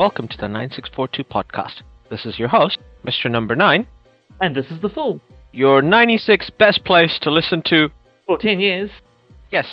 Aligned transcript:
welcome 0.00 0.26
to 0.26 0.36
the 0.38 0.48
9642 0.48 1.24
podcast. 1.24 1.82
This 2.08 2.24
is 2.24 2.38
your 2.38 2.48
host, 2.48 2.78
Mr. 3.04 3.30
Number 3.30 3.54
9, 3.54 3.86
And 4.40 4.56
this 4.56 4.64
is 4.70 4.80
The 4.80 4.88
Fool. 4.88 5.20
your 5.52 5.82
96 5.82 6.48
best 6.58 6.86
place 6.86 7.18
to 7.20 7.30
listen 7.30 7.60
to, 7.66 7.90
For 8.26 8.38
10 8.38 8.60
years. 8.60 8.90
yes, 9.50 9.66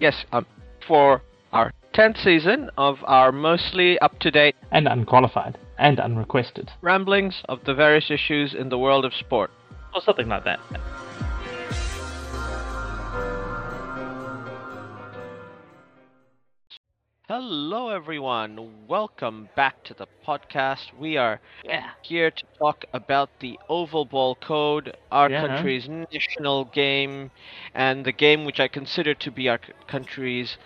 yes, 0.00 0.24
um, 0.32 0.44
for 0.88 1.22
our 1.52 1.72
10th 1.94 2.16
season 2.20 2.68
of 2.76 2.96
our 3.04 3.30
mostly 3.30 3.96
up 4.00 4.18
to 4.18 4.32
date 4.32 4.56
And 4.72 4.88
unqualified. 4.88 5.56
And 5.78 6.00
unrequested. 6.00 6.68
ramblings 6.82 7.42
of 7.48 7.60
the 7.64 7.72
various 7.74 8.10
issues 8.10 8.52
in 8.54 8.70
the 8.70 8.78
world 8.78 9.04
of 9.04 9.14
sport. 9.14 9.52
Or 9.94 10.00
something 10.00 10.26
like 10.28 10.42
that. 10.46 10.58
Hello, 17.30 17.90
everyone. 17.90 18.88
Welcome 18.88 19.50
back 19.54 19.84
to 19.84 19.94
the 19.94 20.08
podcast. 20.26 20.92
We 20.98 21.16
are 21.16 21.38
Yeah. 21.62 21.90
here 22.02 22.28
to 22.28 22.44
talk 22.58 22.84
about 22.92 23.30
the 23.38 23.56
Oval 23.68 24.04
Ball 24.04 24.34
Code, 24.34 24.96
our 25.12 25.30
Yeah. 25.30 25.46
country's 25.46 25.88
national 25.88 26.64
game, 26.64 27.30
and 27.72 28.04
the 28.04 28.10
game 28.10 28.44
which 28.44 28.58
I 28.58 28.66
consider 28.66 29.14
to 29.14 29.30
be 29.30 29.48
our 29.48 29.60
country's 29.86 30.58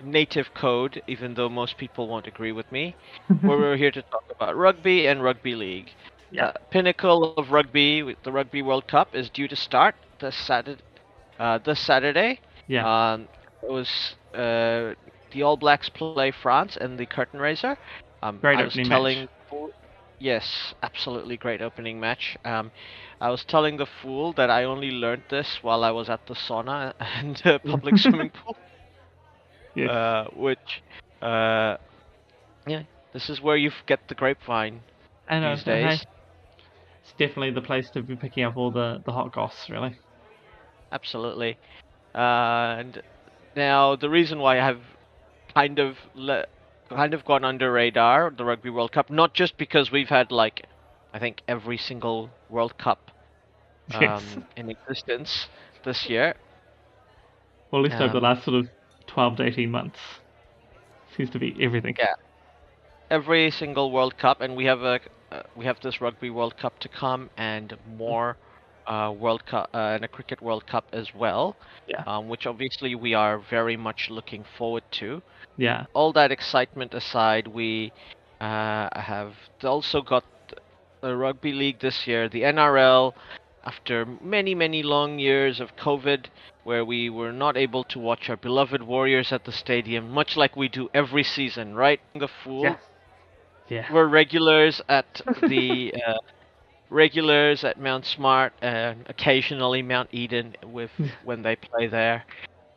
native 0.00 0.54
code, 0.54 1.02
even 1.08 1.34
though 1.34 1.48
most 1.48 1.76
people 1.76 2.06
won't 2.06 2.28
agree 2.28 2.52
with 2.52 2.70
me. 2.70 2.94
where 3.40 3.58
we're 3.58 3.76
here 3.76 3.90
to 3.90 4.02
talk 4.02 4.22
about 4.30 4.54
rugby 4.54 5.08
and 5.08 5.24
rugby 5.24 5.56
league. 5.56 5.90
Yeah. 6.30 6.52
The 6.52 6.60
pinnacle 6.70 7.34
of 7.36 7.50
rugby, 7.50 8.14
the 8.22 8.30
Rugby 8.30 8.62
World 8.62 8.86
Cup, 8.86 9.12
is 9.12 9.28
due 9.28 9.48
to 9.48 9.56
start 9.56 9.96
this 10.20 10.36
Saturday. 10.36 10.82
Uh, 11.40 11.58
this 11.58 11.80
Saturday. 11.80 12.38
Yeah. 12.68 12.86
Um, 12.86 13.26
it 13.60 13.70
was 13.72 14.14
uh, 14.32 14.94
the 15.32 15.42
All 15.42 15.56
Blacks 15.56 15.88
play 15.88 16.30
France 16.30 16.76
and 16.80 16.98
the 16.98 17.06
curtain 17.06 17.40
raiser. 17.40 17.76
Um, 18.22 18.38
Great 18.40 18.58
I 18.58 18.64
was 18.64 18.72
opening 18.74 18.88
telling, 18.88 19.28
yes, 20.22 20.74
absolutely 20.82 21.36
great 21.36 21.60
opening 21.60 21.98
match. 22.00 22.36
Um, 22.44 22.70
I 23.20 23.30
was 23.30 23.44
telling 23.44 23.76
the 23.76 23.86
fool 24.00 24.32
that 24.34 24.50
I 24.50 24.64
only 24.64 24.90
learned 24.90 25.24
this 25.28 25.58
while 25.62 25.84
I 25.84 25.90
was 25.90 26.08
at 26.08 26.26
the 26.26 26.34
sauna 26.34 26.94
and 27.00 27.36
the 27.44 27.58
public 27.58 27.96
swimming 27.98 28.30
pool, 28.30 28.56
yes. 29.74 29.90
uh, 29.90 30.26
which, 30.36 30.82
uh, 31.20 31.76
yeah, 32.66 32.82
this 33.12 33.28
is 33.28 33.40
where 33.40 33.56
you 33.56 33.70
get 33.86 34.00
the 34.08 34.14
grapevine 34.14 34.80
I 35.28 35.40
know, 35.40 35.54
these 35.56 35.64
days. 35.64 36.06
it's 37.02 37.12
definitely 37.18 37.50
the 37.50 37.60
place 37.60 37.90
to 37.90 38.02
be 38.02 38.16
picking 38.16 38.44
up 38.44 38.56
all 38.56 38.70
the, 38.70 39.02
the 39.04 39.12
hot 39.12 39.32
goss, 39.32 39.68
really. 39.68 39.98
Absolutely. 40.92 41.58
Uh, 42.14 42.76
and 42.78 43.02
now 43.56 43.96
the 43.96 44.10
reason 44.10 44.38
why 44.38 44.60
I 44.60 44.64
have 44.64 44.80
kind 45.54 45.78
of 45.78 45.98
le- 46.14 46.46
kind 46.88 47.14
of 47.14 47.24
gone 47.24 47.44
under 47.44 47.72
radar 47.72 48.30
the 48.30 48.44
Rugby 48.44 48.70
World 48.70 48.92
Cup, 48.92 49.10
not 49.10 49.34
just 49.34 49.56
because 49.58 49.90
we've 49.90 50.08
had 50.08 50.30
like 50.32 50.66
I 51.12 51.18
think 51.18 51.42
every 51.48 51.76
single 51.78 52.30
World 52.48 52.76
Cup 52.78 53.10
um, 53.94 54.00
Yes. 54.00 54.38
in 54.56 54.70
existence 54.70 55.48
this 55.84 56.08
year. 56.08 56.34
Well, 57.70 57.80
at 57.84 57.90
least 57.90 58.00
over 58.00 58.12
the 58.12 58.20
um, 58.20 58.22
last 58.22 58.44
sort 58.44 58.56
of 58.56 58.70
12 59.06 59.36
to 59.36 59.42
18 59.44 59.70
months. 59.70 59.98
Seems 61.16 61.30
to 61.30 61.38
be 61.38 61.56
everything. 61.60 61.98
Yeah. 61.98 62.14
Every 63.10 63.50
single 63.50 63.90
World 63.92 64.16
Cup, 64.18 64.40
and 64.40 64.56
we 64.56 64.64
have 64.66 64.82
a 64.82 65.00
uh, 65.30 65.42
we 65.54 65.64
have 65.66 65.80
this 65.80 66.00
Rugby 66.00 66.30
World 66.30 66.56
Cup 66.56 66.78
to 66.80 66.88
come, 66.88 67.30
and 67.36 67.76
more 67.86 68.36
uh, 68.86 69.12
World 69.16 69.44
Cup 69.46 69.70
uh, 69.74 69.78
and 69.94 70.04
a 70.04 70.08
Cricket 70.08 70.40
World 70.42 70.66
Cup 70.66 70.86
as 70.92 71.14
well. 71.14 71.56
Yeah. 71.88 72.02
Um, 72.06 72.28
which 72.28 72.46
obviously 72.46 72.94
we 72.94 73.14
are 73.14 73.38
very 73.38 73.76
much 73.76 74.08
looking 74.10 74.44
forward 74.56 74.84
to. 74.92 75.22
Yeah. 75.58 75.84
all 75.92 76.12
that 76.14 76.32
excitement 76.32 76.94
aside, 76.94 77.46
we 77.46 77.92
uh, 78.40 78.88
have 78.98 79.34
also 79.62 80.00
got 80.00 80.24
the 81.02 81.16
rugby 81.16 81.52
league 81.52 81.80
this 81.80 82.06
year, 82.06 82.28
the 82.28 82.42
NRL. 82.42 83.12
After 83.64 84.04
many, 84.04 84.54
many 84.56 84.82
long 84.82 85.20
years 85.20 85.60
of 85.60 85.76
COVID, 85.76 86.26
where 86.64 86.84
we 86.84 87.08
were 87.10 87.32
not 87.32 87.56
able 87.56 87.84
to 87.84 87.98
watch 88.00 88.28
our 88.28 88.36
beloved 88.36 88.82
Warriors 88.82 89.32
at 89.32 89.44
the 89.44 89.52
stadium, 89.52 90.10
much 90.10 90.36
like 90.36 90.56
we 90.56 90.68
do 90.68 90.88
every 90.92 91.22
season, 91.22 91.74
right? 91.74 92.00
The 92.14 92.28
fool. 92.42 92.64
Yeah. 92.64 92.76
Yeah. 93.68 93.92
We're 93.92 94.06
regulars 94.08 94.80
at 94.88 95.22
the 95.42 95.94
uh, 96.06 96.14
regulars 96.92 97.64
at 97.64 97.80
Mount 97.80 98.04
Smart 98.06 98.52
and 98.60 99.04
occasionally 99.08 99.82
Mount 99.82 100.08
Eden 100.12 100.54
with 100.64 100.90
when 101.24 101.42
they 101.42 101.56
play 101.56 101.86
there. 101.86 102.24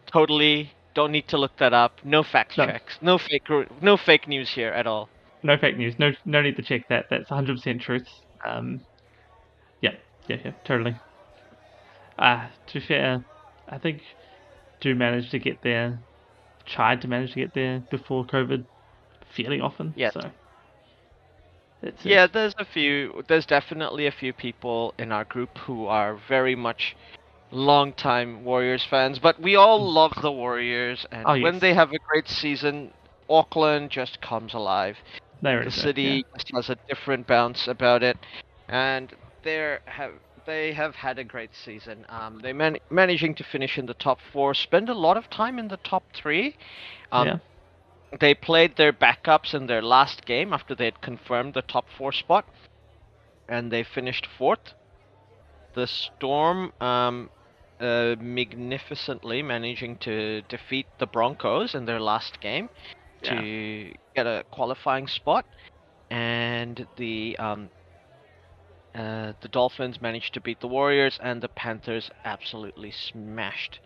Totally 0.07 0.71
don't 0.93 1.11
need 1.11 1.27
to 1.27 1.37
look 1.37 1.57
that 1.57 1.73
up. 1.73 1.99
No 2.03 2.23
fact 2.23 2.57
No. 2.57 2.65
checks. 2.65 2.97
No 3.01 3.17
fake 3.17 3.43
no 3.81 3.97
fake 3.97 4.27
news 4.27 4.49
here 4.49 4.69
at 4.69 4.87
all. 4.87 5.09
No 5.43 5.57
fake 5.57 5.77
news. 5.77 5.95
No 5.99 6.11
no 6.25 6.41
need 6.41 6.55
to 6.55 6.63
check 6.63 6.87
that. 6.89 7.05
That's 7.09 7.29
100% 7.29 7.81
truth. 7.81 8.07
Um, 8.45 8.81
yeah, 9.81 9.95
yeah, 10.27 10.37
yeah, 10.45 10.51
totally. 10.63 10.95
Uh, 12.17 12.47
to 12.67 12.79
be 12.79 12.85
fair, 12.85 13.25
I 13.67 13.77
think 13.77 14.01
do 14.79 14.95
manage 14.95 15.29
to 15.31 15.39
get 15.39 15.61
there, 15.63 15.99
tried 16.65 17.01
to 17.01 17.07
manage 17.07 17.33
to 17.33 17.39
get 17.41 17.53
there 17.53 17.79
before 17.91 18.25
COVID 18.25 18.65
fairly 19.35 19.59
often. 19.59 19.93
Yeah. 19.97 20.11
So. 20.11 20.31
It's, 21.85 22.05
Yeah, 22.05 22.27
there's 22.27 22.55
a 22.57 22.65
few 22.65 23.23
there's 23.27 23.45
definitely 23.45 24.07
a 24.07 24.11
few 24.11 24.33
people 24.33 24.93
in 24.97 25.11
our 25.11 25.25
group 25.25 25.57
who 25.59 25.85
are 25.85 26.17
very 26.27 26.55
much 26.55 26.95
long-time 27.51 28.43
Warriors 28.43 28.83
fans, 28.89 29.19
but 29.19 29.39
we 29.41 29.55
all 29.55 29.79
love 29.91 30.13
the 30.21 30.31
Warriors 30.31 31.05
and 31.11 31.25
Oh, 31.27 31.33
when 31.33 31.53
yes. 31.53 31.61
they 31.61 31.73
have 31.73 31.91
a 31.91 31.99
great 32.09 32.27
season, 32.27 32.91
Auckland 33.29 33.91
just 33.91 34.19
comes 34.21 34.53
alive. 34.53 34.97
there 35.41 35.61
the 35.61 35.67
it 35.67 35.71
city 35.71 36.01
yeah. 36.01 36.37
just 36.37 36.51
has 36.53 36.69
a 36.69 36.77
different 36.89 37.27
bounce 37.27 37.67
about 37.67 38.03
it, 38.03 38.17
and 38.67 39.13
they 39.43 39.77
have 39.85 40.11
they 40.45 40.73
have 40.73 40.95
had 40.95 41.19
a 41.19 41.23
great 41.23 41.51
season. 41.63 42.05
Um, 42.09 42.39
they 42.41 42.53
man- 42.53 42.77
managing 42.89 43.35
to 43.35 43.43
finish 43.43 43.77
in 43.77 43.85
the 43.85 43.93
top 43.95 44.19
four, 44.33 44.53
spend 44.53 44.89
a 44.89 44.93
lot 44.93 45.17
of 45.17 45.29
time 45.29 45.59
in 45.59 45.67
the 45.67 45.77
top 45.77 46.03
three. 46.13 46.55
Um, 47.11 47.27
yeah. 47.27 47.37
They 48.19 48.33
played 48.33 48.75
their 48.77 48.93
backups 48.93 49.53
in 49.53 49.67
their 49.67 49.81
last 49.81 50.25
game 50.25 50.53
after 50.53 50.75
they 50.75 50.85
had 50.85 51.01
confirmed 51.01 51.53
the 51.53 51.61
top 51.61 51.85
four 51.97 52.11
spot, 52.11 52.45
and 53.49 53.71
they 53.71 53.83
finished 53.83 54.27
fourth. 54.37 54.73
The 55.73 55.87
Storm 55.87 56.71
um, 56.79 57.29
uh, 57.79 58.15
magnificently 58.19 59.41
managing 59.41 59.97
to 59.97 60.41
defeat 60.43 60.85
the 60.99 61.07
Broncos 61.07 61.75
in 61.75 61.85
their 61.85 61.99
last 61.99 62.39
game 62.39 62.69
to 63.23 63.91
get 64.15 64.27
a 64.27 64.43
qualifying 64.51 65.07
spot, 65.07 65.45
and 66.09 66.87
the 66.95 67.35
um, 67.37 67.69
uh, 68.93 69.33
the 69.41 69.49
Dolphins 69.49 70.01
managed 70.01 70.33
to 70.35 70.41
beat 70.41 70.61
the 70.61 70.67
Warriors, 70.67 71.19
and 71.21 71.41
the 71.41 71.49
Panthers 71.49 72.09
absolutely 72.23 72.91
smashed 72.91 73.79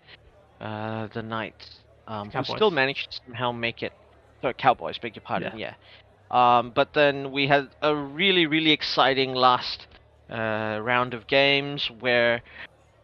uh, 0.62 1.08
the 1.08 1.24
Knights, 1.24 1.80
um, 2.08 2.30
who 2.30 2.44
still 2.44 2.70
managed 2.70 3.12
to 3.12 3.20
somehow 3.26 3.52
make 3.52 3.82
it. 3.82 3.94
Sorry, 4.42 4.54
Cowboys, 4.54 4.98
beg 4.98 5.16
your 5.16 5.24
pardon. 5.24 5.58
Yeah. 5.58 5.74
Um, 6.32 6.72
but 6.72 6.94
then 6.94 7.32
we 7.32 7.48
had 7.48 7.70
a 7.82 7.96
really, 7.96 8.46
really 8.46 8.72
exciting 8.72 9.34
last 9.34 9.88
uh, 10.30 10.80
round 10.82 11.14
of 11.14 11.28
games 11.28 11.90
where 12.00 12.42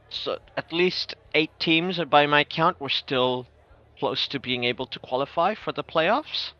so 0.10 0.38
at 0.56 0.72
least 0.72 1.16
eight 1.34 1.52
teams, 1.60 2.00
by 2.10 2.26
my 2.28 2.44
count, 2.44 2.80
were 2.80 2.90
still 2.90 3.48
close 4.00 4.28
to 4.28 4.40
being 4.40 4.64
able 4.64 4.86
to 4.88 5.00
qualify 5.00 5.56
for 5.56 5.72
the 5.72 5.84
playoffs. 5.84 6.52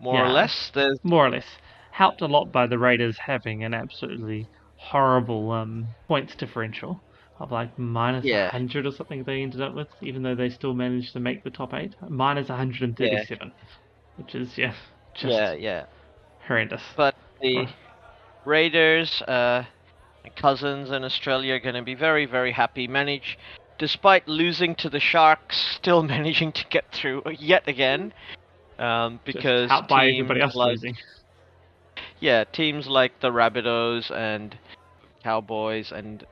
More 0.00 0.24
or 0.24 0.28
less. 0.28 0.70
There's 0.74 0.98
more 1.02 1.26
or 1.26 1.30
less. 1.30 1.46
Helped 1.90 2.20
a 2.20 2.26
lot 2.26 2.52
by 2.52 2.66
the 2.66 2.78
Raiders 2.78 3.16
having 3.18 3.64
an 3.64 3.74
absolutely 3.74 4.48
horrible 4.76 5.50
um, 5.50 5.86
points 6.08 6.34
differential 6.34 7.00
of 7.40 7.50
like 7.52 7.76
minus 7.78 8.24
Yeah. 8.24 8.44
100 8.44 8.86
or 8.86 8.92
something 8.92 9.24
they 9.24 9.42
ended 9.42 9.60
up 9.60 9.74
with, 9.74 9.88
even 10.00 10.22
though 10.22 10.34
they 10.34 10.50
still 10.50 10.74
managed 10.74 11.12
to 11.14 11.20
make 11.20 11.42
the 11.44 11.50
top 11.50 11.74
eight. 11.74 11.94
Minus 12.08 12.48
137, 12.48 13.52
which 14.16 14.34
is, 14.34 14.56
yeah, 14.56 14.72
just 15.14 15.32
yeah, 15.32 15.52
yeah. 15.52 15.84
horrendous. 16.46 16.82
But 16.96 17.16
the 17.40 17.66
Raiders, 18.44 19.22
uh, 19.22 19.64
cousins 20.36 20.90
in 20.90 21.04
Australia 21.04 21.54
are 21.54 21.60
going 21.60 21.74
to 21.74 21.82
be 21.82 21.94
very, 21.94 22.26
very 22.26 22.52
happy. 22.52 22.86
Manage, 22.88 23.38
despite 23.78 24.26
losing 24.28 24.74
to 24.76 24.88
the 24.88 25.00
Sharks, 25.00 25.56
still 25.76 26.02
managing 26.14 26.52
to 26.52 26.64
get 26.70 26.84
through 26.92 27.22
yet 27.38 27.66
again. 27.68 28.12
Um, 28.78 29.20
Just 29.24 29.36
because 29.36 29.70
out 29.70 29.88
by 29.88 30.08
everybody 30.08 30.40
else 30.40 30.56
like, 30.56 30.70
losing. 30.70 30.96
yeah, 32.20 32.42
teams 32.44 32.88
like 32.88 33.20
the 33.20 33.30
Rabbitohs 33.30 34.10
and 34.10 34.56
Cowboys 35.22 35.92
and 35.92 36.26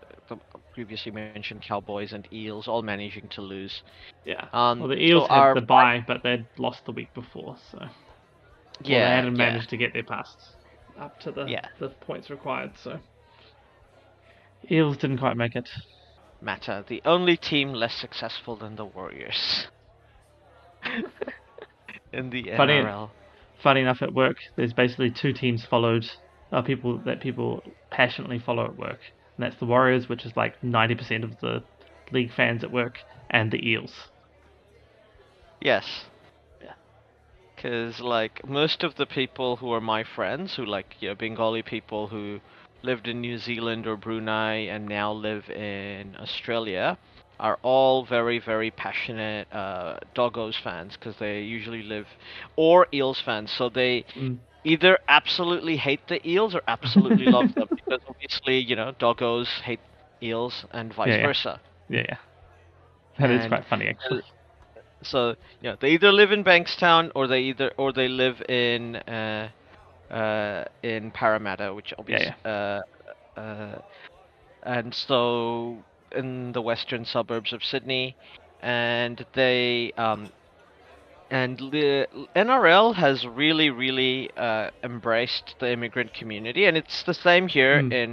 previously 0.72 1.12
mentioned 1.12 1.62
Cowboys 1.62 2.12
and 2.12 2.26
Eels 2.32 2.66
all 2.68 2.82
managing 2.82 3.28
to 3.28 3.42
lose. 3.42 3.82
Yeah. 4.24 4.48
Um, 4.52 4.80
Well, 4.80 4.88
the 4.88 5.02
Eels 5.02 5.26
so 5.28 5.34
had 5.34 5.38
our- 5.40 5.54
the 5.54 5.60
bye, 5.60 6.04
but 6.06 6.22
they'd 6.22 6.46
lost 6.58 6.84
the 6.84 6.92
week 6.92 7.12
before, 7.14 7.56
so 7.70 7.78
well, 7.78 7.90
Yeah, 8.82 9.08
they 9.10 9.14
hadn't 9.16 9.36
yeah. 9.36 9.46
managed 9.46 9.70
to 9.70 9.76
get 9.76 9.92
their 9.92 10.02
past 10.04 10.38
up 10.98 11.18
to 11.20 11.32
the 11.32 11.44
Yeah. 11.46 11.66
the 11.78 11.88
points 11.90 12.30
required. 12.30 12.76
So 12.76 12.98
Eels 14.70 14.96
didn't 14.96 15.18
quite 15.18 15.36
make 15.36 15.56
it. 15.56 15.68
matter. 16.40 16.84
The 16.88 17.00
only 17.04 17.36
team 17.36 17.72
less 17.72 17.94
successful 17.94 18.56
than 18.56 18.74
the 18.76 18.84
Warriors 18.84 19.68
in 22.12 22.30
the 22.30 22.42
Funny- 22.56 22.74
NRL. 22.82 23.10
funny 23.62 23.80
enough, 23.80 24.02
at 24.02 24.12
work, 24.12 24.36
there's 24.56 24.72
basically 24.72 25.10
two 25.10 25.32
teams 25.32 25.64
followed, 25.64 26.04
uh, 26.50 26.60
people 26.62 26.98
that 26.98 27.20
people 27.20 27.62
passionately 27.90 28.38
follow 28.40 28.64
at 28.64 28.76
work, 28.76 28.98
and 29.36 29.44
that's 29.44 29.58
the 29.58 29.66
Warriors, 29.66 30.08
which 30.08 30.24
is 30.24 30.36
like 30.36 30.60
90% 30.62 31.24
of 31.24 31.38
the 31.40 31.62
league 32.10 32.32
fans 32.32 32.62
at 32.62 32.70
work, 32.70 32.98
and 33.30 33.50
the 33.50 33.68
Eels. 33.68 33.92
Yes. 35.60 36.04
Yeah. 36.62 36.74
Because, 37.54 38.00
like, 38.00 38.46
most 38.46 38.82
of 38.84 38.96
the 38.96 39.06
people 39.06 39.56
who 39.56 39.72
are 39.72 39.80
my 39.80 40.04
friends, 40.04 40.56
who, 40.56 40.64
like, 40.64 40.96
you 41.00 41.08
know, 41.08 41.14
Bengali 41.14 41.62
people 41.62 42.08
who 42.08 42.40
lived 42.82 43.06
in 43.06 43.20
New 43.20 43.38
Zealand 43.38 43.86
or 43.86 43.96
Brunei 43.96 44.66
and 44.66 44.86
now 44.88 45.12
live 45.12 45.48
in 45.50 46.16
Australia, 46.18 46.98
are 47.38 47.58
all 47.62 48.04
very, 48.04 48.38
very 48.38 48.70
passionate 48.70 49.52
uh, 49.52 49.96
Doggos 50.14 50.60
fans 50.62 50.96
because 50.96 51.16
they 51.16 51.42
usually 51.42 51.82
live, 51.82 52.06
or 52.56 52.86
Eels 52.92 53.20
fans. 53.20 53.50
So 53.50 53.68
they 53.68 54.04
Mm. 54.16 54.38
Either 54.64 54.98
absolutely 55.08 55.76
hate 55.76 56.06
the 56.08 56.26
Eels 56.28 56.54
or 56.54 56.62
absolutely 56.68 57.26
love 57.26 57.54
them 57.54 57.68
because 57.74 58.00
obviously, 58.08 58.58
you 58.58 58.76
know, 58.76 58.92
Doggos 58.98 59.48
hate 59.62 59.80
Eels 60.22 60.64
and 60.72 60.92
vice 60.92 61.08
Yeah, 61.08 61.16
yeah. 61.18 61.26
versa. 61.26 61.60
Yeah, 61.88 62.04
yeah. 62.08 62.16
That 63.18 63.30
is 63.30 63.40
And- 63.42 63.48
quite 63.50 63.64
funny, 63.66 63.88
actually. 63.88 64.22
So 65.02 65.34
yeah, 65.60 65.76
they 65.80 65.90
either 65.92 66.12
live 66.12 66.30
in 66.32 66.44
Bankstown 66.44 67.10
or 67.14 67.26
they 67.26 67.40
either 67.42 67.72
or 67.76 67.92
they 67.92 68.08
live 68.08 68.40
in 68.48 68.96
uh, 68.96 69.48
uh, 70.10 70.64
in 70.82 71.10
Parramatta, 71.10 71.74
which 71.74 71.92
obviously 71.98 72.34
uh, 72.44 72.80
uh, 73.36 73.78
and 74.62 74.94
so 74.94 75.76
in 76.12 76.52
the 76.52 76.60
western 76.62 77.04
suburbs 77.04 77.52
of 77.52 77.64
Sydney, 77.64 78.16
and 78.62 79.24
they 79.34 79.92
um, 79.96 80.30
and 81.32 81.58
the 81.58 82.06
NRL 82.36 82.94
has 82.94 83.26
really 83.26 83.70
really 83.70 84.30
uh, 84.36 84.70
embraced 84.84 85.56
the 85.60 85.72
immigrant 85.72 86.12
community, 86.14 86.66
and 86.66 86.76
it's 86.76 87.02
the 87.04 87.14
same 87.14 87.48
here 87.48 87.82
Mm. 87.82 87.92
in 87.92 88.10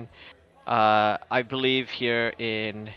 uh, 0.67 1.17
I 1.29 1.41
believe 1.43 1.89
here 1.89 2.29
in 2.39 2.89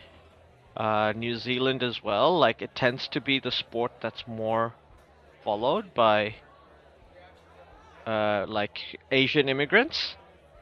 uh, 0.76 1.12
New 1.16 1.36
Zealand 1.36 1.82
as 1.82 2.02
well. 2.02 2.38
Like 2.38 2.62
it 2.62 2.74
tends 2.74 3.08
to 3.08 3.20
be 3.20 3.40
the 3.40 3.50
sport 3.50 3.92
that's 4.02 4.24
more 4.26 4.72
followed 5.44 5.92
by 5.94 6.36
uh, 8.06 8.44
like 8.48 8.78
Asian 9.10 9.48
immigrants. 9.48 10.14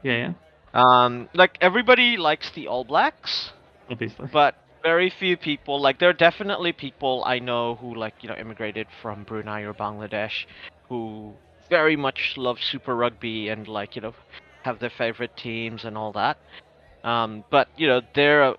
Yeah, 0.03 0.17
yeah. 0.17 0.33
Um, 0.73 1.29
like 1.33 1.57
everybody 1.61 2.17
likes 2.17 2.51
the 2.55 2.67
All 2.67 2.83
Blacks, 2.85 3.51
Obviously. 3.89 4.27
but 4.31 4.55
very 4.83 5.09
few 5.19 5.37
people 5.37 5.79
like 5.79 5.99
there 5.99 6.09
are 6.09 6.13
definitely 6.13 6.73
people 6.73 7.23
I 7.25 7.39
know 7.39 7.75
who 7.75 7.95
like 7.95 8.15
you 8.21 8.29
know 8.29 8.35
immigrated 8.35 8.87
from 9.01 9.23
Brunei 9.23 9.61
or 9.61 9.73
Bangladesh 9.73 10.45
who 10.89 11.33
very 11.69 11.95
much 11.95 12.33
love 12.37 12.57
Super 12.59 12.95
Rugby 12.95 13.49
and 13.49 13.67
like 13.67 13.95
you 13.95 14.01
know 14.01 14.13
have 14.63 14.79
their 14.79 14.91
favorite 14.97 15.35
teams 15.37 15.85
and 15.85 15.97
all 15.97 16.11
that. 16.13 16.37
Um, 17.03 17.43
but 17.49 17.69
you 17.77 17.87
know 17.87 18.01
they're 18.13 18.43
a, 18.43 18.55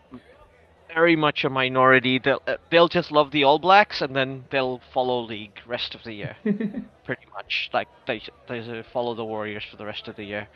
very 0.95 1.17
much 1.17 1.45
a 1.45 1.51
minority. 1.51 2.19
They'll 2.19 2.43
uh, 2.47 2.57
they'll 2.71 2.89
just 2.89 3.13
love 3.13 3.31
the 3.31 3.45
All 3.45 3.59
Blacks 3.59 4.01
and 4.01 4.15
then 4.15 4.45
they'll 4.51 4.81
follow 4.93 5.21
league 5.21 5.59
rest 5.67 5.95
of 5.95 6.03
the 6.05 6.13
year 6.13 6.37
pretty 6.45 7.27
much. 7.35 7.71
Like 7.73 7.89
they 8.07 8.23
they 8.49 8.83
follow 8.93 9.15
the 9.15 9.25
Warriors 9.25 9.65
for 9.71 9.77
the 9.77 9.87
rest 9.87 10.09
of 10.09 10.17
the 10.17 10.25
year. 10.25 10.49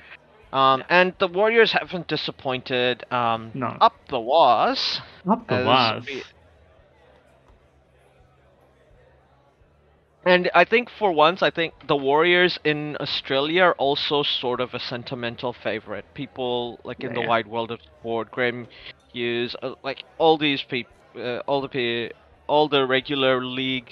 Um, 0.57 0.83
and 0.89 1.13
the 1.19 1.29
Warriors 1.29 1.73
haven't 1.73 2.09
disappointed. 2.09 3.05
Um, 3.13 3.51
No. 3.53 3.77
up 3.81 3.95
the 4.09 4.19
Wahs. 4.19 5.03
Up 5.29 5.47
the 5.49 5.57
as 5.57 5.67
was. 5.67 6.07
we- 6.07 6.23
And 10.25 10.51
I 10.55 10.65
think 10.65 10.91
for 10.91 11.13
once, 11.13 11.41
I 11.43 11.51
think 11.51 11.75
the 11.87 11.95
Warriors 11.95 12.59
in 12.65 12.97
Australia 12.99 13.63
are 13.65 13.75
also 13.75 14.23
sort 14.25 14.61
of 14.61 14.75
a 14.75 14.81
sentimental 14.81 15.53
favorite. 15.53 16.05
People 16.15 16.81
like 16.85 17.05
in 17.05 17.13
the 17.15 17.21
wide 17.21 17.47
world 17.47 17.71
of 17.71 17.81
sport, 17.83 18.31
Graham 18.33 18.67
Hughes, 19.13 19.55
uh, 19.63 19.75
like 19.85 20.05
all 20.19 20.37
these 20.37 20.63
people, 20.63 20.93
uh, 21.17 21.39
all 21.47 21.61
the 21.61 21.69
pe- 21.69 22.11
all 22.49 22.67
the 22.69 22.85
regular 22.87 23.45
league 23.45 23.91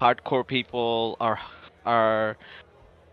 hardcore 0.00 0.46
people 0.46 1.16
are 1.20 1.40
are 1.84 2.36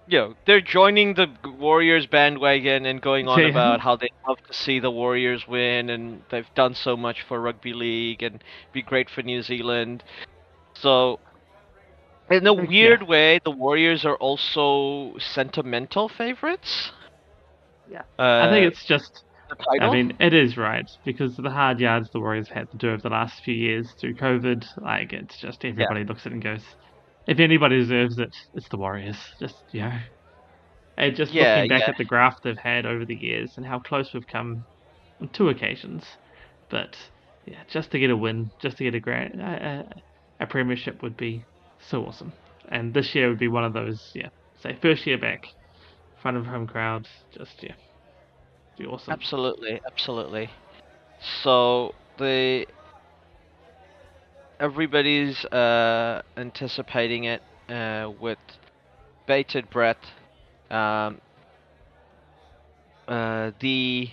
you 0.10 0.18
know 0.18 0.36
they're 0.46 0.62
joining 0.62 1.14
the 1.14 1.28
Warriors 1.60 2.08
bandwagon 2.08 2.86
and 2.86 3.02
going 3.02 3.28
on 3.28 3.40
Yeah. 3.40 3.48
about 3.50 3.80
how 3.80 3.96
they 3.96 4.10
love 4.28 4.40
to 4.48 4.54
see 4.54 4.80
the 4.80 4.90
Warriors 4.92 5.48
win 5.48 5.90
and 5.90 6.24
they've 6.30 6.52
done 6.56 6.74
so 6.74 6.98
much 6.98 7.22
for 7.22 7.40
rugby 7.40 7.74
league 7.74 8.24
and 8.24 8.44
be 8.74 8.82
great 8.82 9.10
for 9.10 9.22
New 9.22 9.42
Zealand. 9.44 10.04
So 10.74 11.20
in 12.30 12.46
a 12.48 12.54
Yeah. 12.54 12.62
weird 12.62 13.04
way, 13.04 13.40
the 13.44 13.52
Warriors 13.52 14.04
are 14.06 14.16
also 14.16 15.18
sentimental 15.20 16.10
favorites. 16.10 16.92
Yeah. 17.92 18.02
Uh, 18.18 18.48
I 18.48 18.50
think 18.50 18.66
it's 18.72 18.86
just. 18.86 19.24
I 19.82 19.90
mean, 19.92 20.16
it 20.20 20.32
is 20.32 20.58
right 20.58 20.88
because 21.04 21.36
the 21.36 21.50
hard 21.50 21.80
yards 21.80 22.12
the 22.12 22.20
Warriors 22.20 22.50
have 22.50 22.58
had 22.58 22.72
to 22.72 22.78
do 22.78 22.90
over 22.90 23.02
the 23.02 23.10
last 23.10 23.44
few 23.44 23.56
years 23.56 23.92
through 23.94 24.14
COVID. 24.14 24.64
Like, 24.80 25.12
it's 25.12 25.40
just 25.40 25.66
everybody 25.66 26.04
looks 26.04 26.24
at 26.28 26.32
it 26.32 26.36
and 26.36 26.44
goes, 26.44 26.64
if 27.30 27.40
anybody 27.40 27.78
deserves 27.80 28.20
it, 28.20 28.32
it's 28.54 28.70
the 28.70 28.78
Warriors. 28.80 29.18
Just 29.40 29.66
you 29.72 29.82
know, 29.84 30.00
and 30.98 31.16
just 31.16 31.34
Yeah, 31.34 31.40
looking 31.40 31.68
back 31.68 31.84
yeah. 31.84 31.90
at 31.90 31.98
the 31.98 32.06
graph 32.06 32.36
they've 32.44 32.58
had 32.58 32.86
over 32.86 33.06
the 33.06 33.16
years 33.16 33.54
and 33.58 33.66
how 33.66 33.80
close 33.80 34.14
we've 34.14 34.28
come 34.28 34.66
on 35.22 35.30
two 35.32 35.50
occasions, 35.50 36.06
but 36.70 36.98
yeah, 37.46 37.64
just 37.70 37.92
to 37.92 38.00
get 38.00 38.12
a 38.12 38.18
win, 38.18 38.52
just 38.62 38.78
to 38.80 38.86
get 38.86 38.96
a 38.96 39.02
grand, 39.02 39.42
a, 39.42 39.86
a, 40.40 40.44
a 40.46 40.48
premiership 40.48 41.02
would 41.04 41.18
be 41.18 41.48
so 41.80 42.06
awesome. 42.06 42.34
And 42.70 42.94
this 42.94 43.16
year 43.16 43.30
would 43.30 43.40
be 43.40 43.50
one 43.50 43.66
of 43.66 43.74
those, 43.74 44.12
yeah, 44.16 44.30
say 44.62 44.78
first 44.82 45.08
year 45.08 45.20
back, 45.20 45.42
front 46.22 46.38
of 46.38 46.46
home 46.48 46.68
crowd, 46.68 47.08
just 47.38 47.64
yeah, 47.64 47.76
be 48.78 48.86
awesome. 48.86 49.20
Absolutely, 49.20 49.82
absolutely. 49.92 50.58
So 51.44 51.96
the 52.18 52.68
everybody's 54.60 55.44
uh, 55.46 56.22
anticipating 56.38 57.26
it 57.26 57.42
uh, 57.70 58.12
with 58.20 58.40
bated 59.28 59.70
breath. 59.70 59.98
Um, 60.70 61.22
uh, 63.08 63.52
the 63.60 64.10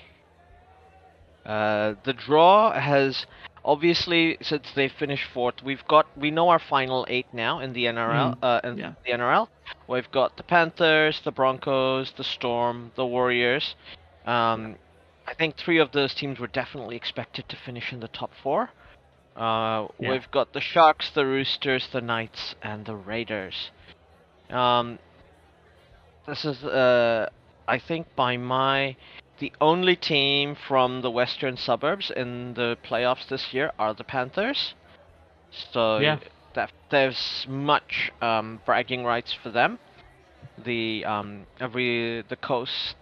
uh, 1.45 1.95
the 2.05 2.13
draw 2.13 2.73
has 2.73 3.27
obviously 3.65 4.39
since 4.41 4.67
they 4.75 4.89
finished 4.89 5.25
fourth, 5.35 5.57
we've 5.63 5.87
got 5.87 6.07
we 6.17 6.31
know 6.31 6.49
our 6.49 6.59
final 6.59 7.07
eight 7.09 7.27
now 7.33 7.61
in 7.61 7.73
the 7.73 7.85
NRL. 7.85 8.39
Mm, 8.39 8.39
uh, 8.43 8.61
in 8.65 8.79
yeah. 8.79 8.93
the 9.05 9.13
NRL, 9.13 9.49
we've 9.89 10.11
got 10.11 10.37
the 10.37 10.43
Panthers, 10.43 11.21
the 11.25 11.33
Broncos, 11.33 12.13
the 12.17 12.25
Storm, 12.25 12.93
the 12.97 13.05
Warriors. 13.05 13.75
Um, 14.25 14.77
I 15.27 15.35
think 15.35 15.57
three 15.57 15.79
of 15.79 15.93
those 15.93 16.15
teams 16.15 16.39
were 16.39 16.47
definitely 16.47 16.97
expected 16.97 17.49
to 17.49 17.57
finish 17.57 17.93
in 17.93 18.01
the 18.01 18.09
top 18.09 18.31
four. 18.43 18.71
Uh, 19.37 19.89
Yeah. 19.99 20.11
We've 20.11 20.31
got 20.31 20.53
the 20.53 20.61
Sharks, 20.61 21.11
the 21.11 21.27
Roosters, 21.27 21.89
the 21.89 22.01
Knights, 22.01 22.55
and 22.63 22.87
the 22.87 22.97
Raiders. 22.97 23.71
Um, 24.51 24.99
this 26.27 26.45
is, 26.45 26.65
uh, 26.65 27.29
I 27.69 27.79
think, 27.79 28.07
by 28.17 28.37
my 28.37 28.97
the 29.39 29.53
only 29.61 29.97
team 29.97 30.55
from 30.55 31.03
the 31.03 31.11
western 31.11 31.59
suburbs 31.59 32.11
in 32.11 32.55
the 32.55 32.79
playoffs 32.83 33.29
this 33.29 33.53
year 33.53 33.71
are 33.79 33.93
the 33.93 34.05
Panthers. 34.05 34.75
So 35.73 35.99
Yeah. 35.99 36.19
that 36.55 36.73
there's 36.91 37.47
much 37.47 38.11
um, 38.23 38.61
bragging 38.65 39.05
rights 39.05 39.35
for 39.35 39.51
them. 39.51 39.79
The 40.65 41.05
um, 41.05 41.47
every 41.61 42.23
the 42.23 42.37
coast, 42.37 42.97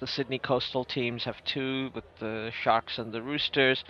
the 0.00 0.06
Sydney 0.06 0.38
coastal 0.38 0.84
teams 0.84 1.24
have 1.24 1.42
two 1.44 1.90
with 1.94 2.04
the 2.20 2.50
Sharks 2.62 2.98
and 2.98 3.12
the 3.12 3.22
Roosters. 3.22 3.84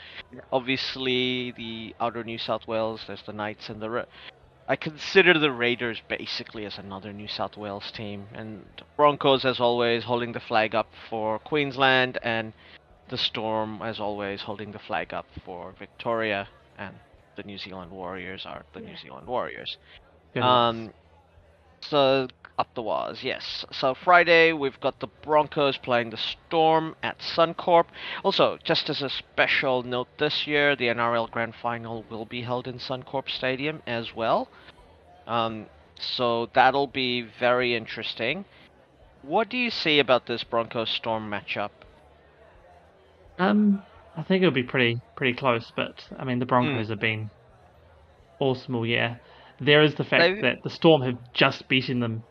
Obviously, 0.52 1.52
the 1.52 1.94
outer 2.00 2.22
New 2.22 2.38
South 2.38 2.66
Wales, 2.68 3.02
there's 3.06 3.22
the 3.22 3.32
Knights 3.32 3.68
and 3.68 3.80
the. 3.80 3.90
Ra- 3.90 4.04
I 4.68 4.76
consider 4.76 5.38
the 5.38 5.52
Raiders 5.52 6.02
basically 6.08 6.64
as 6.64 6.78
another 6.78 7.12
New 7.12 7.28
South 7.28 7.56
Wales 7.56 7.90
team, 7.92 8.26
and 8.34 8.64
Broncos 8.96 9.44
as 9.44 9.60
always 9.60 10.04
holding 10.04 10.32
the 10.32 10.40
flag 10.40 10.74
up 10.74 10.88
for 11.08 11.38
Queensland, 11.38 12.18
and 12.22 12.52
the 13.08 13.18
Storm 13.18 13.80
as 13.82 14.00
always 14.00 14.42
holding 14.42 14.72
the 14.72 14.80
flag 14.80 15.14
up 15.14 15.26
for 15.44 15.74
Victoria, 15.78 16.48
and 16.78 16.94
the 17.36 17.42
New 17.42 17.58
Zealand 17.58 17.90
Warriors 17.90 18.44
are 18.46 18.64
the 18.74 18.80
New 18.80 18.96
Zealand 18.96 19.26
Warriors. 19.26 19.76
Good 20.34 20.42
Um, 20.42 20.92
so 21.80 22.28
up 22.58 22.72
the 22.74 22.82
Wahs, 22.82 23.22
yes. 23.22 23.64
So 23.70 23.94
Friday 23.94 24.52
we've 24.52 24.80
got 24.80 25.00
the 25.00 25.08
Broncos 25.22 25.76
playing 25.76 26.10
the 26.10 26.16
Storm 26.16 26.96
at 27.02 27.18
Suncorp. 27.18 27.86
Also, 28.24 28.58
just 28.64 28.88
as 28.88 29.02
a 29.02 29.10
special 29.10 29.82
note 29.82 30.08
this 30.18 30.46
year, 30.46 30.74
the 30.74 30.86
NRL 30.86 31.30
Grand 31.30 31.54
Final 31.54 32.04
will 32.10 32.24
be 32.24 32.42
held 32.42 32.66
in 32.66 32.78
Suncorp 32.78 33.28
Stadium 33.28 33.82
as 33.86 34.14
well. 34.14 34.48
Um, 35.26 35.66
so 35.98 36.48
that'll 36.54 36.86
be 36.86 37.22
very 37.38 37.74
interesting. 37.74 38.44
What 39.22 39.48
do 39.48 39.56
you 39.58 39.70
see 39.70 39.98
about 39.98 40.26
this 40.26 40.44
Broncos 40.44 40.90
Storm 40.90 41.30
matchup? 41.30 41.70
Um, 43.38 43.82
I 44.16 44.22
think 44.22 44.42
it'll 44.42 44.54
be 44.54 44.62
pretty 44.62 45.00
pretty 45.14 45.34
close, 45.36 45.70
but 45.76 46.06
I 46.18 46.24
mean 46.24 46.38
the 46.38 46.46
Broncos 46.46 46.88
have 46.88 47.00
been 47.00 47.30
awesome 48.38 48.74
all 48.74 48.86
year. 48.86 49.20
There 49.60 49.82
is 49.82 49.94
the 49.94 50.04
fact 50.04 50.22
They've- 50.22 50.42
that 50.42 50.62
the 50.62 50.70
Storm 50.70 51.02
have 51.02 51.18
just 51.32 51.68
beaten 51.68 52.00
them 52.00 52.22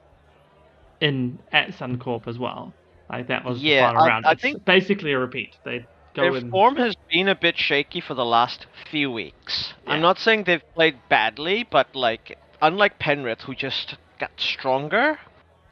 in 1.05 1.39
at 1.51 1.69
Suncorp 1.69 2.27
as 2.27 2.37
well. 2.37 2.73
Like 3.09 3.27
that 3.27 3.45
was 3.45 3.61
Yeah, 3.61 3.81
the 3.81 3.87
final 3.93 4.03
I- 4.03 4.07
round. 4.07 4.25
I 4.25 4.31
it's 4.31 4.41
think- 4.41 4.65
basically 4.65 5.11
a 5.13 5.19
repeat. 5.19 5.57
They 5.63 5.79
go 6.15 6.23
Their 6.23 6.35
in. 6.37 6.49
form 6.51 6.75
has 6.77 6.95
been 7.11 7.27
a 7.27 7.35
bit 7.35 7.57
shaky 7.57 8.01
for 8.01 8.13
the 8.15 8.25
last 8.25 8.65
few 8.89 9.11
weeks. 9.11 9.73
Yeah. 9.85 9.93
I'm 9.93 10.01
not 10.01 10.17
saying 10.17 10.43
they've 10.45 10.73
played 10.73 10.97
badly, 11.09 11.63
but 11.69 11.95
like 11.95 12.37
unlike 12.61 12.97
Penrith, 12.99 13.41
who 13.41 13.53
just 13.53 13.95
got 14.19 14.31
stronger 14.37 15.19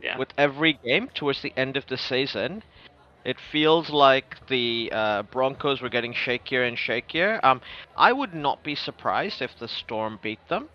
yeah. 0.01 0.17
with 0.17 0.29
every 0.37 0.73
game 0.73 1.09
towards 1.13 1.41
the 1.41 1.53
end 1.57 1.75
of 1.77 1.87
the 1.87 1.97
season, 1.97 2.61
it 3.25 3.37
feels 3.39 3.89
like 3.89 4.45
the 4.47 4.91
uh, 4.93 5.23
Broncos 5.23 5.81
were 5.81 5.89
getting 5.89 6.13
shakier 6.13 6.67
and 6.67 6.77
shakier. 6.77 7.39
Um, 7.43 7.61
I 7.97 8.11
would 8.11 8.33
not 8.35 8.63
be 8.63 8.75
surprised 8.75 9.41
if 9.41 9.57
the 9.57 9.67
Storm 9.69 10.19
beat 10.21 10.45
them. 10.49 10.69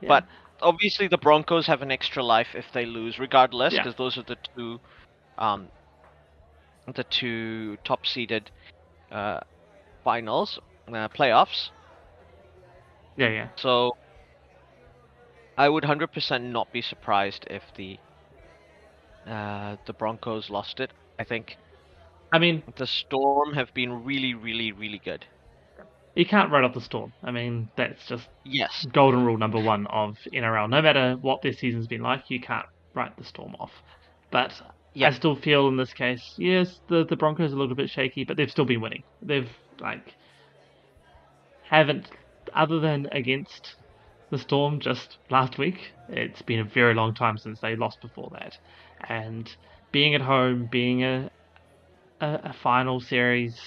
yeah. 0.00 0.08
but- 0.08 0.24
Obviously, 0.64 1.08
the 1.08 1.18
Broncos 1.18 1.66
have 1.66 1.82
an 1.82 1.92
extra 1.92 2.22
life 2.24 2.48
if 2.54 2.72
they 2.72 2.86
lose, 2.86 3.18
regardless, 3.18 3.74
Yeah. 3.74 3.82
because 3.82 3.96
those 3.96 4.18
are 4.18 4.22
the 4.22 4.36
two, 4.56 4.80
um, 5.38 5.68
the 6.94 7.04
two 7.04 7.76
top-seeded 7.84 8.50
uh, 9.12 9.40
finals, 10.04 10.58
uh, 10.88 11.08
playoffs. 11.08 11.70
yeah, 13.16 13.28
yeah. 13.28 13.48
So 13.56 13.92
I 15.56 15.68
would 15.68 15.84
100% 15.84 16.44
not 16.44 16.72
be 16.72 16.82
surprised 16.82 17.46
if 17.50 17.62
the 17.76 17.98
uh, 19.26 19.76
the 19.86 19.92
Broncos 19.94 20.50
lost 20.50 20.80
it. 20.80 20.92
I 21.18 21.24
think 21.24 21.56
I 22.32 22.38
mean, 22.38 22.62
the 22.76 22.86
Storm 22.86 23.54
have 23.54 23.72
been 23.74 24.04
really, 24.04 24.34
really, 24.34 24.72
really 24.72 24.98
good. 24.98 25.24
You 26.14 26.24
can't 26.26 26.50
write 26.50 26.64
off 26.64 26.74
the 26.74 26.80
storm. 26.80 27.12
I 27.22 27.30
mean, 27.30 27.68
that's 27.76 28.06
just 28.06 28.28
Yes. 28.44 28.86
golden 28.92 29.24
rule 29.24 29.38
number 29.38 29.60
one 29.60 29.86
of 29.88 30.16
NRL. 30.32 30.68
No 30.68 30.80
matter 30.82 31.16
what 31.20 31.42
their 31.42 31.52
season's 31.52 31.86
been 31.86 32.02
like, 32.02 32.30
you 32.30 32.40
can't 32.40 32.66
write 32.94 33.16
the 33.16 33.24
storm 33.24 33.54
off. 33.58 33.72
But 34.30 34.52
Yeah. 34.94 35.08
I 35.08 35.10
still 35.10 35.34
feel 35.34 35.68
in 35.68 35.76
this 35.76 35.92
case, 35.92 36.34
yes, 36.38 36.80
the 36.88 37.04
the 37.04 37.16
Broncos 37.16 37.52
are 37.52 37.56
a 37.56 37.58
little 37.58 37.74
bit 37.74 37.90
shaky, 37.90 38.24
but 38.24 38.36
they've 38.36 38.50
still 38.50 38.64
been 38.64 38.80
winning. 38.80 39.02
They've 39.22 39.50
like 39.80 40.14
haven't 41.62 42.08
other 42.54 42.78
than 42.78 43.08
against 43.12 43.74
the 44.30 44.38
Storm 44.38 44.80
just 44.80 45.18
last 45.30 45.58
week. 45.58 45.92
It's 46.08 46.42
been 46.42 46.60
a 46.60 46.64
very 46.64 46.94
long 46.94 47.14
time 47.14 47.38
since 47.38 47.60
they 47.60 47.76
lost 47.76 48.00
before 48.00 48.30
that, 48.32 48.56
and 49.08 49.50
being 49.92 50.14
at 50.14 50.20
home, 50.20 50.68
being 50.70 51.02
a 51.04 51.30
a, 52.20 52.40
a 52.44 52.52
final 52.52 53.00
series 53.00 53.58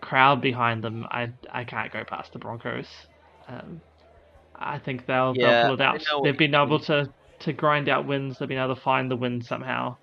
crowd 0.00 0.40
behind 0.40 0.82
them, 0.82 1.06
I 1.10 1.30
I 1.52 1.64
can't 1.64 1.92
go 1.92 2.04
past 2.04 2.32
the 2.32 2.38
Broncos. 2.38 2.88
Um, 3.48 3.80
I 4.56 4.78
think 4.78 5.06
they'll 5.06 5.34
Yeah, 5.34 5.62
they'll 5.62 5.62
pull 5.62 5.74
it 5.74 5.80
out. 5.80 6.02
They've 6.24 6.36
been 6.38 6.54
able 6.54 6.80
to 6.80 7.08
to 7.40 7.52
grind 7.52 7.88
out 7.88 8.06
wins. 8.06 8.38
They've 8.38 8.48
been 8.48 8.58
able 8.58 8.74
to 8.74 8.80
find 8.80 9.10
the 9.10 9.16
win 9.16 9.42
somehow. 9.42 9.96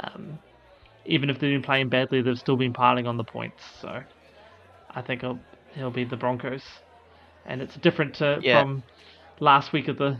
Um, 0.00 0.38
even 1.04 1.30
if 1.30 1.38
they've 1.38 1.52
been 1.52 1.62
playing 1.62 1.88
badly, 1.88 2.22
they've 2.22 2.38
still 2.38 2.56
been 2.56 2.72
piling 2.72 3.06
on 3.06 3.16
the 3.16 3.24
points. 3.24 3.62
So 3.80 4.02
I 4.90 5.02
think 5.02 5.22
it'll 5.22 5.40
it'll 5.76 5.90
be 5.90 6.04
the 6.04 6.16
Broncos, 6.16 6.62
and 7.46 7.60
it's 7.62 7.74
different 7.76 8.14
to, 8.16 8.40
Yeah. 8.42 8.62
from 8.62 8.82
last 9.40 9.72
week 9.72 9.88
of 9.88 9.98
the 9.98 10.18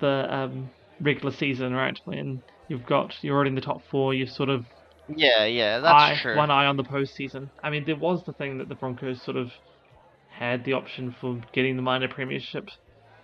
the 0.00 0.26
um, 0.34 0.70
regular 1.00 1.32
season, 1.32 1.72
right? 1.72 1.98
When 2.04 2.42
you've 2.68 2.86
got 2.86 3.14
you're 3.22 3.34
already 3.34 3.50
in 3.50 3.54
the 3.54 3.60
top 3.60 3.82
four, 3.90 4.14
you've 4.14 4.30
sort 4.30 4.48
of 4.48 4.66
Yeah, 5.14 5.44
yeah, 5.44 5.78
that's 5.80 6.02
eye, 6.02 6.18
true. 6.20 6.36
one 6.36 6.50
eye 6.50 6.66
on 6.66 6.76
the 6.76 6.82
postseason. 6.84 7.50
I 7.62 7.70
mean, 7.70 7.84
there 7.84 7.96
was 7.96 8.24
the 8.24 8.32
thing 8.32 8.58
that 8.58 8.68
the 8.68 8.74
Broncos 8.74 9.22
sort 9.22 9.36
of 9.36 9.52
had 10.30 10.64
the 10.64 10.72
option 10.72 11.14
for 11.20 11.40
getting 11.52 11.76
the 11.76 11.82
minor 11.82 12.08
premiership. 12.08 12.68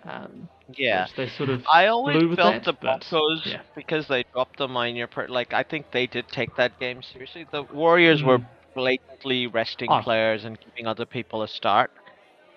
Um, 0.04 0.48
yeah. 0.74 1.06
they 1.16 1.28
sort 1.28 1.48
of 1.50 1.64
I 1.72 1.86
always 1.86 2.20
felt 2.34 2.54
that, 2.54 2.64
the 2.64 2.72
Broncos 2.72 3.42
yeah. 3.46 3.62
because 3.76 4.08
they 4.08 4.24
dropped 4.32 4.58
the 4.58 4.68
minor. 4.68 5.06
Per- 5.06 5.28
like 5.28 5.52
I 5.52 5.62
think 5.62 5.86
they 5.92 6.06
did 6.06 6.28
take 6.28 6.54
that 6.56 6.78
game 6.80 7.02
seriously. 7.02 7.46
The 7.50 7.62
Warriors 7.64 8.22
were 8.22 8.38
Mm. 8.38 8.46
blatantly 8.74 9.46
resting 9.48 9.88
Oh. 9.90 10.00
players 10.02 10.44
and 10.44 10.58
giving 10.58 10.86
other 10.86 11.04
people 11.06 11.42
a 11.42 11.48
start. 11.48 11.90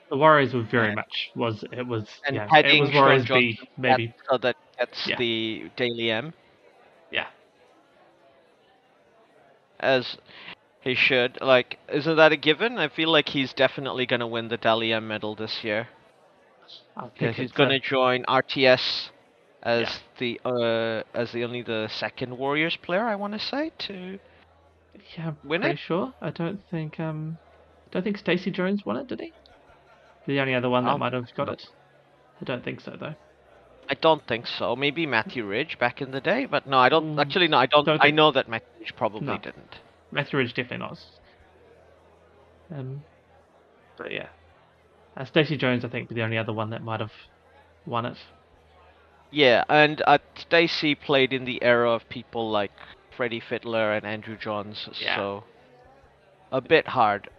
the 0.09 0.17
Warriors 0.17 0.53
were 0.53 0.61
very 0.63 0.89
Yeah. 0.89 0.95
much 0.95 1.31
was 1.35 1.63
it 1.71 1.85
was 1.87 2.07
And 2.25 2.35
yeah 2.35 2.45
it 2.45 2.49
heading 2.51 2.81
was 2.83 2.93
Warriors 2.93 3.25
B 3.27 3.59
maybe 3.77 4.07
That, 4.07 4.15
so 4.31 4.37
that 4.37 4.55
gets 4.79 5.07
Yeah. 5.07 5.15
the 5.17 5.71
Dally 5.75 6.11
M 6.11 6.33
yeah 7.11 7.27
as 9.85 10.17
he 10.81 10.95
should. 10.95 11.39
Like, 11.41 11.79
isn't 11.89 12.15
that 12.17 12.31
a 12.33 12.37
given? 12.37 12.77
I 12.77 12.87
feel 12.89 13.09
like 13.09 13.29
he's 13.29 13.53
definitely 13.53 14.05
gonna 14.05 14.27
win 14.27 14.49
the 14.49 14.57
M 14.93 15.07
medal 15.07 15.35
this 15.35 15.63
year. 15.63 15.89
I 16.97 17.09
Because 17.13 17.37
he's 17.37 17.51
gonna 17.51 17.79
uh, 17.79 17.79
join 17.79 18.23
RTS 18.27 19.11
as 19.63 19.87
Yeah. 19.87 19.93
the 20.17 20.39
uh 20.45 21.03
as 21.13 21.31
the 21.31 21.43
only 21.43 21.61
the 21.61 21.87
second 21.87 22.37
Warriors 22.37 22.75
player 22.77 23.05
I 23.05 23.15
want 23.15 23.33
to 23.33 23.39
say 23.39 23.71
to 23.79 24.19
yeah 25.17 25.33
win 25.43 25.63
pretty 25.63 25.75
it? 25.75 25.77
sure 25.77 26.13
I 26.21 26.29
don't 26.31 26.61
think 26.69 26.99
um 26.99 27.39
don't 27.91 28.03
think 28.03 28.17
Stacey 28.17 28.51
Jones 28.51 28.85
won 28.85 28.97
it 28.97 29.07
did 29.07 29.21
he 29.21 29.33
the 30.27 30.39
only 30.39 30.53
other 30.55 30.69
one 30.69 30.85
that 30.85 30.95
Um, 30.95 30.97
might 30.97 31.13
have 31.13 31.33
got 31.35 31.49
it 31.49 31.67
I 32.41 32.45
don't 32.45 32.63
think 32.63 32.81
so 32.81 32.95
though 32.99 33.15
I 33.89 33.93
don't 33.93 34.25
think 34.27 34.47
so. 34.47 34.75
Maybe 34.75 35.05
Matthew 35.05 35.45
Ridge 35.45 35.77
back 35.77 36.01
in 36.01 36.11
the 36.11 36.21
day, 36.21 36.45
but 36.45 36.65
no, 36.65 36.77
I 36.77 36.89
don't. 36.89 37.15
Mm, 37.15 37.21
Actually, 37.21 37.47
no, 37.47 37.57
I 37.57 37.65
don't. 37.67 37.85
don't 37.85 38.01
I 38.03 38.09
know 38.11 38.31
that 38.31 38.47
Matthew 38.49 38.67
Ridge 38.79 38.95
probably 38.95 39.27
No. 39.27 39.37
didn't. 39.37 39.75
Matthew 40.11 40.39
Ridge 40.39 40.53
definitely 40.53 40.77
not 40.77 40.99
um 42.71 43.03
but 43.97 44.11
yeah 44.11 44.27
uh, 45.17 45.25
Stacey 45.25 45.57
Jones 45.57 45.85
I 45.85 45.89
think 45.89 46.09
be 46.09 46.15
the 46.15 46.23
only 46.23 46.37
other 46.37 46.53
one 46.53 46.69
that 46.71 46.81
might 46.83 46.99
have 46.99 47.11
won 47.85 48.05
it 48.05 48.17
Yeah, 49.31 49.63
and 49.69 50.01
uh, 50.07 50.17
Stacey 50.35 50.95
played 50.95 51.33
in 51.33 51.45
the 51.45 51.61
era 51.63 51.91
of 51.91 52.07
people 52.09 52.49
like 52.49 52.71
Freddie 53.15 53.41
Fittler 53.41 53.95
and 53.97 54.05
Andrew 54.05 54.37
Johns, 54.37 54.89
Yeah. 55.01 55.15
so 55.15 55.43
a 56.51 56.61
bit 56.61 56.87
hard. 56.87 57.29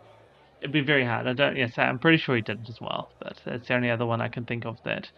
It'd 0.60 0.72
be 0.72 0.80
very 0.80 1.04
hard. 1.04 1.26
I 1.26 1.32
don't. 1.32 1.56
Yes, 1.56 1.76
I'm 1.78 1.98
pretty 1.98 2.18
sure 2.18 2.34
he 2.36 2.42
didn't 2.42 2.68
as 2.68 2.80
well. 2.80 3.10
But 3.18 3.40
that's 3.44 3.68
the 3.68 3.74
only 3.74 3.90
other 3.90 4.06
one 4.06 4.20
I 4.20 4.28
can 4.28 4.44
think 4.44 4.64
of 4.64 4.76
that 4.84 5.10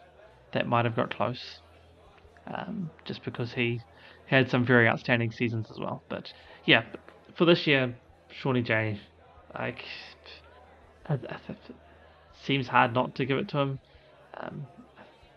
that 0.52 0.66
might 0.66 0.84
have 0.84 0.96
got 0.96 1.14
close. 1.14 1.60
Um, 2.46 2.90
just 3.04 3.24
because 3.24 3.52
he 3.52 3.80
had 4.26 4.50
some 4.50 4.64
very 4.64 4.88
outstanding 4.88 5.32
seasons 5.32 5.70
as 5.70 5.78
well. 5.78 6.02
But 6.08 6.32
yeah, 6.64 6.84
for 7.36 7.44
this 7.44 7.66
year, 7.66 7.94
Shawnee 8.30 8.62
J, 8.62 9.00
like, 9.54 9.84
seems 12.44 12.68
hard 12.68 12.94
not 12.94 13.14
to 13.16 13.26
give 13.26 13.38
it 13.38 13.48
to 13.48 13.58
him. 13.58 13.78
Um, 14.36 14.66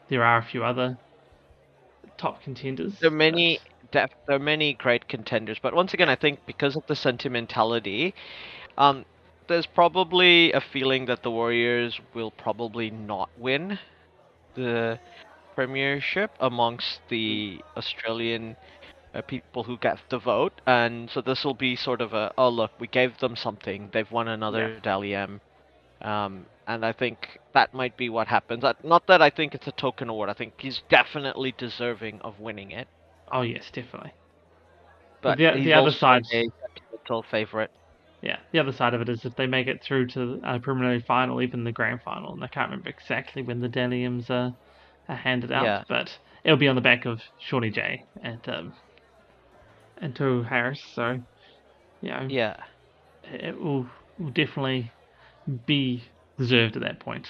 there 0.10 0.24
are 0.24 0.38
a 0.38 0.44
few 0.44 0.64
other 0.64 0.98
top 2.18 2.44
contenders. 2.44 2.94
There 3.00 3.10
are 3.10 3.14
many. 3.14 3.60
there 3.92 4.08
are 4.30 4.40
many 4.40 4.74
great 4.74 5.08
contenders, 5.08 5.58
but 5.62 5.74
once 5.74 5.94
again, 5.94 6.10
I 6.10 6.16
think 6.16 6.40
because 6.46 6.76
of 6.76 6.84
the 6.88 6.96
sentimentality, 6.96 8.14
um, 8.78 9.06
there's 9.48 9.66
probably 9.66 10.52
a 10.54 10.62
feeling 10.62 11.06
that 11.06 11.24
the 11.24 11.32
Warriors 11.32 12.00
will 12.14 12.32
probably 12.32 12.90
not 12.90 13.30
win 13.38 13.80
the 14.56 15.00
Premiership 15.56 16.32
amongst 16.40 17.02
the 17.10 17.62
Australian 17.78 18.56
uh, 19.14 19.22
people 19.22 19.64
who 19.64 19.78
get 19.78 19.98
the 20.10 20.18
vote, 20.18 20.54
and 20.66 21.10
so 21.10 21.22
this 21.22 21.44
will 21.44 21.54
be 21.54 21.76
sort 21.76 22.02
of 22.02 22.14
a 22.14 22.32
oh 22.38 22.50
look, 22.50 22.72
we 22.80 22.88
gave 22.88 23.18
them 23.20 23.36
something, 23.36 23.90
they've 23.92 24.12
won 24.12 24.28
another 24.30 24.70
Yeah. 24.74 24.80
Dally 24.82 25.16
M. 25.16 25.42
Um, 26.02 26.46
and 26.68 26.86
I 26.86 26.94
think 26.94 27.40
that 27.54 27.74
might 27.74 27.96
be 27.98 28.10
what 28.10 28.28
happens. 28.28 28.64
Not 28.84 29.06
that 29.08 29.22
I 29.22 29.30
think 29.30 29.54
it's 29.54 29.68
a 29.68 29.72
token 29.74 30.10
award. 30.10 30.30
I 30.30 30.34
think 30.34 30.54
he's 30.58 30.82
definitely 30.90 31.54
deserving 31.58 32.22
of 32.22 32.40
winning 32.40 32.72
it. 32.72 32.88
Oh 33.32 33.42
yes, 33.42 33.70
definitely. 33.72 34.14
But 35.22 35.38
the- 35.38 35.62
the 35.64 35.74
other 35.74 35.92
side- 35.92 36.24
a 37.10 37.24
favorite. 37.24 37.72
Yeah, 38.22 38.38
the 38.52 38.60
other 38.60 38.72
side 38.72 38.94
of 38.94 39.02
it 39.02 39.10
is 39.10 39.26
if 39.26 39.36
they 39.36 39.48
make 39.48 39.68
it 39.68 39.82
through 39.84 40.08
to 40.10 40.40
a 40.44 40.60
preliminary 40.60 41.02
final, 41.02 41.42
even 41.42 41.64
the 41.64 41.72
grand 41.72 42.02
final, 42.04 42.34
and 42.34 42.44
I 42.44 42.48
can't 42.48 42.70
remember 42.70 42.90
exactly 42.90 43.42
when 43.42 43.62
the 43.62 43.68
Dally 43.68 44.08
Ms 44.08 44.30
are, 44.30 44.52
are 45.10 45.16
handed 45.16 45.52
out, 45.52 45.66
Yeah. 45.66 45.84
but 45.90 46.16
it'll 46.44 46.58
be 46.58 46.68
on 46.68 46.76
the 46.76 46.82
back 46.82 47.06
of 47.06 47.20
Shawnee 47.40 47.72
J 47.72 48.04
and 48.24 48.48
um, 48.48 48.74
and 49.98 50.14
Tohu 50.14 50.48
Harris, 50.48 50.82
so 50.94 51.18
you 52.02 52.10
know, 52.10 52.28
Yeah, 52.30 52.56
it 53.24 53.60
will, 53.60 53.88
will 54.20 54.32
definitely 54.32 54.92
be 55.66 56.04
deserved 56.38 56.76
at 56.76 56.84
that 56.84 57.00
point. 57.00 57.28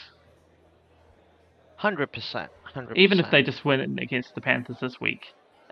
hundred 1.77 2.11
percent, 2.11 2.51
hundred. 2.63 2.97
Even 2.97 3.19
if 3.19 3.31
they 3.31 3.41
just 3.41 3.65
win 3.65 3.79
it 3.79 3.89
against 4.01 4.35
the 4.35 4.41
Panthers 4.41 4.77
this 4.81 4.99
week, 5.01 5.21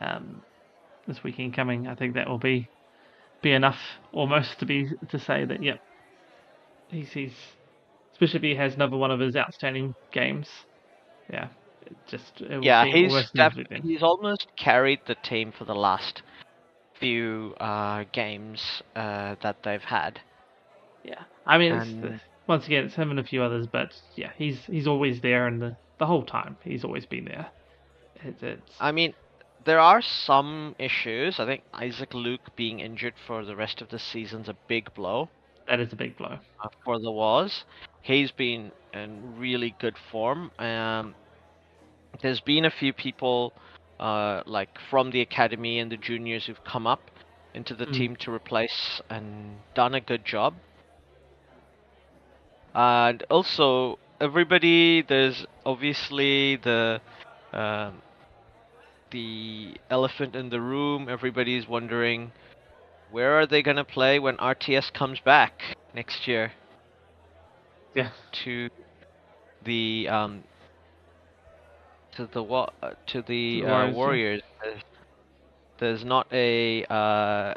um, 0.01 0.41
this 1.07 1.23
weekend 1.23 1.53
coming, 1.53 1.87
I 1.87 1.95
think 1.95 2.15
that 2.15 2.27
will 2.27 2.39
be 2.39 2.67
be 3.41 3.51
enough 3.51 3.79
almost 4.11 4.59
to 4.59 4.65
be 4.65 4.89
to 5.09 5.19
say 5.19 5.45
that 5.45 5.63
yep, 5.63 5.79
he's 6.89 7.11
he's 7.11 7.33
especially 8.13 8.37
if 8.37 8.43
he 8.43 8.55
has 8.55 8.75
another 8.75 8.97
one 8.97 9.11
of 9.11 9.19
his 9.19 9.35
outstanding 9.35 9.95
games. 10.11 10.47
Yeah, 11.31 11.47
it 11.85 11.95
just 12.07 12.41
it 12.41 12.63
yeah, 12.63 12.85
he's 12.85 13.13
def- 13.33 13.53
he's 13.83 14.03
almost 14.03 14.47
carried 14.57 14.99
the 15.07 15.15
team 15.15 15.53
for 15.57 15.65
the 15.65 15.75
last 15.75 16.21
few 16.99 17.53
uh, 17.59 18.03
games 18.11 18.61
uh, 18.95 19.35
that 19.41 19.57
they've 19.63 19.81
had. 19.81 20.19
Yeah, 21.03 21.23
I 21.45 21.57
mean, 21.57 21.73
it's, 21.73 21.89
And- 21.89 22.19
once 22.47 22.65
again, 22.65 22.85
it's 22.85 22.95
him 22.95 23.11
and 23.11 23.19
a 23.19 23.23
few 23.23 23.43
others, 23.43 23.67
but 23.71 23.89
yeah, 24.15 24.31
he's 24.37 24.57
he's 24.65 24.87
always 24.87 25.21
there, 25.21 25.47
and 25.47 25.61
the 25.61 25.77
the 25.99 26.05
whole 26.05 26.23
time 26.23 26.57
he's 26.63 26.83
always 26.83 27.05
been 27.05 27.25
there. 27.25 27.47
It's, 28.23 28.41
it's 28.41 28.75
I 28.79 28.91
mean, 28.91 29.13
there 29.65 29.79
are 29.79 30.01
some 30.01 30.75
issues. 30.79 31.39
I 31.39 31.45
think 31.45 31.63
Isaac 31.73 32.13
Luke 32.13 32.55
being 32.55 32.79
injured 32.79 33.15
for 33.25 33.43
the 33.45 33.55
rest 33.55 33.81
of 33.81 33.89
the 33.89 33.99
season's 33.99 34.49
a 34.49 34.55
big 34.67 34.93
blow 34.93 35.29
That 35.67 35.79
is 35.79 35.91
a 35.93 35.95
big 35.95 36.17
blow. 36.17 36.39
uh, 36.63 36.69
for 36.83 36.99
the 36.99 37.11
Wahs. 37.11 37.63
He's 38.01 38.31
been 38.31 38.71
in 38.93 39.37
really 39.37 39.75
good 39.79 39.97
form. 40.11 40.51
Um, 40.59 41.15
there's 42.21 42.41
been 42.41 42.65
a 42.65 42.71
few 42.71 42.93
people, 42.93 43.53
uh, 43.99 44.41
like 44.45 44.79
from 44.89 45.11
the 45.11 45.21
academy 45.21 45.79
and 45.79 45.91
the 45.91 45.97
juniors, 45.97 46.45
who've 46.45 46.63
come 46.63 46.87
up 46.87 47.11
into 47.53 47.73
the 47.75 47.85
Mm. 47.85 47.93
team 47.95 48.15
to 48.17 48.31
replace 48.33 49.01
and 49.09 49.59
done 49.75 49.93
a 49.95 50.01
good 50.01 50.25
job. 50.25 50.55
And 52.75 53.23
also, 53.29 53.99
everybody, 54.19 55.01
there's 55.01 55.45
obviously 55.65 56.55
the 56.57 57.01
um, 57.53 58.01
the 59.11 59.75
elephant 59.89 60.35
in 60.35 60.49
the 60.49 60.61
room. 60.61 61.07
Everybody's 61.09 61.67
wondering 61.67 62.31
where 63.11 63.39
are 63.39 63.47
they 63.47 63.61
gonna 63.61 63.83
play 63.83 64.19
when 64.19 64.37
RTS 64.37 64.91
comes 64.91 65.19
back 65.19 65.75
next 65.93 66.27
year 66.27 66.51
Yeah. 67.95 68.11
to 68.43 68.69
the 69.65 70.07
um 70.07 70.43
to 72.15 72.27
the 72.27 72.43
what 72.43 72.73
uh, 72.83 72.91
to 73.07 73.21
the 73.23 73.65
uh, 73.65 73.91
Warriors, 73.91 74.41
There's, 75.79 76.03
not 76.03 76.27
a 76.33 76.83
uh, 76.89 77.53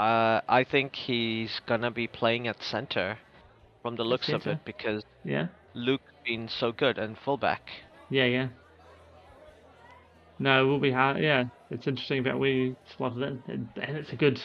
uh 0.00 0.40
I 0.48 0.64
think 0.64 0.94
he's 0.96 1.60
gonna 1.66 1.90
be 1.90 2.06
playing 2.06 2.48
at 2.48 2.62
center 2.62 3.18
from 3.82 3.96
the 3.96 4.04
looks 4.04 4.28
of 4.30 4.46
it 4.46 4.64
because 4.64 5.04
Yeah. 5.24 5.48
Luke's 5.74 6.12
been 6.24 6.48
so 6.48 6.72
good 6.72 6.98
and 6.98 7.16
fullback. 7.18 7.62
Yeah, 8.10 8.26
yeah. 8.26 8.48
No, 10.42 10.64
it 10.64 10.68
will 10.68 10.80
be 10.80 10.90
hard. 10.92 11.22
Yeah, 11.22 11.44
it's 11.70 11.86
interesting 11.86 12.18
about 12.20 12.38
we 12.40 12.50
you 12.52 12.76
slot 12.96 13.16
it 13.18 13.22
in, 13.22 13.42
and, 13.46 13.78
and 13.80 13.96
it's 13.96 14.12
a 14.12 14.16
good, 14.16 14.40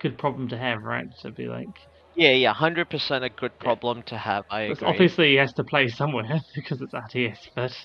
good 0.00 0.18
problem 0.18 0.48
to 0.48 0.58
have, 0.58 0.82
right? 0.82 1.06
To 1.22 1.32
be 1.32 1.48
like, 1.48 1.70
Yeah, 2.14 2.30
yeah, 2.30 2.54
hundred 2.54 2.88
percent 2.88 3.24
a 3.24 3.28
good 3.30 3.58
Yeah. 3.60 3.74
problem 3.74 4.04
to 4.04 4.18
have. 4.18 4.44
I 4.48 4.60
agree. 4.60 5.10
obviously 5.10 5.30
he 5.30 5.36
has 5.36 5.52
to 5.54 5.64
play 5.64 5.88
somewhere 5.88 6.40
because 6.54 6.80
it's 6.82 6.94
RTS, 6.94 7.48
but 7.54 7.72
at 7.72 7.76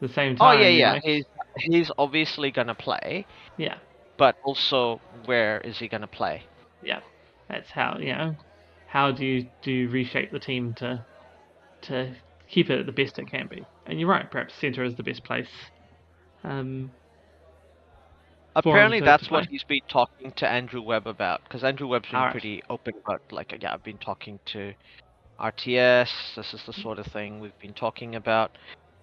the 0.00 0.08
same 0.08 0.36
time. 0.36 0.40
oh 0.40 0.52
yeah, 0.52 0.68
yeah. 0.68 0.94
know, 0.94 1.00
He's 1.02 1.26
he's 1.58 1.90
obviously 1.98 2.50
gonna 2.50 2.74
play, 2.74 3.26
yeah, 3.56 3.78
but 4.18 4.36
also 4.42 5.02
where 5.26 5.60
is 5.62 5.78
he 5.78 5.88
gonna 5.88 6.08
play? 6.08 6.48
yeah. 6.80 7.00
That's 7.48 7.70
how 7.70 7.98
you 7.98 8.12
know. 8.14 8.34
How 8.86 9.12
do 9.12 9.24
you 9.24 9.50
do 9.62 9.72
you 9.72 9.88
reshape 9.88 10.30
the 10.32 10.40
team 10.40 10.74
to 10.76 11.04
to 11.84 12.16
keep 12.48 12.70
it 12.70 12.86
the 12.86 12.92
best 12.92 13.18
it 13.18 13.26
can 13.30 13.48
be? 13.50 13.66
And 13.86 14.00
you're 14.00 14.08
right. 14.10 14.30
Perhaps 14.30 14.54
center 14.54 14.84
is 14.84 14.96
the 14.96 15.04
best 15.04 15.24
place. 15.24 15.50
Um, 16.46 16.90
Apparently, 18.54 19.00
that's 19.00 19.30
what 19.30 19.46
he's 19.46 19.64
been 19.64 19.82
talking 19.86 20.32
to 20.36 20.48
Andrew 20.48 20.80
Webb 20.80 21.06
about. 21.06 21.42
Because 21.44 21.62
Andrew 21.62 21.88
Webb's 21.88 22.08
been 22.08 22.16
Alright. 22.16 22.32
pretty 22.32 22.62
open 22.70 22.94
about, 23.04 23.20
like, 23.30 23.54
yeah, 23.60 23.74
I've 23.74 23.84
been 23.84 23.98
talking 23.98 24.38
to 24.52 24.72
RTS. 25.38 26.08
This 26.36 26.54
is 26.54 26.62
the 26.66 26.72
sort 26.72 26.98
of 26.98 27.06
thing 27.06 27.40
we've 27.40 27.58
been 27.60 27.74
talking 27.74 28.14
about, 28.14 28.52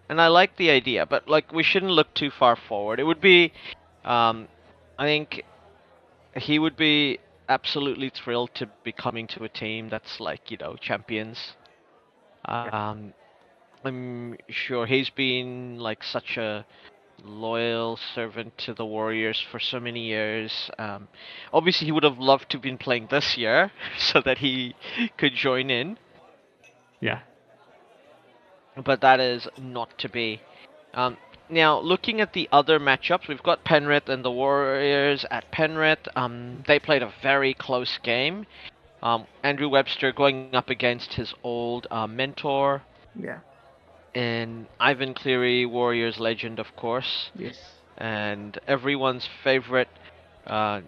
and 0.09 0.19
I 0.19 0.27
like 0.27 0.57
the 0.57 0.71
idea. 0.71 1.05
But 1.05 1.27
like, 1.27 1.51
we 1.51 1.63
shouldn't 1.63 1.91
look 1.91 2.11
too 2.15 2.31
far 2.31 2.57
forward. 2.67 2.99
It 2.99 3.03
would 3.03 3.21
be, 3.21 3.53
um, 4.03 4.47
I 4.97 5.05
think, 5.05 5.43
he 6.35 6.57
would 6.57 6.75
be 6.75 7.19
absolutely 7.49 8.09
thrilled 8.09 8.49
to 8.55 8.67
be 8.83 8.91
coming 8.91 9.27
to 9.27 9.43
a 9.43 9.49
team 9.49 9.89
that's 9.89 10.19
like, 10.19 10.49
you 10.49 10.57
know, 10.57 10.75
champions. 10.81 11.53
Um, 12.45 13.13
I'm 13.85 14.37
sure 14.49 14.85
he's 14.85 15.09
been 15.11 15.77
like 15.77 16.03
such 16.03 16.37
a 16.37 16.65
loyal 17.23 17.97
servant 18.15 18.57
to 18.59 18.73
the 18.73 18.85
Warriors 18.85 19.43
for 19.51 19.59
so 19.59 19.79
many 19.79 20.01
years. 20.01 20.69
Um, 20.77 21.07
obviously, 21.51 21.85
he 21.85 21.91
would 21.91 22.03
have 22.03 22.19
loved 22.19 22.49
to 22.51 22.57
have 22.57 22.63
been 22.63 22.77
playing 22.77 23.07
this 23.09 23.37
year 23.37 23.71
so 23.97 24.21
that 24.21 24.39
he 24.39 24.75
could 25.17 25.33
join 25.33 25.69
in, 25.69 25.97
yeah, 26.99 27.19
but 28.83 29.01
that 29.01 29.19
is 29.19 29.47
not 29.57 29.97
to 29.99 30.09
be. 30.09 30.41
Um, 30.93 31.17
now, 31.49 31.79
looking 31.79 32.21
at 32.21 32.33
the 32.33 32.47
other 32.51 32.79
matchups, 32.79 33.27
we've 33.27 33.43
got 33.43 33.63
Penrith 33.63 34.09
and 34.09 34.23
the 34.23 34.31
Warriors 34.31 35.25
at 35.29 35.51
Penrith. 35.51 36.07
Um, 36.15 36.63
they 36.67 36.79
played 36.79 37.03
a 37.03 37.13
very 37.21 37.53
close 37.53 37.99
game. 38.03 38.45
Um, 39.01 39.25
Andrew 39.43 39.67
Webster 39.67 40.13
going 40.13 40.55
up 40.55 40.69
against 40.69 41.13
his 41.13 41.33
old 41.43 41.87
uh, 41.91 42.07
mentor, 42.07 42.83
yeah, 43.15 43.39
and 44.15 44.67
Ivan 44.79 45.13
Cleary, 45.13 45.65
Warriors 45.65 46.19
legend, 46.19 46.59
of 46.59 46.75
course. 46.75 47.31
yes, 47.35 47.57
and 47.97 48.57
everyone's 48.67 49.27
favorite 49.43 49.89
uh, 50.47 50.81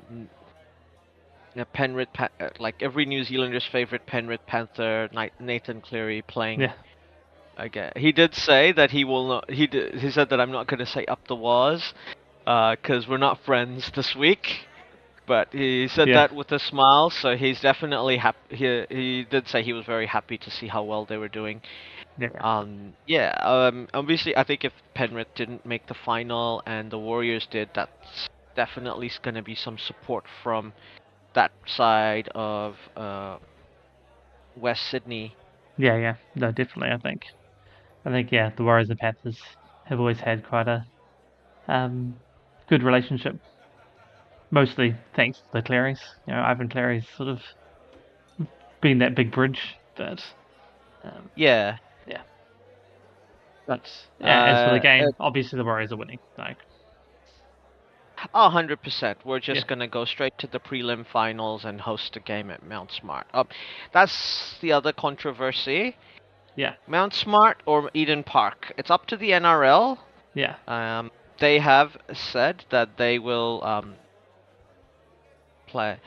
uh, 1.58 1.66
Penrith, 1.74 2.12
pa- 2.14 2.30
uh, 2.40 2.50
like 2.60 2.76
every 2.82 3.06
New 3.06 3.24
Zealander's 3.24 3.66
favorite 3.66 4.06
Penrith 4.06 4.46
Panther, 4.46 5.10
Nathan 5.40 5.82
Cleary 5.82 6.22
playing 6.22 6.62
yeah, 6.62 6.74
again. 7.58 7.92
He 7.96 8.12
did 8.12 8.34
say 8.36 8.72
that 8.74 8.92
he 8.92 9.04
will 9.04 9.28
not. 9.28 9.50
He 9.52 9.68
did, 9.68 9.96
he 9.96 10.10
said 10.12 10.30
that 10.30 10.40
I'm 10.40 10.52
not 10.52 10.68
going 10.68 10.80
to 10.80 10.86
say 10.86 11.06
up 11.06 11.28
the 11.28 11.36
Wahs, 11.36 11.94
because 12.46 13.08
we're 13.08 13.18
not 13.18 13.40
friends 13.46 13.92
this 13.96 14.16
week. 14.16 14.68
But 15.28 15.48
he 15.52 15.88
said 15.88 16.10
Yeah. 16.10 16.16
that 16.28 16.36
with 16.36 16.52
a 16.52 16.60
smile, 16.60 17.10
so 17.10 17.36
he's 17.36 17.60
definitely 17.60 18.18
happy. 18.18 18.56
He 18.56 18.86
he 18.90 19.24
did 19.24 19.48
say 19.48 19.64
he 19.64 19.74
was 19.74 19.86
very 19.86 20.06
happy 20.06 20.38
to 20.38 20.52
see 20.52 20.68
how 20.68 20.84
well 20.84 21.06
they 21.06 21.18
were 21.18 21.30
doing. 21.30 21.62
Yeah. 22.18 22.30
Um, 22.40 22.94
yeah, 23.08 23.32
um, 23.42 23.88
obviously, 23.94 24.36
I 24.38 24.44
think 24.44 24.64
if 24.64 24.74
Penrith 24.94 25.28
didn't 25.36 25.66
make 25.66 25.86
the 25.88 25.94
final 25.94 26.64
and 26.66 26.90
the 26.90 26.98
Warriors 26.98 27.46
did, 27.52 27.70
that's 27.74 28.30
definitely 28.56 29.12
going 29.22 29.36
to 29.36 29.42
be 29.42 29.56
some 29.56 29.78
support 29.78 30.24
from 30.42 30.72
that 31.34 31.52
side 31.68 32.30
of 32.34 32.76
uh, 32.96 33.38
West 34.56 34.84
Sydney. 34.90 35.36
Yeah, 35.78 35.98
yeah, 35.98 36.16
no, 36.36 36.52
definitely. 36.52 36.94
I 36.94 36.98
think, 36.98 37.22
I 38.06 38.12
think, 38.12 38.32
yeah, 38.32 38.52
the 38.56 38.64
Warriors 38.64 38.90
and 38.90 38.98
Panthers 38.98 39.38
have 39.86 40.00
always 40.00 40.20
had 40.20 40.48
quite 40.48 40.70
a 40.70 40.86
um, 41.68 42.16
good 42.70 42.82
relationship. 42.82 43.36
Mostly 44.52 44.96
thanks 45.16 45.40
to 45.40 45.44
the 45.52 45.62
Clearys. 45.62 46.00
You 46.28 46.34
know, 46.34 46.42
Ivan 46.42 46.70
Cleary's 46.70 47.06
sort 47.18 47.28
of 47.28 47.42
been 48.82 49.00
that 49.00 49.16
big 49.16 49.32
bridge, 49.32 49.76
but 49.98 50.24
um, 51.04 51.30
Yeah, 51.36 51.78
but 53.68 53.92
yeah, 54.20 54.42
as 54.46 54.62
for 54.62 54.70
the 54.70 54.80
Uh, 54.80 54.82
game, 54.82 55.08
uh, 55.08 55.12
obviously 55.20 55.58
the 55.58 55.64
Warriors 55.66 55.92
are 55.92 55.98
winning. 55.98 56.20
Like, 56.38 56.58
a 58.34 58.50
hundred 58.50 58.82
percent. 58.82 59.26
We're 59.26 59.40
just 59.40 59.68
Yeah. 59.68 59.68
gonna 59.68 59.88
go 59.88 60.06
straight 60.06 60.38
to 60.40 60.48
the 60.48 60.60
prelim 60.60 61.06
finals 61.06 61.66
and 61.66 61.82
host 61.82 62.16
a 62.16 62.20
game 62.20 62.50
at 62.52 62.64
Mount 62.64 62.92
Smart. 62.92 63.28
Um, 63.34 63.48
that's 63.92 64.58
the 64.60 64.72
other 64.72 64.92
controversy. 64.94 65.98
yeah, 66.56 66.76
Mount 66.88 67.14
Smart 67.14 67.62
or 67.66 67.90
Eden 67.94 68.24
Park. 68.24 68.74
It's 68.78 68.90
up 68.92 69.06
to 69.08 69.18
the 69.18 69.32
NRL. 69.34 70.00
yeah, 70.34 70.56
Um, 70.68 71.12
they 71.40 71.60
have 71.60 71.98
said 72.14 72.66
that 72.70 72.98
they 72.98 73.20
will 73.20 73.64
um, 73.64 73.96
play. 75.68 76.00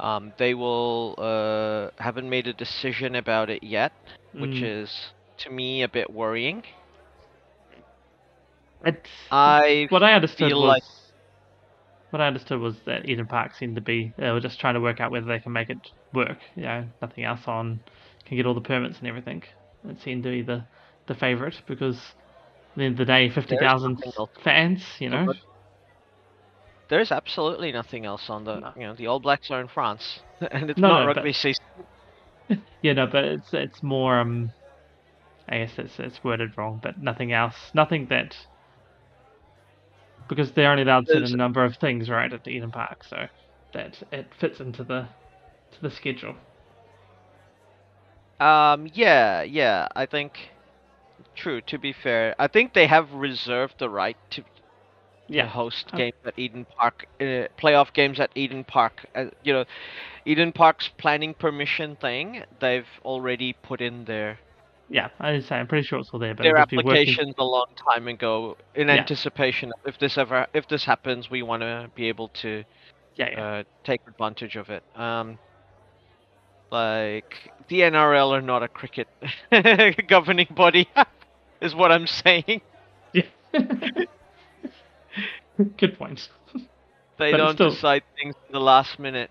Um, 0.00 0.32
they 0.38 0.54
will 0.54 1.14
uh, 1.18 1.90
haven't 2.02 2.28
made 2.28 2.46
a 2.46 2.52
decision 2.52 3.14
about 3.14 3.50
it 3.50 3.62
yet, 3.62 3.92
which 4.38 4.62
Mm. 4.62 4.62
is 4.62 5.12
to 5.38 5.50
me 5.50 5.82
a 5.82 5.88
bit 5.88 6.10
worrying. 6.12 6.64
I 9.30 9.86
what 9.90 10.02
I 10.02 10.12
understood 10.14 10.48
feel 10.50 10.62
was 10.62 10.68
like- 10.68 10.82
what 12.10 12.20
I 12.20 12.28
understood 12.28 12.60
was 12.60 12.76
that 12.86 13.08
Eden 13.08 13.26
Park 13.26 13.54
seemed 13.54 13.74
to 13.74 13.80
be 13.82 14.12
they 14.16 14.30
were 14.30 14.40
just 14.40 14.60
trying 14.60 14.74
to 14.74 14.80
work 14.80 15.00
out 15.00 15.10
whether 15.10 15.26
they 15.26 15.40
can 15.40 15.52
make 15.52 15.68
it 15.70 15.90
work. 16.14 16.38
You 16.54 16.62
know, 16.62 16.84
nothing 17.02 17.24
else 17.24 17.40
on 17.46 17.80
can 18.24 18.36
get 18.36 18.46
all 18.46 18.54
the 18.54 18.60
permits 18.60 18.98
and 18.98 19.08
everything. 19.08 19.42
It 19.88 20.00
seemed 20.00 20.22
to 20.22 20.30
be 20.30 20.42
the 20.42 20.64
the 21.06 21.14
favourite 21.14 21.60
because 21.66 21.96
at 21.96 22.76
the 22.76 22.84
end 22.84 22.92
of 22.94 22.98
the 22.98 23.04
day, 23.04 23.28
fifty 23.28 23.56
thousand 23.56 24.02
fans. 24.42 24.82
You 25.00 25.10
know, 25.10 25.32
there's 26.88 27.10
absolutely 27.10 27.72
nothing 27.72 28.04
else 28.06 28.30
on 28.30 28.44
the. 28.44 28.60
No. 28.60 28.72
You 28.76 28.82
know, 28.86 28.94
the 28.94 29.08
All 29.08 29.18
Blacks 29.20 29.50
are 29.50 29.60
in 29.60 29.68
France, 29.68 30.20
and 30.50 30.70
it's 30.70 30.78
No, 30.78 30.88
not 30.88 31.00
no, 31.00 31.06
but- 31.06 31.16
rugby 31.16 31.32
season. 31.32 31.64
yeah, 32.82 32.92
no, 32.92 33.06
but 33.08 33.24
it's 33.24 33.52
it's 33.52 33.82
more 33.82 34.20
um, 34.20 34.52
I 35.48 35.58
guess 35.58 35.72
it's 35.78 35.98
it's 35.98 36.22
worded 36.22 36.56
wrong, 36.56 36.78
but 36.82 37.02
nothing 37.02 37.32
else, 37.32 37.56
nothing 37.74 38.06
that 38.10 38.36
because 40.28 40.52
they're 40.52 40.70
only 40.70 40.82
allowed 40.82 41.06
certain 41.06 41.22
There's- 41.22 41.34
number 41.36 41.64
of 41.64 41.76
things 41.76 42.08
right 42.10 42.32
at 42.32 42.44
the 42.44 42.50
Eden 42.50 42.70
Park, 42.70 43.04
so 43.04 43.28
that 43.72 44.02
it 44.12 44.26
fits 44.38 44.60
into 44.60 44.84
the 44.84 45.06
to 45.72 45.82
the 45.82 45.90
schedule. 45.90 46.34
Um, 48.40 48.88
yeah, 48.92 49.42
yeah. 49.42 49.88
I 49.96 50.06
think. 50.06 50.50
True. 51.34 51.60
To 51.62 51.78
be 51.78 51.92
fair, 51.92 52.34
I 52.38 52.46
think 52.48 52.72
they 52.74 52.86
have 52.86 53.12
reserved 53.12 53.74
the 53.78 53.88
right 53.90 54.16
to 54.30 54.42
to 54.42 54.46
Yeah, 55.28 55.46
host 55.46 55.88
Uh, 55.92 55.96
games 55.96 56.14
at 56.24 56.38
Eden 56.38 56.64
Park, 56.78 57.06
uh, 57.20 57.48
playoff 57.58 57.92
games 57.92 58.20
at 58.20 58.30
Eden 58.36 58.62
Park. 58.64 59.04
Uh, 59.14 59.26
you 59.42 59.52
know, 59.52 59.64
Eden 60.24 60.52
Park's 60.52 60.88
planning 60.88 61.34
permission 61.34 61.96
thing, 61.96 62.44
they've 62.60 62.86
already 63.04 63.52
put 63.52 63.80
in 63.80 64.04
their 64.04 64.38
Yeah, 64.88 65.08
I 65.18 65.40
say 65.40 65.56
I'm 65.56 65.66
pretty 65.66 65.84
sure 65.86 65.98
it's 65.98 66.10
all 66.12 66.20
there, 66.20 66.34
but 66.34 66.44
their 66.44 66.52
it'll 66.54 66.62
just 66.62 66.70
be 66.70 66.76
working- 66.76 66.90
applications 66.92 67.34
a 67.38 67.44
long 67.44 67.66
time 67.76 68.06
ago 68.08 68.56
in 68.74 68.86
Yeah. 68.88 68.94
anticipation 68.94 69.72
of 69.72 69.88
if 69.94 69.98
this 69.98 70.16
ever 70.16 70.46
if 70.54 70.68
this 70.68 70.84
happens, 70.84 71.28
we 71.30 71.42
want 71.42 71.62
to 71.62 71.90
be 71.96 72.06
able 72.08 72.28
to 72.28 72.64
Yeah, 73.16 73.30
yeah. 73.30 73.44
uh, 73.44 73.62
take 73.82 74.00
advantage 74.06 74.54
of 74.56 74.70
it. 74.70 74.84
Um, 74.94 75.38
like 76.70 77.50
the 77.68 77.80
NRL 77.82 78.30
are 78.36 78.40
not 78.42 78.62
a 78.62 78.68
cricket 78.68 79.08
governing 80.08 80.48
body, 80.54 80.88
is 81.60 81.74
what 81.74 81.90
I'm 81.90 82.06
saying. 82.06 82.60
yeah. 83.12 83.22
Good 85.78 85.98
point. 85.98 86.28
They 87.18 87.30
But 87.32 87.38
don't 87.38 87.54
still- 87.54 87.70
decide 87.70 88.02
things 88.16 88.34
in 88.46 88.52
the 88.52 88.60
last 88.60 88.98
minute. 88.98 89.30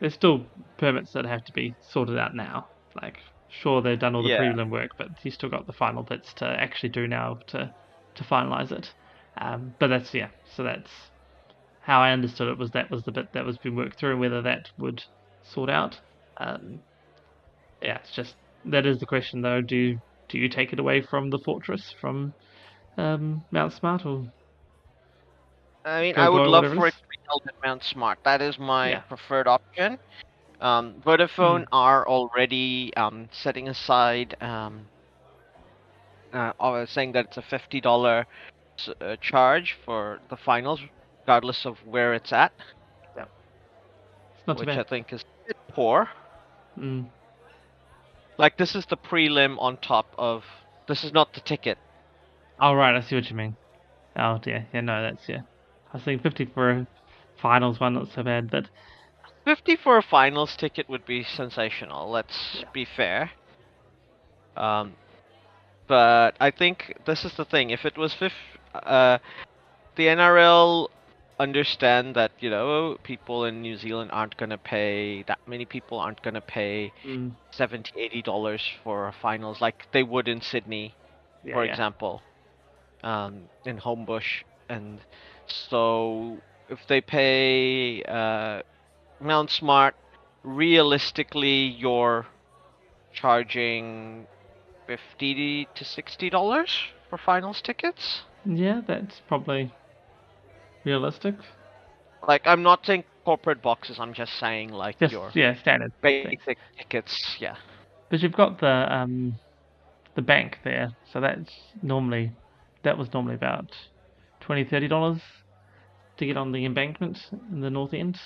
There's 0.00 0.14
still 0.14 0.46
permits 0.78 1.12
that 1.12 1.24
have 1.26 1.44
to 1.44 1.52
be 1.52 1.74
sorted 1.80 2.18
out 2.18 2.34
now. 2.34 2.66
Like, 3.00 3.18
sure, 3.48 3.82
they've 3.82 3.98
done 3.98 4.14
all 4.14 4.22
the 4.22 4.30
Yeah. 4.30 4.40
prelim 4.40 4.70
work, 4.70 4.90
but 4.98 5.08
you 5.22 5.30
still 5.30 5.48
got 5.50 5.66
the 5.66 5.72
final 5.72 6.02
bits 6.02 6.32
to 6.34 6.46
actually 6.46 6.90
do 6.90 7.06
now 7.08 7.38
to 7.48 7.72
to 8.16 8.24
finalize 8.24 8.72
it. 8.72 8.92
Um, 9.40 9.74
but 9.78 9.88
that's 9.88 10.14
yeah. 10.14 10.30
So 10.54 10.62
that's 10.64 10.90
how 11.80 12.00
I 12.00 12.12
understood 12.12 12.48
it 12.48 12.58
was 12.58 12.70
that 12.72 12.90
was 12.90 13.02
the 13.04 13.12
bit 13.12 13.26
that 13.32 13.44
was 13.44 13.58
being 13.58 13.76
worked 13.76 13.98
through, 13.98 14.12
and 14.12 14.20
whether 14.20 14.42
that 14.42 14.66
would 14.78 15.02
sort 15.42 15.70
out. 15.70 16.00
Um, 16.38 16.82
yeah, 17.82 17.98
it's 17.98 18.12
just 18.14 18.34
that 18.64 18.86
is 18.86 18.98
the 18.98 19.06
question 19.06 19.42
though. 19.42 19.60
Do 19.62 19.76
you, 19.76 19.98
do 20.28 20.38
you 20.38 20.48
take 20.48 20.72
it 20.72 20.80
away 20.80 21.02
from 21.02 21.30
the 21.30 21.38
fortress 21.44 21.92
from 22.00 22.34
um, 22.98 23.44
Mount 23.52 23.72
Smart 23.72 24.04
or 24.06 24.24
I 25.84 26.02
mean, 26.02 26.16
I 26.16 26.28
would 26.28 26.46
love 26.46 26.66
for 26.74 26.86
it 26.86 26.88
it 26.88 26.94
to 26.94 27.06
be 27.10 27.16
held 27.28 27.42
at 27.48 27.54
Mount 27.64 27.82
Smart. 27.84 28.18
That 28.24 28.42
is 28.42 28.58
my 28.58 28.90
Yeah. 28.90 29.02
preferred 29.08 29.46
option. 29.48 29.98
Um, 30.60 31.02
Vodafone 31.04 31.66
are 31.72 32.06
already 32.06 32.92
um, 32.96 33.28
setting 33.32 33.68
aside, 33.68 34.36
um, 34.40 34.86
uh, 36.32 36.86
saying 36.86 37.12
that 37.12 37.26
it's 37.26 37.36
a 37.36 37.42
fifty 37.42 37.80
dollar 37.80 38.26
uh, 39.00 39.16
charge 39.20 39.76
for 39.84 40.20
the 40.30 40.36
finals, 40.36 40.80
regardless 41.22 41.66
of 41.66 41.78
where 41.86 42.14
it's 42.14 42.32
at, 42.32 42.52
it's 44.36 44.46
not 44.46 44.58
which 44.58 44.68
I 44.68 44.82
think 44.84 45.12
is 45.12 45.24
bit 45.46 45.56
poor. 45.68 46.08
Mm, 46.78 47.06
Like 48.38 48.56
this 48.56 48.74
is 48.74 48.86
the 48.86 48.96
prelim 48.96 49.56
on 49.58 49.76
top 49.78 50.06
of. 50.18 50.44
This 50.88 51.04
is 51.04 51.12
not 51.12 51.32
the 51.34 51.40
ticket. 51.40 51.78
Oh 52.60 52.74
right, 52.74 52.94
I 52.94 53.00
see 53.00 53.16
what 53.16 53.28
you 53.30 53.36
mean. 53.36 53.56
Oh 54.16 54.38
dear, 54.38 54.66
yeah, 54.72 54.80
no, 54.80 55.02
that's 55.02 55.28
yeah. 55.28 55.42
I 55.92 55.96
was 55.96 56.02
thinking 56.04 56.22
fifty 56.22 56.44
for 56.46 56.70
a 56.70 56.86
finals 57.40 57.80
one, 57.80 57.94
not 57.94 58.08
so 58.08 58.22
bad, 58.22 58.50
but 58.50 58.68
50 59.46 59.76
for 59.76 59.96
a 59.96 60.02
finals 60.02 60.56
ticket 60.56 60.88
would 60.88 61.06
be 61.06 61.22
sensational, 61.22 62.10
let's 62.10 62.64
be 62.74 62.84
fair. 62.84 63.30
Um, 64.56 64.94
but 65.86 66.34
I 66.40 66.50
think 66.50 66.96
this 67.06 67.24
is 67.24 67.32
the 67.36 67.44
thing. 67.44 67.70
If 67.70 67.84
it 67.84 67.96
was 67.96 68.12
fif- 68.12 68.58
uh, 68.74 69.18
the 69.94 70.08
NRL 70.08 70.88
understand 71.38 72.16
that, 72.16 72.32
you 72.40 72.50
know, 72.50 72.96
people 73.04 73.44
in 73.44 73.62
New 73.62 73.76
Zealand 73.76 74.10
aren't 74.12 74.36
going 74.36 74.50
to 74.50 74.58
pay, 74.58 75.22
that 75.28 75.38
many 75.46 75.64
people 75.64 76.00
aren't 76.00 76.22
going 76.22 76.34
to 76.34 76.40
pay 76.40 76.92
mm, 77.04 77.30
70 77.52 77.92
80 77.96 78.22
dollars 78.22 78.62
for 78.82 79.06
a 79.06 79.12
finals 79.12 79.60
like 79.60 79.86
they 79.92 80.02
would 80.02 80.26
in 80.26 80.40
Sydney 80.40 80.92
yeah, 81.44 81.54
for 81.54 81.64
yeah. 81.64 81.70
example, 81.70 82.20
um, 83.04 83.42
in 83.64 83.78
Homebush, 83.78 84.42
and 84.68 84.98
so 85.46 86.38
if 86.68 86.80
they 86.88 87.00
pay 87.00 88.02
uh, 88.02 88.62
Mount 89.20 89.50
Smart, 89.50 89.94
realistically, 90.42 91.64
you're 91.64 92.26
charging 93.12 94.26
fifty 94.86 95.66
to 95.74 95.84
sixty 95.84 96.30
dollars 96.30 96.78
for 97.08 97.18
finals 97.18 97.60
tickets. 97.62 98.22
Yeah, 98.44 98.82
that's 98.86 99.20
probably 99.26 99.72
realistic. 100.84 101.34
Like, 102.26 102.42
I'm 102.46 102.62
not 102.62 102.84
saying 102.86 103.04
corporate 103.24 103.62
boxes. 103.62 103.98
I'm 103.98 104.14
just 104.14 104.32
saying 104.38 104.70
like 104.70 104.98
Just 104.98 105.12
your 105.12 105.30
yeah, 105.34 105.54
standard. 105.60 105.92
thing. 106.00 106.24
basic 106.24 106.58
tickets. 106.78 107.36
Yeah. 107.40 107.56
But 108.10 108.22
you've 108.22 108.32
got 108.32 108.60
the 108.60 108.92
um 108.92 109.34
the 110.14 110.22
bank 110.22 110.58
there, 110.64 110.92
so 111.12 111.20
that's 111.20 111.52
normally 111.82 112.32
that 112.82 112.96
was 112.96 113.12
normally 113.12 113.34
about 113.34 113.66
20 114.40 114.64
30 114.64 114.88
dollars 114.88 115.18
to 116.18 116.26
get 116.26 116.36
on 116.36 116.52
the 116.52 116.64
embankment 116.64 117.18
in 117.52 117.60
the 117.60 117.70
north 117.70 117.92
end. 117.92 118.18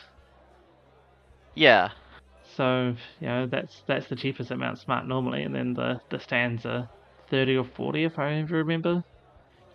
Yeah. 1.61 1.90
So 2.57 2.96
you 3.20 3.27
know 3.27 3.46
that's 3.46 3.83
that's 3.87 4.09
the 4.09 4.16
cheapest 4.16 4.51
at 4.51 4.59
Mount 4.59 4.79
Smart 4.79 5.07
normally, 5.07 5.42
and 5.42 5.55
then 5.55 5.75
the 5.75 6.01
the 6.11 6.18
stands 6.20 6.64
are 6.66 6.88
30 7.31 7.57
or 7.57 7.64
40 7.64 8.05
if 8.05 8.18
I 8.18 8.40
remember 8.40 9.03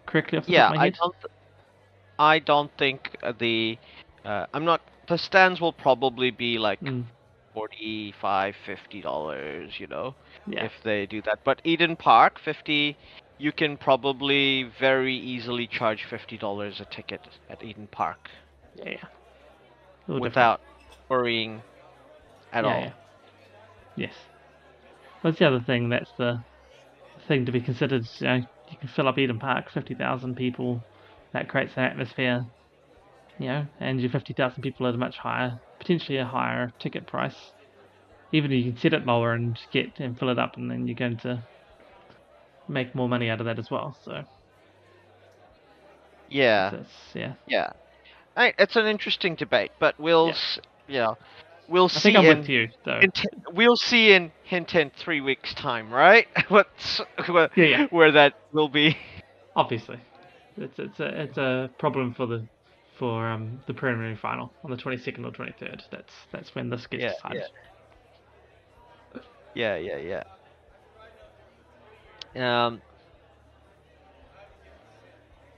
correctly 0.08 0.38
off 0.40 0.48
the 0.48 0.54
Yeah, 0.54 0.66
top 0.66 0.70
of 0.70 0.76
my 0.76 0.78
I 0.78 0.90
don't. 0.90 1.16
th- 1.22 1.32
I 2.20 2.40
don't 2.40 2.72
think 2.78 3.16
uh, 3.24 3.34
the. 3.38 3.78
Uh, 4.26 4.46
I'm 4.54 4.66
not. 4.66 4.82
The 5.08 5.18
stands 5.18 5.62
will 5.62 5.74
probably 5.74 6.32
be 6.32 6.58
like 6.58 6.80
Mm, 6.84 7.06
45 7.54 8.56
50 8.66 9.02
dollars 9.02 9.80
you 9.80 9.88
know 9.88 10.16
yeah, 10.48 10.68
if 10.68 10.72
they 10.84 11.06
do 11.06 11.22
that 11.24 11.40
but 11.46 11.62
eden 11.64 11.96
park 11.96 12.40
50 12.40 12.98
you 13.38 13.52
can 13.52 13.78
probably 13.78 14.64
very 14.80 15.16
easily 15.16 15.68
charge 15.68 16.04
50 16.06 16.38
dollars 16.38 16.80
a 16.82 16.86
ticket 16.86 17.22
at 17.50 17.64
eden 17.64 17.88
park 17.92 18.30
yeah, 18.76 18.90
yeah. 18.90 19.08
Little 20.08 20.22
different. 20.22 20.50
without 20.50 20.62
worrying 21.10 21.64
at 22.56 22.66
Yeah, 22.66 22.72
all 22.72 22.82
yeah. 22.86 22.94
Yes. 23.96 24.16
That's 25.24 25.40
the 25.40 25.48
other 25.48 25.60
thing. 25.62 25.90
That's 25.90 26.14
the 26.18 26.44
thing 27.28 27.46
to 27.46 27.52
be 27.52 27.62
considered. 27.62 28.04
You 28.22 28.28
know, 28.28 28.36
you 28.70 28.78
can 28.80 28.90
fill 28.90 29.08
up 29.08 29.18
Eden 29.20 29.40
Park, 29.40 29.72
fifty 29.72 29.96
thousand 29.96 30.36
people. 30.36 30.84
That 31.34 31.50
creates 31.50 31.74
an 31.78 31.84
atmosphere. 31.86 32.46
You 33.40 33.48
know, 33.48 33.68
and 33.80 34.02
your 34.02 34.10
fifty 34.12 34.34
thousand 34.34 34.62
people 34.64 34.88
at 34.88 34.96
a 34.96 34.98
much 34.98 35.18
higher, 35.18 35.54
potentially 35.80 36.18
a 36.20 36.26
higher 36.26 36.72
ticket 36.80 37.08
price. 37.08 37.54
Even 38.32 38.52
if 38.52 38.64
you 38.66 38.72
can 38.74 38.82
set 38.82 38.94
it 38.94 39.06
lower 39.06 39.34
and 39.34 39.58
get 39.72 40.00
and 40.00 40.18
fill 40.20 40.30
it 40.30 40.40
up, 40.40 40.58
and 40.58 40.70
then 40.72 40.88
you're 40.88 40.96
going 40.96 41.18
to 41.20 41.44
make 42.68 42.94
more 42.94 43.10
money 43.10 43.30
out 43.30 43.40
of 43.40 43.46
that 43.48 43.58
as 43.60 43.72
well. 43.72 43.98
So 44.04 44.24
yeah 46.30 46.72
that's 46.72 46.92
yeah. 47.16 47.36
yeah 47.48 47.70
I, 48.36 48.54
it's 48.60 48.76
an 48.76 48.88
interesting 48.88 49.36
debate 49.36 49.72
but 49.80 49.96
we'll 50.00 50.30
Yeah. 50.30 50.32
s 50.32 50.60
you 50.88 51.00
know 51.00 51.18
we'll 51.68 51.90
I 51.96 52.00
see 52.00 52.00
think 52.00 52.18
I'm 52.18 52.26
in, 52.26 52.38
with 52.38 52.50
you 52.50 52.68
though. 52.86 53.02
t- 53.14 53.30
we'll 53.52 53.76
see 53.78 54.14
in 54.14 54.32
hint 54.44 54.76
in 54.76 54.92
three 54.92 55.22
weeks 55.22 55.54
time 55.54 55.92
right 55.92 56.28
what's 56.50 57.02
where, 57.28 57.50
Yeah, 57.56 57.66
yeah. 57.66 57.88
where 57.90 58.12
that 58.12 58.34
will 58.54 58.70
be 58.70 58.98
Obviously, 59.56 60.00
it's 60.58 60.80
it's 60.80 61.00
a 61.00 61.22
it's 61.24 61.38
a 61.38 61.70
problem 61.80 62.14
for 62.14 62.26
the 62.28 62.46
for 62.98 63.28
um 63.28 63.62
the 63.68 63.74
preliminary 63.74 64.16
final 64.16 64.54
on 64.64 64.72
the 64.72 64.78
twenty 64.78 64.98
second 64.98 65.26
or 65.26 65.32
twenty 65.32 65.54
third. 65.60 65.84
That's 65.92 66.14
that's 66.32 66.54
when 66.56 66.70
this 66.70 66.88
gets 66.88 67.04
Yeah, 67.04 67.14
decided. 67.14 67.44
Yeah, 69.54 69.76
yeah, 69.78 70.24
yeah. 72.36 72.66
Um, 72.68 72.82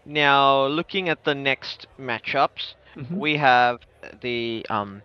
now, 0.06 0.66
looking 0.68 1.10
at 1.10 1.24
the 1.24 1.36
next 1.36 1.88
matchups, 2.00 2.76
Mhm. 2.96 3.18
we 3.18 3.38
have 3.38 3.78
the 4.22 4.66
um, 4.70 5.04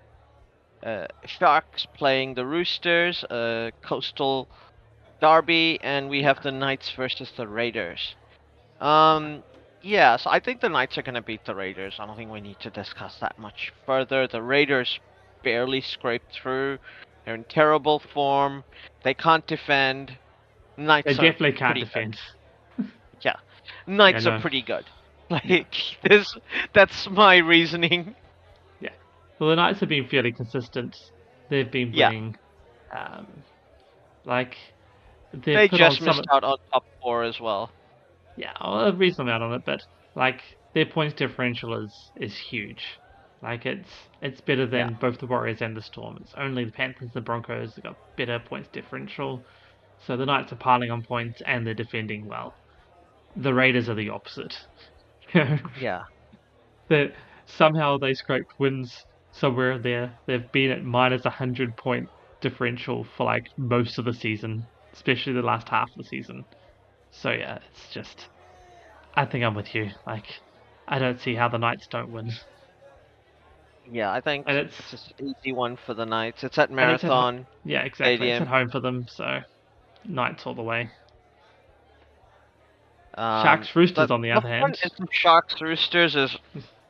uh, 0.82 1.06
Sharks 1.26 1.86
playing 1.94 2.34
the 2.34 2.46
Roosters, 2.46 3.24
uh, 3.24 3.70
Coastal 3.82 4.48
Derby, 5.20 5.78
and 5.82 6.08
we 6.08 6.22
have 6.22 6.42
the 6.42 6.52
Knights 6.52 6.90
versus 6.96 7.32
the 7.36 7.46
Raiders. 7.46 8.14
Um, 8.80 9.42
yeah, 9.82 10.16
so 10.16 10.30
I 10.30 10.40
think 10.40 10.60
the 10.60 10.68
Knights 10.68 10.98
are 10.98 11.02
going 11.02 11.14
to 11.14 11.22
beat 11.22 11.44
the 11.44 11.54
Raiders. 11.54 11.96
I 11.98 12.06
don't 12.06 12.16
think 12.16 12.30
we 12.30 12.40
need 12.40 12.60
to 12.60 12.70
discuss 12.70 13.18
that 13.20 13.38
much 13.38 13.72
further. 13.86 14.26
The 14.26 14.42
Raiders 14.42 14.98
barely 15.42 15.80
scraped 15.80 16.32
through. 16.32 16.78
They're 17.24 17.34
in 17.34 17.44
terrible 17.44 18.00
form. 18.12 18.64
They 19.04 19.14
can't 19.14 19.46
defend. 19.46 20.16
Knights 20.76 21.06
They 21.06 21.12
are 21.12 21.30
definitely 21.32 21.52
can't 21.52 21.78
defend. 21.78 22.18
Knights 23.86 24.24
Yeah, 24.24 24.36
are 24.36 24.40
pretty 24.40 24.62
good. 24.62 24.84
Like 25.30 25.70
this, 26.02 26.36
that's 26.74 27.08
my 27.08 27.38
reasoning. 27.38 28.14
Well, 29.42 29.50
the 29.50 29.56
Knights 29.56 29.80
have 29.80 29.88
been 29.88 30.06
fairly 30.06 30.32
consistent. 30.32 30.96
They've 31.50 31.68
been 31.70 31.92
Yeah. 31.92 32.10
winning. 32.10 32.36
Um, 32.96 33.44
like 34.24 34.56
put 35.68 35.78
just 35.78 36.00
on 36.00 36.06
missed 36.06 36.24
some, 36.24 36.24
out 36.32 36.44
on 36.44 36.56
top 36.72 36.84
four 37.02 37.24
as 37.24 37.40
well. 37.40 37.74
yeah, 38.36 38.52
well, 38.60 38.86
a 38.86 38.92
reasonable 38.92 39.30
amount 39.32 39.42
on 39.42 39.54
it, 39.54 39.62
but 39.66 39.80
like 40.14 40.42
their 40.74 40.86
points 40.86 41.14
differential 41.14 41.74
is 41.74 42.12
is 42.16 42.38
huge. 42.38 42.84
Like 43.42 43.66
it's 43.66 43.90
it's 44.20 44.40
better 44.42 44.66
than 44.66 44.90
Yeah. 44.92 44.96
both 45.00 45.18
the 45.18 45.26
Warriors 45.26 45.60
and 45.60 45.76
the 45.76 45.82
Storm. 45.82 46.18
It's 46.20 46.34
only 46.36 46.64
the 46.66 46.72
Panthers 46.72 47.10
and 47.12 47.12
the 47.14 47.20
Broncos 47.22 47.74
that 47.74 47.82
got 47.82 47.96
better 48.16 48.38
points 48.38 48.68
differential. 48.72 49.44
So 49.98 50.16
the 50.16 50.26
Knights 50.26 50.52
are 50.52 50.56
piling 50.56 50.92
on 50.92 51.02
points 51.02 51.40
and 51.46 51.66
they're 51.66 51.74
defending 51.74 52.26
well. 52.26 52.54
The 53.34 53.54
Raiders 53.54 53.88
are 53.88 53.96
the 53.96 54.10
opposite. 54.10 54.56
Yeah. 55.80 56.02
that 56.88 57.12
somehow 57.46 57.98
they 57.98 58.14
scraped 58.14 58.52
wins 58.58 59.04
somewhere 59.32 59.78
there. 59.78 60.14
They've 60.26 60.50
been 60.52 60.70
at 60.70 60.84
minus 60.84 61.24
100 61.24 61.76
point 61.76 62.08
differential 62.40 63.04
for 63.16 63.24
like 63.24 63.48
most 63.56 63.98
of 63.98 64.04
the 64.04 64.14
season. 64.14 64.66
especially 64.92 65.32
the 65.32 65.42
last 65.42 65.68
half 65.68 65.90
of 65.90 65.96
the 65.96 66.04
season. 66.04 66.44
So 67.10 67.30
yeah, 67.30 67.58
it's 67.70 67.92
just. 67.92 68.28
I 69.14 69.24
think 69.26 69.44
I'm 69.44 69.54
with 69.54 69.74
you. 69.74 69.90
Like, 70.06 70.24
I 70.88 70.98
don't 70.98 71.20
see 71.20 71.34
how 71.34 71.48
the 71.48 71.58
Knights 71.58 71.86
don't 71.86 72.10
win. 72.12 72.32
Yeah, 73.90 74.10
I 74.12 74.20
think 74.20 74.44
And 74.48 74.56
it's 74.56 74.78
it's- 74.78 74.90
just 74.90 75.14
easy 75.20 75.52
one 75.52 75.76
for 75.76 75.92
the 75.94 76.04
Knights. 76.06 76.44
It's 76.44 76.56
at 76.58 76.70
And 76.70 76.78
it's 76.78 77.04
at 77.04 77.08
Marathon. 77.08 77.46
Yeah, 77.64 77.80
exactly. 77.82 78.30
It's 78.30 78.40
at 78.42 78.48
home 78.48 78.70
for 78.70 78.80
them, 78.80 79.06
so 79.08 79.40
Knights 80.04 80.46
all 80.46 80.54
the 80.54 80.62
way. 80.62 80.90
Um, 83.14 83.44
Sharks 83.44 83.76
Roosters, 83.76 84.10
on 84.10 84.22
the 84.22 84.30
other 84.30 84.48
tough 84.48 84.60
one 84.62 84.72
hand. 84.74 85.08
Sharks 85.10 85.60
Roosters 85.60 86.16
is 86.16 86.36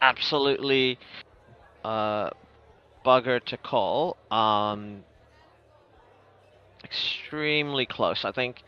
absolutely 0.00 0.98
uh, 1.84 2.30
bugger 3.04 3.44
to 3.44 3.56
call. 3.56 4.16
Um, 4.30 5.04
extremely 6.84 7.86
close. 7.86 8.24
I 8.24 8.32
think 8.32 8.62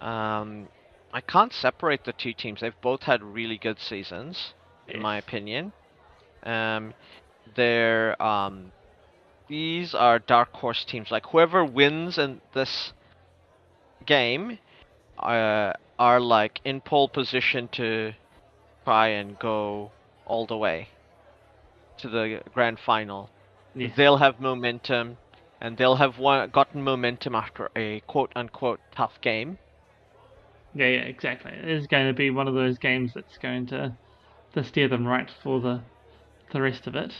um, 0.00 0.68
I 1.12 1.20
can't 1.20 1.52
separate 1.52 2.04
the 2.04 2.12
two 2.12 2.32
teams. 2.32 2.60
They've 2.60 2.80
both 2.80 3.02
had 3.02 3.22
really 3.22 3.58
good 3.58 3.80
seasons, 3.80 4.54
in 4.88 5.00
my 5.00 5.18
opinion. 5.18 5.72
Um, 6.42 6.94
they're 7.54 8.20
um, 8.22 8.72
these 9.48 9.94
are 9.94 10.18
dark 10.18 10.52
horse 10.52 10.84
teams. 10.84 11.10
Like 11.10 11.26
whoever 11.26 11.64
wins 11.64 12.18
in 12.18 12.40
this 12.54 12.92
game 14.06 14.58
uh, 15.18 15.72
are 15.98 16.20
like 16.20 16.60
in 16.64 16.80
pole 16.80 17.08
position 17.08 17.68
to 17.72 18.12
try 18.84 19.08
and 19.08 19.38
go 19.38 19.90
all 20.26 20.46
the 20.46 20.56
way 20.56 20.88
to 22.00 22.08
the 22.08 22.40
grand 22.54 22.78
final. 22.80 23.30
Yes. 23.74 23.92
They'll 23.96 24.16
have 24.18 24.40
momentum, 24.40 25.18
and 25.60 25.76
they'll 25.76 25.96
have 25.96 26.18
won- 26.18 26.50
gotten 26.50 26.82
momentum 26.82 27.34
after 27.34 27.70
a 27.76 28.00
quote 28.00 28.32
unquote 28.34 28.80
tough 28.94 29.20
game. 29.20 29.58
Yeah, 30.74 30.86
yeah, 30.86 31.00
exactly. 31.02 31.52
It's 31.52 31.86
going 31.86 32.06
to 32.06 32.12
be 32.12 32.30
one 32.30 32.48
of 32.48 32.54
those 32.54 32.78
games 32.78 33.12
that's 33.14 33.38
going 33.38 33.66
to 33.68 33.92
to 34.54 34.64
steer 34.64 34.88
them 34.88 35.06
right 35.06 35.30
for 35.42 35.60
the 35.60 35.80
the 36.52 36.60
rest 36.60 36.86
of 36.86 36.96
it. 36.96 37.12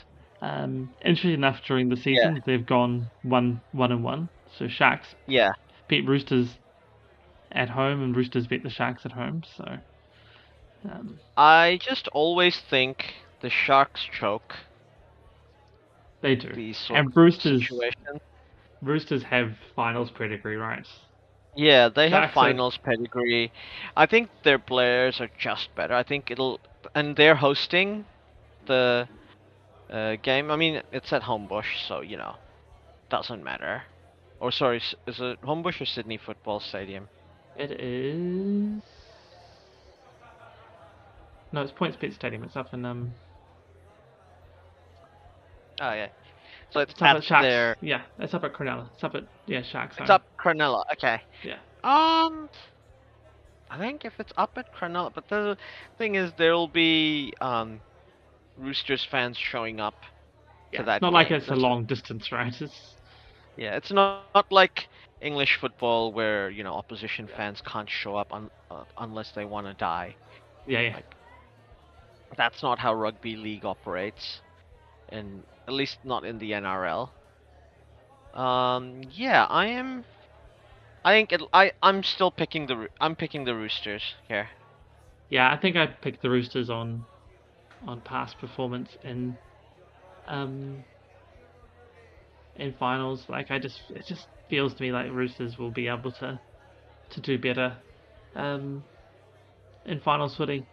Um, 0.42 0.90
interesting 1.04 1.32
enough, 1.34 1.60
during 1.66 1.88
the 1.88 1.96
season 1.96 2.42
they've 2.46 2.64
gone 2.64 3.10
one 3.22 3.60
one 3.72 3.92
and 3.92 4.02
one. 4.02 4.28
So 4.58 4.68
Sharks 4.68 5.14
Yeah, 5.26 5.52
beat 5.88 6.06
Roosters 6.08 6.58
at 7.52 7.68
home, 7.70 8.02
and 8.02 8.16
Roosters 8.16 8.46
beat 8.46 8.62
the 8.62 8.70
Sharks 8.70 9.04
at 9.04 9.12
home. 9.12 9.42
So 9.56 9.64
um, 10.84 11.18
I 11.36 11.78
just 11.82 12.08
always 12.08 12.58
think 12.58 13.14
the 13.42 13.50
Sharks 13.50 14.02
choke 14.12 14.56
they 16.22 16.34
do. 16.36 16.52
these 16.54 16.78
sort 16.78 17.00
And 17.00 17.08
of 17.08 17.16
Roosters. 17.16 17.70
Roosters 18.82 19.22
have 19.24 19.56
finals 19.74 20.10
pedigree, 20.10 20.56
right? 20.56 20.86
Yeah, 21.56 21.88
they 21.88 22.08
have 22.10 22.32
finals 22.32 22.76
pedigree. 22.78 23.52
I 23.96 24.06
think 24.06 24.30
their 24.44 24.58
players 24.58 25.20
are 25.20 25.30
just 25.38 25.74
better. 25.74 25.94
I 25.94 26.02
think 26.02 26.30
it'll, 26.30 26.60
and 26.94 27.16
they're 27.16 27.36
hosting 27.36 28.06
the 28.66 29.08
uh, 29.90 30.16
game. 30.22 30.50
I 30.50 30.56
mean, 30.56 30.82
it's 30.92 31.12
at 31.12 31.22
Homebush, 31.22 31.86
so 31.86 32.00
you 32.00 32.16
know, 32.16 32.36
doesn't 33.10 33.42
matter. 33.44 33.84
Or 34.40 34.50
sorry, 34.52 34.78
is 35.06 35.20
it 35.20 35.40
Homebush 35.42 35.80
or 35.80 35.86
Sydney 35.86 36.18
Football 36.18 36.60
Stadium? 36.60 37.08
It 37.56 37.72
is. 37.72 38.82
No, 41.52 41.62
it's 41.62 41.72
PointsBet 41.72 42.14
Stadium. 42.14 42.44
It's 42.44 42.56
up 42.56 42.72
in 42.74 42.84
um. 42.84 43.14
Oh 45.80 45.92
yeah. 45.92 46.08
So 46.70 46.80
it's, 46.80 46.92
It's 46.92 47.02
up 47.02 47.16
at 47.32 47.42
their. 47.42 47.76
Yeah, 47.80 48.02
it's 48.18 48.32
up 48.34 48.44
at 48.44 48.52
Cronulla. 48.52 48.88
It's 48.94 49.02
up 49.02 49.14
at 49.14 49.24
yeah 49.46 49.62
Sharks. 49.62 49.96
It's 49.98 50.10
up 50.10 50.22
Cronulla. 50.38 50.84
Okay. 50.92 51.20
Yeah. 51.42 51.56
Um, 51.82 52.48
I 53.70 53.78
think 53.78 54.04
if 54.04 54.12
it's 54.18 54.32
up 54.36 54.52
at 54.56 54.72
Cronulla, 54.74 55.12
but 55.14 55.28
the 55.28 55.56
thing 55.98 56.14
is, 56.14 56.32
there'll 56.38 56.68
be 56.68 57.32
um, 57.40 57.80
Roosters 58.56 59.04
fans 59.10 59.36
showing 59.38 59.80
up 59.80 59.94
Yeah, 60.72 60.80
to 60.80 60.84
that. 60.86 60.94
it's 60.96 61.02
not 61.02 61.12
like 61.12 61.28
game. 61.30 61.38
it's 61.38 61.48
a 61.48 61.56
long 61.56 61.84
distance, 61.86 62.30
right? 62.30 62.54
It's 62.60 62.94
Yeah, 63.56 63.76
it's 63.76 63.90
not, 63.90 64.24
not 64.34 64.52
like 64.52 64.88
English 65.20 65.58
football 65.60 66.12
where 66.12 66.50
you 66.50 66.62
know 66.62 66.74
opposition 66.74 67.28
fans 67.36 67.60
can't 67.66 67.88
show 67.90 68.16
up 68.16 68.32
un, 68.32 68.50
uh, 68.70 68.84
unless 68.98 69.32
they 69.32 69.44
want 69.44 69.66
to 69.66 69.74
die. 69.74 70.14
yeah, 70.66 70.80
yeah. 70.80 71.00
That's 72.36 72.62
not 72.62 72.78
how 72.78 72.94
rugby 72.94 73.36
league 73.36 73.64
operates, 73.64 74.40
and 75.08 75.42
at 75.70 75.74
least 75.74 75.98
not 76.02 76.24
in 76.24 76.38
the 76.38 76.52
NRL. 76.52 77.12
Um, 78.34 79.02
yeah, 79.08 79.46
I 79.48 79.66
am. 79.66 80.04
I 81.04 81.12
think 81.12 81.32
it, 81.32 81.42
I 81.52 81.72
I'm 81.80 82.02
still 82.02 82.32
picking 82.32 82.66
the 82.66 82.88
I'm 83.00 83.14
picking 83.14 83.44
the 83.44 83.54
Roosters 83.54 84.02
here. 84.26 84.50
Yeah, 85.30 85.52
I 85.52 85.56
think 85.56 85.76
I 85.76 85.86
picked 85.86 86.22
the 86.22 86.30
Roosters 86.30 86.70
on 86.70 87.06
on 87.86 88.00
past 88.00 88.36
performance 88.38 88.96
in 89.04 89.38
um 90.26 90.84
in 92.56 92.72
finals. 92.74 93.24
Like 93.28 93.52
I 93.52 93.60
just 93.60 93.80
it 93.90 94.06
just 94.06 94.26
feels 94.48 94.74
to 94.74 94.82
me 94.82 94.90
like 94.92 95.12
Roosters 95.12 95.56
will 95.56 95.70
be 95.70 95.86
able 95.86 96.12
to 96.14 96.40
to 97.10 97.20
do 97.20 97.38
better 97.38 97.78
um 98.34 98.82
in 99.86 100.00
finals 100.00 100.36
footy. 100.36 100.66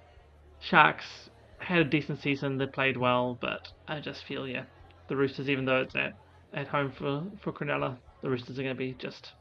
Sharks 0.59 1.29
had 1.59 1.79
a 1.79 1.85
decent 1.85 2.19
season, 2.19 2.57
they 2.57 2.67
played 2.67 2.97
well, 2.97 3.37
but 3.41 3.61
I 3.87 3.99
just 3.99 4.23
feel 4.25 4.47
yeah, 4.47 4.65
the 5.07 5.15
Roosters 5.15 5.49
even 5.49 5.65
though 5.65 5.81
it's 5.81 5.95
at 5.95 6.13
at 6.53 6.67
home 6.67 6.91
for 6.91 7.23
for 7.41 7.51
Cronulla, 7.51 7.97
the 8.21 8.29
Roosters 8.29 8.59
are 8.59 8.63
going 8.63 8.75
to 8.75 8.79
be 8.79 8.93
just 8.93 9.31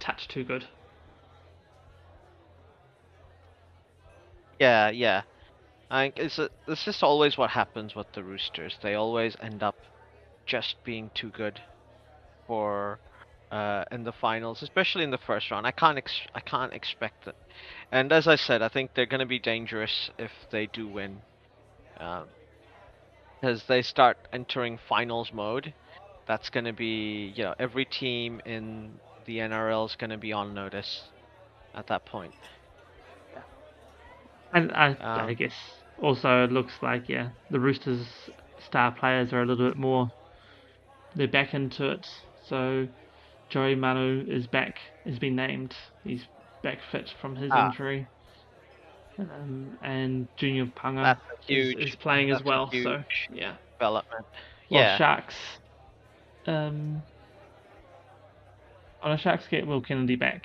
touch 0.00 0.28
too 0.28 0.44
good. 0.44 0.64
Yeah, 4.58 4.90
yeah. 4.90 5.22
I 5.90 6.04
think 6.04 6.18
it's 6.18 6.38
a, 6.38 6.50
it's 6.66 6.84
just 6.84 7.02
always 7.02 7.38
what 7.38 7.50
happens 7.50 7.94
with 7.94 8.06
the 8.12 8.22
Roosters. 8.22 8.76
They 8.82 8.94
always 8.94 9.36
end 9.40 9.62
up 9.62 9.76
just 10.46 10.76
being 10.84 11.10
too 11.14 11.30
good 11.30 11.60
for 12.46 12.98
uh, 13.50 13.84
in 13.90 14.04
the 14.04 14.12
finals, 14.12 14.62
especially 14.62 15.04
in 15.04 15.10
the 15.10 15.18
first 15.18 15.50
round. 15.50 15.66
I 15.66 15.70
can't 15.72 15.98
ex- 15.98 16.26
I 16.34 16.40
can't 16.40 16.72
expect 16.72 17.26
it. 17.26 17.36
And 17.92 18.12
as 18.12 18.28
I 18.28 18.36
said, 18.36 18.62
I 18.62 18.68
think 18.68 18.90
they're 18.94 19.06
going 19.06 19.20
to 19.20 19.26
be 19.26 19.38
dangerous 19.38 20.10
if 20.18 20.32
they 20.50 20.66
do 20.66 20.88
win, 20.88 21.18
because 23.40 23.64
they 23.66 23.82
start 23.82 24.18
entering 24.32 24.78
finals 24.78 25.32
mode. 25.32 25.74
That's 26.26 26.50
going 26.50 26.64
to 26.64 26.72
be 26.72 27.32
you 27.36 27.44
know 27.44 27.54
every 27.58 27.84
team 27.86 28.40
in 28.44 29.00
the 29.24 29.40
NRL 29.40 29.86
is 29.86 29.96
going 29.96 30.10
to 30.10 30.18
be 30.18 30.32
on 30.32 30.54
notice 30.54 31.10
at 31.74 31.86
that 31.88 32.04
point. 32.06 32.34
And 34.52 34.72
I, 34.72 34.96
I 35.14 35.32
Um, 35.32 35.34
guess 35.34 35.54
also 35.98 36.44
it 36.44 36.52
looks 36.52 36.82
like 36.82 37.08
yeah, 37.08 37.30
the 37.50 37.60
Roosters 37.60 38.30
star 38.58 38.92
players 38.92 39.32
are 39.32 39.42
a 39.42 39.46
little 39.46 39.68
bit 39.68 39.76
more. 39.78 40.08
They're 41.14 41.26
back 41.28 41.54
into 41.54 41.88
it. 41.90 42.06
So 42.42 42.88
Joey 43.48 43.74
Manu 43.74 44.24
is 44.28 44.46
back. 44.46 44.78
Has 45.04 45.18
been 45.18 45.36
named. 45.36 45.76
He's 46.02 46.26
back 46.62 46.80
fit 46.90 47.10
from 47.20 47.36
his 47.36 47.54
Ah. 47.54 47.72
injury. 47.72 48.08
Um, 49.18 49.76
and 49.82 50.28
Junior 50.36 50.66
Panga 50.76 51.02
a 51.02 51.52
is, 51.52 51.74
is 51.88 51.96
playing 51.96 52.30
as 52.30 52.42
well. 52.42 52.70
So 52.70 53.02
yeah, 53.30 53.56
development. 53.78 54.26
well, 54.70 54.82
Yeah. 54.82 54.96
Sharks. 54.96 55.34
Um, 56.46 57.02
on 59.02 59.12
a 59.12 59.18
Sharks 59.18 59.46
get 59.48 59.66
Will 59.66 59.80
Kennedy 59.82 60.16
back 60.16 60.42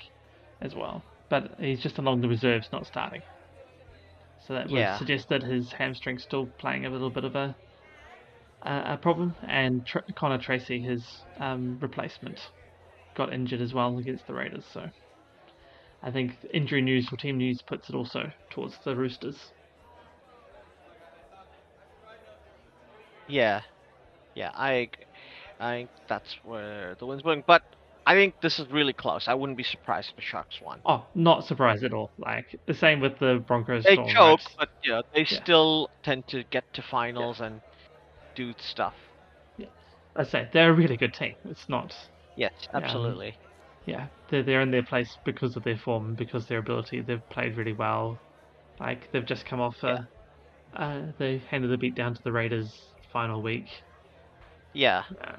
as 0.62 0.74
well, 0.76 1.04
but 1.30 1.56
he's 1.60 1.82
just 1.82 1.98
along 2.00 2.22
the 2.22 2.28
reserves, 2.28 2.68
not 2.72 2.86
starting. 2.86 3.22
So 4.48 4.54
that 4.54 4.68
would 4.68 4.78
Yeah. 4.78 4.98
suggest 4.98 5.30
that 5.30 5.44
his 5.44 5.72
hamstring's 5.72 6.24
still 6.24 6.48
playing 6.60 6.86
a 6.86 6.90
little 6.90 7.10
bit 7.10 7.24
of 7.24 7.36
a 7.36 7.56
a, 8.64 8.94
a 8.94 8.98
problem. 8.98 9.36
And 9.48 9.86
Tr- 9.86 10.00
Connor 10.16 10.38
Tracey, 10.40 10.82
his 10.82 11.06
um, 11.40 11.78
replacement, 11.82 12.40
got 13.16 13.34
injured 13.34 13.62
as 13.62 13.74
well 13.74 13.98
against 14.00 14.26
the 14.28 14.34
Raiders. 14.34 14.66
So 14.74 14.90
I 16.04 16.12
think 16.12 16.32
injury 16.54 16.82
news 16.82 17.08
or 17.12 17.18
team 17.18 17.38
news 17.38 17.62
puts 17.66 17.90
it 17.90 17.96
also 17.96 18.30
towards 18.52 18.78
the 18.80 18.96
Roosters. 18.96 19.40
Yeah, 23.28 23.62
yeah, 24.36 24.52
I, 24.54 24.90
I 25.60 25.72
think 25.74 25.90
that's 26.08 26.36
where 26.44 26.96
the 27.00 27.06
wind's 27.06 27.24
blowing. 27.24 27.44
But 27.48 27.62
I 28.06 28.16
think 28.16 28.36
this 28.42 28.60
is 28.60 28.68
really 28.70 28.94
close. 28.94 29.28
I 29.28 29.34
wouldn't 29.34 29.58
be 29.58 29.64
surprised 29.64 30.10
if 30.10 30.16
the 30.18 30.22
Sharks 30.22 30.60
won. 30.62 30.82
Oh, 30.86 31.08
not 31.16 31.46
surprised 31.46 31.84
at 31.84 31.94
all. 31.94 32.12
Like 32.18 32.46
the 32.68 32.74
same 32.74 33.00
with 33.00 33.18
the 33.20 33.44
Broncos. 33.48 33.86
They 33.86 33.94
Storm, 33.94 34.10
choke, 34.16 34.42
but 34.58 34.70
know, 34.88 35.04
they 35.14 35.22
Yeah. 35.22 35.38
still 35.38 35.90
tend 36.04 36.28
to 36.28 36.44
get 36.46 36.66
to 36.74 36.82
finals 36.82 37.40
and 37.40 37.62
do 38.36 38.54
stuff. 38.60 38.96
I 40.16 40.24
say 40.24 40.48
they're 40.54 40.72
a 40.72 40.74
really 40.74 40.98
good 40.98 41.14
team. 41.14 41.36
It's 41.46 41.68
not. 41.70 41.96
Yes, 42.36 42.52
um, 42.74 42.84
absolutely. 42.84 43.38
Yeah, 43.86 44.08
they're 44.30 44.44
they're 44.44 44.62
in 44.62 44.72
their 44.72 44.84
place 44.84 45.18
because 45.26 45.56
of 45.56 45.64
their 45.64 45.78
form, 45.78 46.06
and 46.10 46.18
because 46.18 46.44
of 46.44 46.50
their 46.50 46.60
ability. 46.60 47.02
They've 47.02 47.28
played 47.30 47.58
really 47.58 47.74
well. 47.74 48.20
Like 48.80 49.12
they've 49.12 49.26
just 49.26 49.46
come 49.46 49.60
off. 49.62 49.78
Yeah. 49.84 50.00
Uh, 50.76 51.12
they 51.20 51.38
handed 51.50 51.70
the 51.70 51.78
beat 51.78 51.96
down 51.96 52.14
to 52.16 52.24
the 52.24 52.32
Raiders 52.32 52.94
final 53.12 53.42
week. 53.42 53.68
yeah, 54.74 55.04
Uh, 55.22 55.36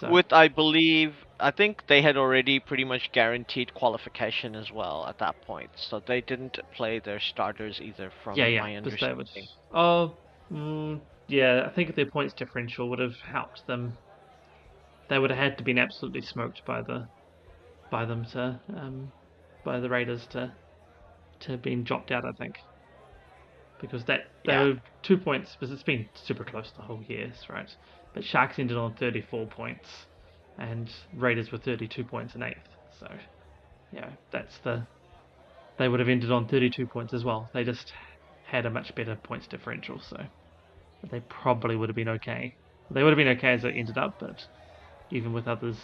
So 0.00 0.10
With 0.10 0.32
I 0.32 0.48
believe 0.48 1.26
I 1.40 1.50
think 1.50 1.86
they 1.86 2.02
had 2.02 2.16
already 2.16 2.58
pretty 2.60 2.84
much 2.84 3.12
guaranteed 3.12 3.74
qualification 3.74 4.54
as 4.56 4.70
well 4.72 5.06
at 5.06 5.18
that 5.18 5.40
point, 5.42 5.70
so 5.76 6.00
they 6.00 6.20
didn't 6.20 6.58
play 6.72 6.98
their 6.98 7.20
starters 7.20 7.80
either. 7.80 8.10
From 8.10 8.44
yeah, 8.44 8.44
my 8.44 8.50
yeah, 8.50 8.62
would. 8.70 8.76
understanding. 8.76 9.48
Oh, 9.72 10.16
mm, 10.52 11.00
yeah. 11.28 11.64
I 11.66 11.70
think 11.70 11.94
their 11.94 12.06
points 12.06 12.34
differential 12.34 12.88
would 12.90 12.98
have 12.98 13.16
helped 13.20 13.66
them. 13.66 13.98
They 15.08 15.18
would 15.18 15.30
have 15.30 15.38
had 15.38 15.58
to 15.58 15.64
been 15.64 15.78
absolutely 15.78 16.22
smoked 16.22 16.62
by 16.64 16.82
the, 16.82 17.08
by 17.90 18.04
them 18.06 18.24
to, 18.26 18.60
um, 18.76 19.12
by 19.64 19.80
the 19.80 19.88
Raiders 19.88 20.26
to, 20.28 20.52
to 21.40 21.52
have 21.52 21.62
been 21.62 21.84
dropped 21.84 22.10
out. 22.10 22.24
I 22.24 22.32
think. 22.38 22.54
Because 23.78 24.04
that 24.06 24.22
they 24.44 24.52
Yeah. 24.52 24.64
were 24.64 24.80
two 25.02 25.18
points 25.18 25.54
because 25.56 25.72
it's 25.72 25.82
been 25.82 26.08
super 26.14 26.44
close 26.44 26.72
the 26.72 26.82
whole 26.82 27.02
year, 27.04 27.32
right? 27.48 27.70
But 28.12 28.24
Sharks 28.24 28.58
ended 28.58 28.76
on 28.76 28.94
34 28.94 29.48
points, 29.48 30.06
and 30.58 30.92
Raiders 31.12 31.52
were 31.52 31.58
32 31.58 32.04
points 32.04 32.34
in 32.34 32.42
eighth. 32.42 32.68
So, 32.90 33.06
yeah, 33.92 34.10
that's 34.30 34.58
the. 34.60 34.86
They 35.78 35.88
would 35.88 36.00
have 36.00 36.08
ended 36.08 36.30
on 36.32 36.48
32 36.48 36.86
points 36.88 37.12
as 37.14 37.24
well. 37.24 37.50
They 37.52 37.64
just 37.64 37.92
had 38.44 38.66
a 38.66 38.70
much 38.70 38.94
better 38.94 39.16
points 39.16 39.46
differential, 39.48 40.00
so 40.00 40.16
they 41.10 41.20
probably 41.20 41.76
would 41.76 41.88
have 41.88 41.96
been 41.96 42.08
okay. 42.08 42.54
They 42.90 43.02
would 43.02 43.10
have 43.10 43.16
been 43.18 43.36
okay 43.38 43.54
as 43.54 43.64
it 43.64 43.74
ended 43.76 43.98
up, 43.98 44.12
but 44.18 44.36
even 45.10 45.32
with 45.32 45.46
others, 45.48 45.76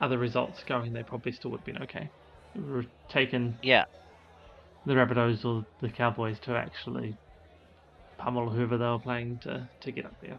other 0.00 0.18
results 0.18 0.62
going, 0.64 0.92
they 0.92 1.02
probably 1.02 1.32
still 1.32 1.50
would 1.52 1.60
have 1.60 1.66
been 1.66 1.82
okay. 1.82 2.10
It 2.54 2.60
would 2.60 2.84
have 2.84 2.92
taken 3.08 3.58
Yeah, 3.62 3.84
the 4.86 4.94
Rabbitohs 4.94 5.44
or 5.44 5.64
the 5.80 5.88
Cowboys 5.88 6.38
to 6.40 6.56
actually 6.56 7.16
pummel 8.18 8.50
whoever 8.50 8.78
they 8.78 8.84
were 8.84 8.98
playing 8.98 9.38
to, 9.44 9.68
to 9.80 9.92
get 9.92 10.04
up 10.06 10.14
there. 10.20 10.38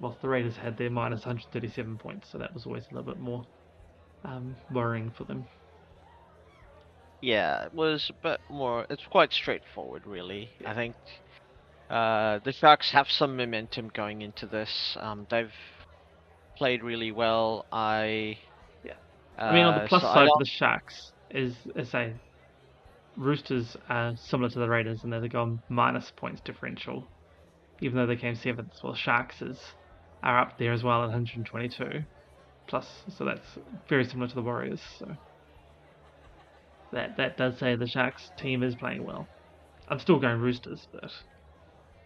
Whilst 0.00 0.20
the 0.22 0.28
Raiders 0.28 0.56
had 0.56 0.76
their 0.78 0.90
minus 0.90 1.20
137 1.20 1.98
points, 1.98 2.28
so 2.30 2.38
that 2.38 2.54
was 2.54 2.66
always 2.66 2.84
a 2.90 2.94
little 2.94 3.12
bit 3.12 3.20
more 3.20 3.44
um, 4.24 4.56
worrying 4.72 5.10
for 5.10 5.24
them. 5.24 5.44
yeah, 7.20 7.64
it 7.64 7.74
was 7.74 8.10
a 8.10 8.22
bit 8.22 8.40
more. 8.48 8.86
It's 8.90 9.04
quite 9.10 9.32
straightforward, 9.32 10.06
really. 10.06 10.50
I 10.64 10.74
think 10.74 10.94
uh, 11.90 12.38
the 12.44 12.52
Sharks 12.52 12.92
have 12.92 13.10
some 13.10 13.36
momentum 13.36 13.90
going 13.94 14.22
into 14.22 14.46
this. 14.46 14.96
Um, 15.00 15.26
they've 15.30 15.52
played 16.58 16.82
really 16.82 17.12
well. 17.12 17.66
I. 17.72 18.38
Yeah. 18.84 18.94
I 19.38 19.52
mean, 19.54 19.64
on 19.64 19.74
the 19.74 19.82
uh, 19.82 19.88
plus 19.88 20.02
so 20.02 20.08
side 20.12 20.28
for 20.28 20.38
the 20.38 20.46
Sharks 20.46 21.12
is, 21.30 21.54
is 21.76 21.90
say, 21.90 22.14
Roosters 23.16 23.76
are 23.88 24.14
similar 24.16 24.50
to 24.50 24.58
the 24.58 24.68
Raiders 24.68 25.04
and 25.04 25.12
they've 25.12 25.30
gone 25.30 25.62
minus 25.68 26.10
points 26.16 26.40
differential, 26.40 27.08
even 27.80 27.96
though 27.96 28.06
they 28.06 28.16
came 28.16 28.34
seventh. 28.34 28.72
Well, 28.82 28.94
Sharks 28.94 29.42
is 29.42 29.60
are 30.22 30.38
up 30.38 30.58
there 30.58 30.72
as 30.72 30.82
well 30.82 31.02
at 31.02 31.10
122 31.10 32.04
plus, 32.68 33.04
so 33.16 33.24
that's 33.24 33.58
very 33.88 34.04
similar 34.04 34.28
to 34.28 34.34
the 34.34 34.42
Warriors. 34.42 34.82
So 34.98 35.16
that 36.92 37.16
that 37.16 37.36
does 37.36 37.58
say 37.58 37.76
the 37.76 37.86
Sharks 37.86 38.30
team 38.36 38.62
is 38.62 38.74
playing 38.74 39.04
well. 39.04 39.28
I'm 39.88 39.98
still 39.98 40.18
going 40.18 40.40
Roosters, 40.40 40.86
but 40.92 41.10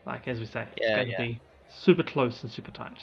like 0.06 0.28
as 0.28 0.38
we 0.40 0.46
say, 0.46 0.68
it's 0.76 0.86
Yeah, 0.86 0.96
going 0.96 1.08
yeah. 1.08 1.16
to 1.16 1.22
be 1.22 1.40
super 1.68 2.02
close 2.02 2.42
and 2.42 2.50
super 2.52 2.70
tight. 2.70 2.98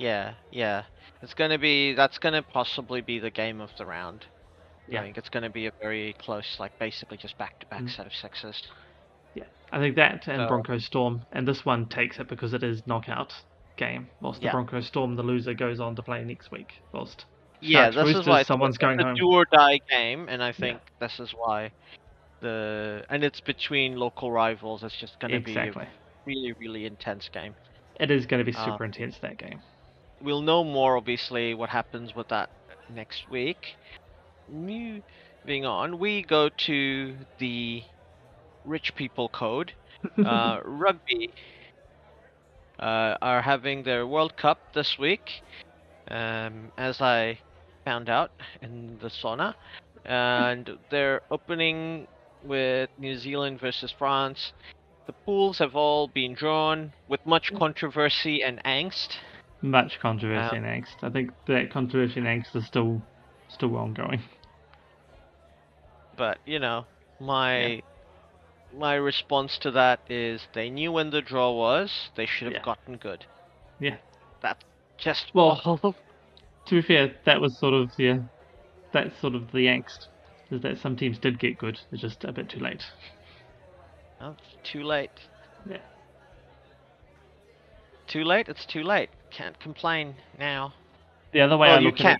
Yeah, 0.00 0.34
yeah. 0.50 0.84
It's 1.22 1.34
gonna 1.34 1.58
be. 1.58 1.92
That's 1.94 2.18
gonna 2.18 2.42
possibly 2.42 3.02
be 3.02 3.18
the 3.18 3.30
game 3.30 3.60
of 3.60 3.70
the 3.76 3.84
round. 3.84 4.24
Yeah. 4.88 5.00
I 5.00 5.02
think 5.04 5.18
it's 5.18 5.28
gonna 5.28 5.50
be 5.50 5.66
a 5.66 5.72
very 5.80 6.14
close, 6.18 6.56
like 6.58 6.76
basically 6.78 7.16
just 7.18 7.36
back-to-back 7.38 7.82
Mm. 7.82 7.90
set 7.90 8.06
of 8.06 8.14
sixes. 8.14 8.62
Yeah, 9.34 9.44
I 9.70 9.78
think 9.78 9.96
that 9.96 10.26
and 10.26 10.38
So- 10.42 10.48
Broncos 10.48 10.84
Storm, 10.86 11.22
and 11.32 11.46
this 11.46 11.64
one 11.64 11.86
takes 11.86 12.18
it 12.18 12.26
because 12.28 12.54
it 12.54 12.62
is 12.62 12.86
knockout 12.86 13.34
game. 13.76 14.08
Whilst 14.20 14.40
the 14.40 14.46
Yeah. 14.46 14.52
Broncos 14.52 14.86
Storm, 14.86 15.14
the 15.16 15.22
loser 15.22 15.54
goes 15.54 15.78
on 15.80 15.94
to 15.96 16.02
play 16.02 16.24
next 16.24 16.50
week. 16.50 16.80
Whilst 16.92 17.26
Yeah, 17.60 17.90
this 17.90 17.96
Roosters, 18.04 18.22
is 18.22 18.26
why 18.26 18.42
someone's 18.42 18.78
going 18.78 18.98
a 19.00 19.04
home. 19.04 19.14
do 19.16 19.30
or 19.30 19.44
die 19.44 19.80
game, 19.90 20.28
and 20.30 20.42
I 20.42 20.52
think 20.52 20.80
this 20.98 21.20
is 21.20 21.32
why 21.32 21.70
the 22.40 23.04
and 23.10 23.22
it's 23.22 23.40
between 23.40 23.96
local 23.96 24.32
rivals. 24.32 24.82
It's 24.82 24.96
just 24.96 25.20
gonna 25.20 25.36
exactly, 25.36 25.84
be 25.84 25.88
a 25.88 26.24
really, 26.24 26.52
really 26.54 26.86
intense 26.86 27.28
game. 27.28 27.54
it 27.96 28.10
is 28.10 28.24
going 28.24 28.42
to 28.42 28.50
be 28.50 28.56
Uh, 28.56 28.64
super 28.64 28.84
intense 28.86 29.18
that 29.18 29.36
game. 29.36 29.60
We'll 30.22 30.42
know 30.42 30.64
more, 30.64 30.96
obviously, 30.96 31.54
what 31.54 31.70
happens 31.70 32.14
with 32.14 32.28
that 32.28 32.50
next 32.94 33.30
week. 33.30 33.76
Moving 34.48 35.64
on, 35.64 35.98
we 35.98 36.22
go 36.22 36.50
to 36.66 37.16
the 37.38 37.82
rich 38.64 38.94
people 38.94 39.28
code. 39.28 39.72
uh, 40.24 40.60
rugby 40.64 41.30
uh, 42.78 43.16
are 43.20 43.42
having 43.42 43.82
their 43.82 44.06
World 44.06 44.36
Cup 44.36 44.58
this 44.74 44.98
week, 44.98 45.42
um, 46.10 46.72
as 46.78 47.00
I 47.00 47.38
found 47.84 48.08
out 48.08 48.30
in 48.62 48.98
the 49.00 49.08
sauna, 49.08 49.54
and 50.04 50.78
they're 50.90 51.20
opening 51.30 52.06
with 52.44 52.88
New 52.98 53.16
Zealand 53.16 53.60
versus 53.60 53.92
France. 53.96 54.52
The 55.06 55.12
pools 55.12 55.58
have 55.58 55.74
all 55.76 56.08
been 56.08 56.34
drawn 56.34 56.92
with 57.08 57.24
much 57.26 57.52
controversy 57.54 58.42
and 58.42 58.62
angst. 58.64 59.16
Much 59.62 59.98
controversy 60.00 60.56
Um, 60.56 60.64
and 60.64 60.66
angst. 60.66 61.02
I 61.02 61.10
think 61.10 61.30
that 61.46 61.70
controversy 61.70 62.20
and 62.20 62.26
angst 62.26 62.56
is 62.56 62.66
still 62.66 63.02
still 63.48 63.76
ongoing. 63.76 64.20
But 66.16 66.38
you 66.46 66.58
know, 66.58 66.86
my 67.18 67.82
my 68.76 68.94
response 68.94 69.58
to 69.58 69.70
that 69.72 70.00
is 70.08 70.46
they 70.52 70.70
knew 70.70 70.92
when 70.92 71.10
the 71.10 71.22
draw 71.22 71.52
was. 71.52 72.10
They 72.14 72.26
should 72.26 72.46
have 72.46 72.54
Yeah. 72.54 72.62
gotten 72.64 72.96
good. 72.96 73.24
Yeah. 73.78 73.96
That's 74.42 74.64
just 74.98 75.26
Well. 75.34 75.94
To 76.66 76.74
be 76.76 76.82
fair, 76.82 77.12
that 77.24 77.40
was 77.40 77.58
sort 77.58 77.74
of 77.74 77.90
yeah, 77.98 78.18
that's 78.92 79.18
sort 79.20 79.34
of 79.34 79.50
the 79.50 79.66
angst. 79.66 80.06
Is 80.52 80.60
that 80.62 80.78
some 80.78 80.96
teams 80.96 81.18
did 81.18 81.38
get 81.40 81.58
good, 81.58 81.78
they're 81.90 81.98
just 81.98 82.22
a 82.24 82.32
bit 82.32 82.48
too 82.48 82.60
late. 82.60 82.84
Oh, 84.20 84.36
too 84.62 84.84
late. 84.84 85.10
Yeah. 85.68 85.78
Too 88.06 88.24
late. 88.24 88.48
It's 88.48 88.66
too 88.66 88.82
late. 88.82 89.08
Can't 89.30 89.58
complain 89.60 90.14
now. 90.38 90.74
The 91.32 91.40
other 91.40 91.56
way 91.56 91.68
oh, 91.68 91.74
I 91.74 91.78
look 91.78 92.00
at 92.00 92.16
it, 92.16 92.18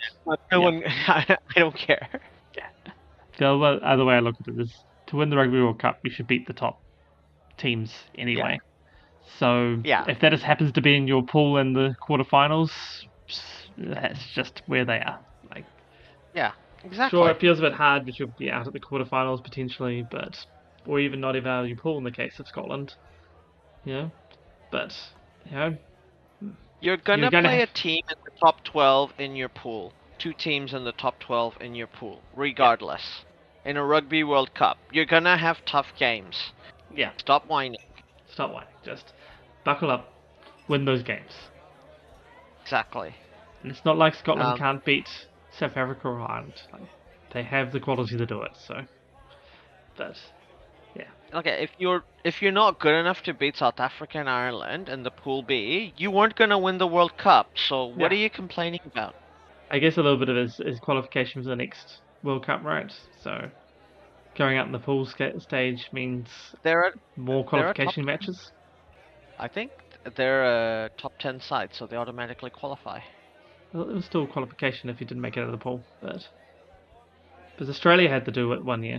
no 0.52 0.60
Yeah. 0.60 0.64
one. 0.64 0.82
I 0.86 1.36
don't 1.56 1.76
care. 1.76 2.08
the 3.38 3.46
other, 3.48 3.84
other 3.84 4.04
way 4.04 4.14
I 4.14 4.20
look 4.20 4.36
at 4.46 4.54
it 4.54 4.60
is 4.60 4.72
to 5.08 5.16
win 5.16 5.30
the 5.30 5.36
Rugby 5.36 5.58
World 5.60 5.80
Cup, 5.80 5.98
you 6.04 6.10
should 6.10 6.28
beat 6.28 6.46
the 6.46 6.52
top 6.52 6.78
teams 7.58 7.92
anyway. 8.16 8.52
Yeah. 8.52 9.38
So 9.38 9.80
Yeah. 9.84 10.04
if 10.08 10.20
that 10.20 10.30
just 10.30 10.44
happens 10.44 10.72
to 10.72 10.80
be 10.80 10.96
in 10.96 11.08
your 11.08 11.22
pool 11.24 11.58
in 11.58 11.72
the 11.72 11.94
quarterfinals, 12.08 12.70
that's 13.76 14.24
just 14.34 14.62
where 14.66 14.84
they 14.84 15.00
are. 15.00 15.20
Like, 15.50 15.64
Yeah. 16.34 16.52
Exactly. 16.84 17.18
sure, 17.18 17.30
it 17.30 17.40
feels 17.40 17.58
a 17.58 17.62
bit 17.62 17.74
hard, 17.74 18.06
but 18.06 18.18
you'll 18.18 18.32
be 18.38 18.50
out 18.50 18.66
at 18.66 18.72
the 18.72 18.80
quarterfinals 18.80 19.42
potentially, 19.42 20.02
but 20.10 20.34
or 20.86 20.98
even 20.98 21.20
not 21.20 21.36
even 21.36 21.50
out 21.50 21.64
of 21.64 21.68
your 21.68 21.76
pool 21.76 21.98
in 21.98 22.04
the 22.04 22.10
case 22.10 22.38
of 22.38 22.46
Scotland. 22.48 22.94
You 23.84 23.92
know, 23.94 24.10
but 24.70 24.96
you 25.44 25.52
know, 25.52 25.76
You're 26.80 26.96
gonna, 26.96 27.22
You're 27.22 27.30
gonna 27.30 27.48
play 27.48 27.60
have- 27.60 27.70
a 27.70 27.72
team 27.72 28.02
in 28.08 28.16
the 28.24 28.30
top 28.40 28.64
12 28.64 29.12
in 29.18 29.36
your 29.36 29.48
pool. 29.48 29.92
Two 30.18 30.32
teams 30.32 30.72
in 30.74 30.84
the 30.84 30.92
top 30.92 31.18
12 31.20 31.54
in 31.60 31.74
your 31.74 31.86
pool, 31.86 32.20
regardless. 32.34 33.24
In 33.64 33.76
a 33.76 33.84
Rugby 33.84 34.24
World 34.24 34.54
Cup, 34.54 34.78
you're 34.90 35.04
gonna 35.06 35.36
have 35.36 35.64
tough 35.66 35.88
games. 35.98 36.52
yeah, 36.94 37.12
Stop 37.18 37.46
whining. 37.46 37.78
stop 38.30 38.52
whining. 38.52 38.68
Just 38.84 39.12
buckle 39.64 39.90
up, 39.90 40.12
win 40.68 40.84
those 40.86 41.02
games. 41.02 41.32
Exactly. 42.62 43.14
And 43.62 43.70
it's 43.70 43.84
not 43.84 43.98
like 43.98 44.14
Scotland 44.14 44.52
Um, 44.52 44.58
can't 44.58 44.84
beat 44.84 45.08
South 45.50 45.76
Africa 45.76 46.08
or 46.08 46.20
Ireland. 46.20 46.54
Like, 46.72 46.82
they 47.32 47.42
have 47.42 47.72
the 47.72 47.80
quality 47.80 48.16
to 48.16 48.24
do 48.26 48.42
it. 48.42 48.52
So, 48.56 48.86
but 49.96 50.16
Okay, 51.32 51.62
if 51.62 51.70
you're 51.78 52.02
if 52.24 52.42
you're 52.42 52.52
not 52.52 52.80
good 52.80 52.94
enough 52.94 53.22
to 53.22 53.32
beat 53.32 53.56
South 53.56 53.78
Africa 53.78 54.18
and 54.18 54.28
Ireland 54.28 54.88
in 54.88 55.02
the 55.04 55.10
Pool 55.10 55.42
B, 55.42 55.92
you 55.96 56.10
weren't 56.10 56.34
gonna 56.34 56.58
win 56.58 56.78
the 56.78 56.86
World 56.86 57.16
Cup. 57.18 57.56
So 57.56 57.86
what 57.86 58.10
Yeah. 58.10 58.18
are 58.18 58.20
you 58.20 58.30
complaining 58.30 58.80
about? 58.84 59.14
I 59.70 59.78
guess 59.78 59.96
a 59.96 60.02
little 60.02 60.18
bit 60.18 60.28
of 60.28 60.36
it 60.36 60.44
is, 60.44 60.60
is 60.60 60.80
qualification 60.80 61.42
for 61.42 61.48
the 61.48 61.56
next 61.56 62.00
World 62.24 62.44
Cup, 62.44 62.64
right? 62.64 62.92
So, 63.22 63.48
going 64.36 64.58
out 64.58 64.66
in 64.66 64.72
the 64.72 64.80
pool 64.80 65.06
sca- 65.06 65.38
stage 65.40 65.88
means 65.92 66.28
there 66.64 66.84
are 66.84 66.92
more 67.16 67.44
qualification 67.44 68.04
matches. 68.04 68.50
I 69.38 69.48
think 69.48 69.70
they're 70.16 70.44
a 70.84 70.90
top 70.98 71.12
10 71.18 71.40
side, 71.40 71.70
so 71.72 71.86
they 71.86 71.96
automatically 71.96 72.50
qualify. 72.50 73.00
Well, 73.72 73.88
it 73.88 73.94
was 73.94 74.04
still 74.04 74.26
qualification 74.26 74.90
if 74.90 75.00
you 75.00 75.06
didn't 75.06 75.22
make 75.22 75.36
it 75.36 75.40
out 75.40 75.46
of 75.46 75.52
the 75.52 75.58
pool, 75.58 75.84
but 76.00 76.26
because 77.54 77.68
Australia 77.68 78.08
had 78.08 78.24
to 78.24 78.32
do 78.32 78.52
it 78.52 78.64
one 78.64 78.82
year. 78.82 78.98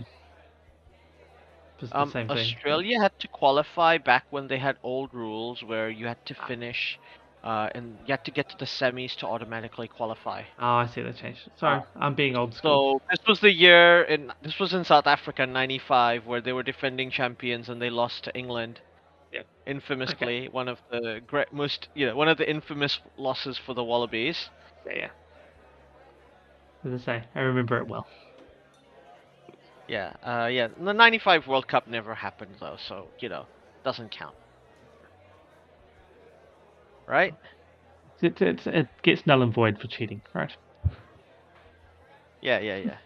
The 1.90 1.98
Um. 1.98 2.12
Australia 2.28 3.00
had 3.00 3.18
to 3.20 3.28
qualify 3.28 3.98
back 3.98 4.24
when 4.30 4.46
they 4.48 4.58
had 4.58 4.76
old 4.82 5.12
rules 5.12 5.62
where 5.62 5.88
you 5.90 6.06
had 6.06 6.24
to 6.26 6.34
finish, 6.34 6.98
uh, 7.42 7.68
and 7.74 7.98
you 8.06 8.12
had 8.12 8.24
to 8.24 8.30
get 8.30 8.48
to 8.50 8.56
the 8.58 8.66
semis 8.66 9.16
to 9.16 9.26
automatically 9.26 9.88
qualify. 9.88 10.42
Oh, 10.58 10.76
I 10.76 10.86
see 10.86 11.02
they 11.02 11.12
changed. 11.12 11.46
it. 11.48 11.58
Sorry, 11.58 11.82
I'm 11.96 12.14
being 12.14 12.36
old 12.36 12.54
school. 12.54 12.80
So 12.80 13.00
this 13.10 13.20
was 13.26 13.40
the 13.40 13.52
year 13.52 14.02
in 14.02 14.32
this 14.42 14.58
was 14.58 14.72
in 14.72 14.84
South 14.84 15.06
Africa 15.06 15.46
'95 15.46 16.26
where 16.26 16.40
they 16.40 16.52
were 16.52 16.62
defending 16.62 17.10
champions 17.10 17.68
and 17.68 17.80
they 17.80 17.90
lost 17.90 18.24
to 18.24 18.34
England. 18.36 18.80
Yeah. 19.32 19.42
Infamously, 19.66 20.48
one 20.48 20.68
of 20.68 20.80
the 20.90 21.20
great 21.26 21.52
most 21.52 21.88
you 21.94 22.06
know 22.06 22.16
one 22.16 22.28
of 22.28 22.38
the 22.38 22.48
infamous 22.48 23.00
losses 23.16 23.58
for 23.58 23.74
the 23.74 23.84
Wallabies. 23.84 24.50
Yeah, 24.86 24.92
yeah. 24.94 25.08
As 26.84 26.92
I 26.92 27.04
say, 27.04 27.24
I 27.34 27.40
remember 27.40 27.76
it 27.78 27.86
well. 27.88 28.06
Yeah, 29.88 30.12
uh, 30.22 30.46
yeah. 30.46 30.68
The 30.68 30.92
'95 30.92 31.46
World 31.46 31.68
Cup 31.68 31.86
never 31.86 32.14
happened 32.14 32.56
though, 32.60 32.76
so 32.88 33.08
you 33.18 33.28
know, 33.28 33.46
doesn't 33.84 34.10
count. 34.10 34.34
Right? 37.06 37.34
It, 38.20 38.40
it, 38.40 38.66
it 38.66 38.88
gets 39.02 39.26
null 39.26 39.42
and 39.42 39.52
void 39.52 39.78
for 39.80 39.88
cheating, 39.88 40.22
right? 40.32 40.52
Yeah, 42.40 42.60
yeah, 42.60 42.76
yeah. 42.76 42.96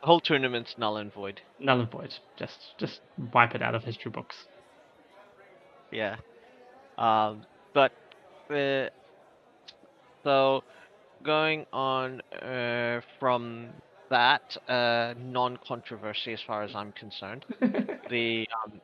The 0.00 0.06
whole 0.06 0.20
tournament's 0.20 0.76
null 0.78 0.96
and 0.96 1.12
void. 1.12 1.40
Null 1.58 1.80
and 1.80 1.90
void. 1.90 2.14
Just 2.36 2.58
just 2.78 3.00
wipe 3.32 3.54
it 3.54 3.62
out 3.62 3.74
of 3.74 3.84
history 3.84 4.10
books. 4.10 4.36
Yeah. 5.90 6.16
Um, 6.98 7.44
but 7.72 7.92
uh, 8.50 8.88
so 10.22 10.62
going 11.24 11.66
on 11.72 12.20
uh, 12.42 13.00
from 13.18 13.68
that 14.14 14.56
uh, 14.68 15.14
non-controversy, 15.18 16.32
as 16.32 16.40
far 16.46 16.62
as 16.62 16.72
I'm 16.72 16.92
concerned, 16.92 17.44
the 18.10 18.46
um, 18.64 18.80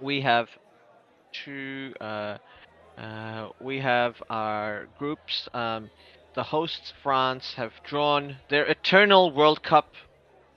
we 0.00 0.22
have 0.22 0.48
two. 1.44 1.92
Uh, 2.00 2.38
uh, 2.96 3.50
we 3.60 3.80
have 3.80 4.14
our 4.30 4.86
groups. 4.98 5.48
Um, 5.52 5.90
the 6.34 6.44
hosts, 6.44 6.94
France, 7.02 7.54
have 7.56 7.72
drawn 7.84 8.36
their 8.48 8.64
eternal 8.64 9.32
World 9.34 9.62
Cup 9.62 9.92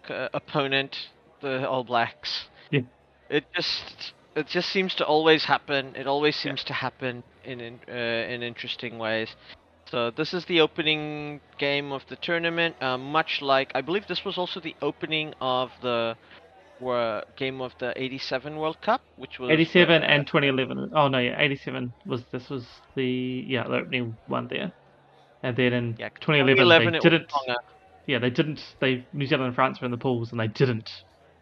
uh, 0.09 0.29
opponent, 0.33 0.95
the 1.41 1.67
All 1.67 1.83
Blacks. 1.83 2.45
Yeah. 2.71 2.81
It 3.29 3.43
just 3.53 4.13
it 4.37 4.47
just 4.47 4.69
seems 4.69 4.95
to 4.95 5.05
always 5.05 5.43
happen. 5.43 5.95
It 5.97 6.07
always 6.07 6.37
seems 6.37 6.63
to 6.63 6.73
happen 6.73 7.23
in 7.43 7.59
in, 7.59 7.79
uh, 7.89 8.33
in 8.33 8.41
interesting 8.41 8.97
ways. 8.97 9.35
So 9.91 10.11
this 10.11 10.33
is 10.33 10.45
the 10.45 10.61
opening 10.61 11.39
game 11.57 11.91
of 11.91 12.03
the 12.09 12.17
tournament. 12.17 12.75
Uh, 12.81 12.97
much 12.97 13.41
like 13.41 13.71
I 13.73 13.81
believe 13.81 14.07
this 14.07 14.25
was 14.25 14.37
also 14.37 14.59
the 14.59 14.75
opening 14.81 15.33
of 15.39 15.71
the 15.81 16.15
were 16.79 17.23
game 17.37 17.61
of 17.61 17.73
the 17.79 17.93
87 17.95 18.57
World 18.57 18.81
Cup, 18.81 19.01
which 19.17 19.39
was 19.39 19.49
87 19.49 20.03
uh, 20.03 20.05
and 20.05 20.27
2011. 20.27 20.91
Oh 20.93 21.07
no, 21.07 21.17
yeah, 21.17 21.39
87 21.39 21.93
was 22.05 22.23
this 22.31 22.49
was 22.49 22.65
the 22.95 23.45
yeah 23.47 23.63
the 23.63 23.77
opening 23.77 24.17
one 24.27 24.47
there, 24.47 24.71
and 25.43 25.55
then 25.55 25.73
in 25.73 25.95
yeah, 25.97 26.09
2011, 26.09 26.57
2011 26.57 26.93
they 26.93 26.99
didn't. 26.99 27.31
Yeah, 28.05 28.19
they 28.19 28.29
didn't. 28.29 28.61
They 28.79 29.05
New 29.13 29.25
Zealand 29.25 29.47
and 29.47 29.55
France 29.55 29.81
were 29.81 29.85
in 29.85 29.91
the 29.91 29.97
pools, 29.97 30.31
and 30.31 30.39
they 30.39 30.47
didn't 30.47 30.89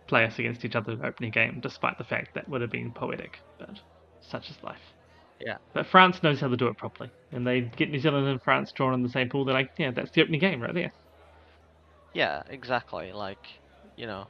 play 0.07 0.25
us 0.25 0.39
against 0.39 0.63
each 0.65 0.75
other 0.75 0.93
in 0.93 0.99
the 0.99 1.07
opening 1.07 1.31
game, 1.31 1.59
despite 1.61 1.97
the 1.97 2.03
fact 2.03 2.33
that 2.35 2.47
would 2.49 2.61
have 2.61 2.71
been 2.71 2.91
poetic. 2.91 3.39
But 3.59 3.79
such 4.21 4.49
is 4.49 4.57
life. 4.63 4.94
Yeah. 5.45 5.57
But 5.73 5.85
France 5.85 6.23
knows 6.23 6.41
how 6.41 6.47
to 6.47 6.57
do 6.57 6.67
it 6.67 6.77
properly, 6.77 7.11
and 7.31 7.45
they 7.45 7.61
get 7.61 7.91
New 7.91 7.99
Zealand 7.99 8.27
and 8.27 8.41
France 8.41 8.71
drawn 8.71 8.95
in 8.95 9.03
the 9.03 9.09
same 9.09 9.29
pool. 9.29 9.45
They're 9.45 9.53
like, 9.53 9.71
yeah, 9.77 9.91
that's 9.91 10.09
the 10.11 10.23
opening 10.23 10.39
game 10.39 10.59
right 10.59 10.73
there. 10.73 10.91
Yeah, 12.13 12.41
exactly. 12.49 13.13
Like, 13.13 13.45
you 13.95 14.07
know, 14.07 14.25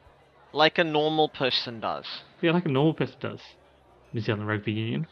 like 0.52 0.78
a 0.78 0.84
normal 0.84 1.30
person 1.30 1.80
does. 1.80 2.06
Yeah, 2.42 2.52
like 2.52 2.66
a 2.66 2.70
normal 2.70 2.94
person 2.94 3.16
does. 3.22 3.40
New 4.12 4.20
Zealand 4.20 4.48
Rugby 4.48 4.74
Union. 4.74 5.08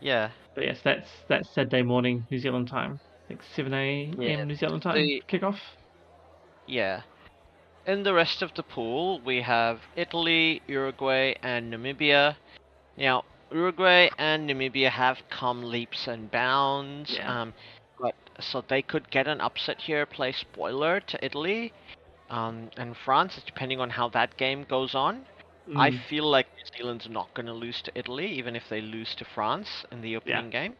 Yeah. 0.00 0.30
But 0.54 0.64
yes, 0.64 0.78
that's 0.82 1.08
that's 1.28 1.48
Saturday 1.54 1.82
morning 1.82 2.26
New 2.30 2.38
Zealand 2.38 2.68
time. 2.68 2.98
I 3.24 3.28
think 3.28 3.40
7 3.54 3.72
a.m. 3.72 4.20
Yeah, 4.20 4.44
New 4.44 4.56
Zealand 4.56 4.82
time 4.82 4.96
the- 4.96 5.22
kickoff. 5.28 5.58
Yeah. 6.66 7.02
In 7.86 8.02
the 8.02 8.14
rest 8.14 8.42
of 8.42 8.52
the 8.54 8.62
pool, 8.62 9.20
we 9.20 9.42
have 9.42 9.80
Italy, 9.94 10.62
Uruguay, 10.66 11.34
and 11.42 11.72
Namibia. 11.72 12.36
Now, 12.96 13.24
Uruguay 13.54 14.10
and 14.18 14.48
Namibia 14.50 14.90
have 14.90 15.18
come 15.30 15.62
leaps 15.62 16.08
and 16.08 16.30
bounds. 16.30 17.14
Yeah. 17.14 17.42
Um, 17.42 17.54
but 18.00 18.14
so 18.40 18.62
they 18.68 18.82
could 18.82 19.10
get 19.10 19.28
an 19.28 19.40
upset 19.40 19.80
here, 19.80 20.06
play 20.06 20.32
spoiler 20.32 21.00
to 21.00 21.24
Italy, 21.24 21.72
um, 22.30 22.70
and 22.76 22.96
France, 22.96 23.40
depending 23.46 23.80
on 23.80 23.90
how 23.90 24.08
that 24.10 24.36
game 24.36 24.64
goes 24.68 24.94
on. 24.94 25.24
I 25.76 25.90
Mm, 25.90 26.00
feel 26.10 26.24
like 26.30 26.46
New 26.56 26.78
Zealand's 26.78 27.08
not 27.08 27.32
going 27.34 27.46
to 27.46 27.52
lose 27.54 27.80
to 27.82 27.92
Italy, 27.94 28.26
even 28.26 28.56
if 28.56 28.68
they 28.68 28.80
lose 28.82 29.14
to 29.16 29.24
France 29.24 29.84
in 29.92 30.02
the 30.02 30.16
opening 30.16 30.50
game. 30.50 30.74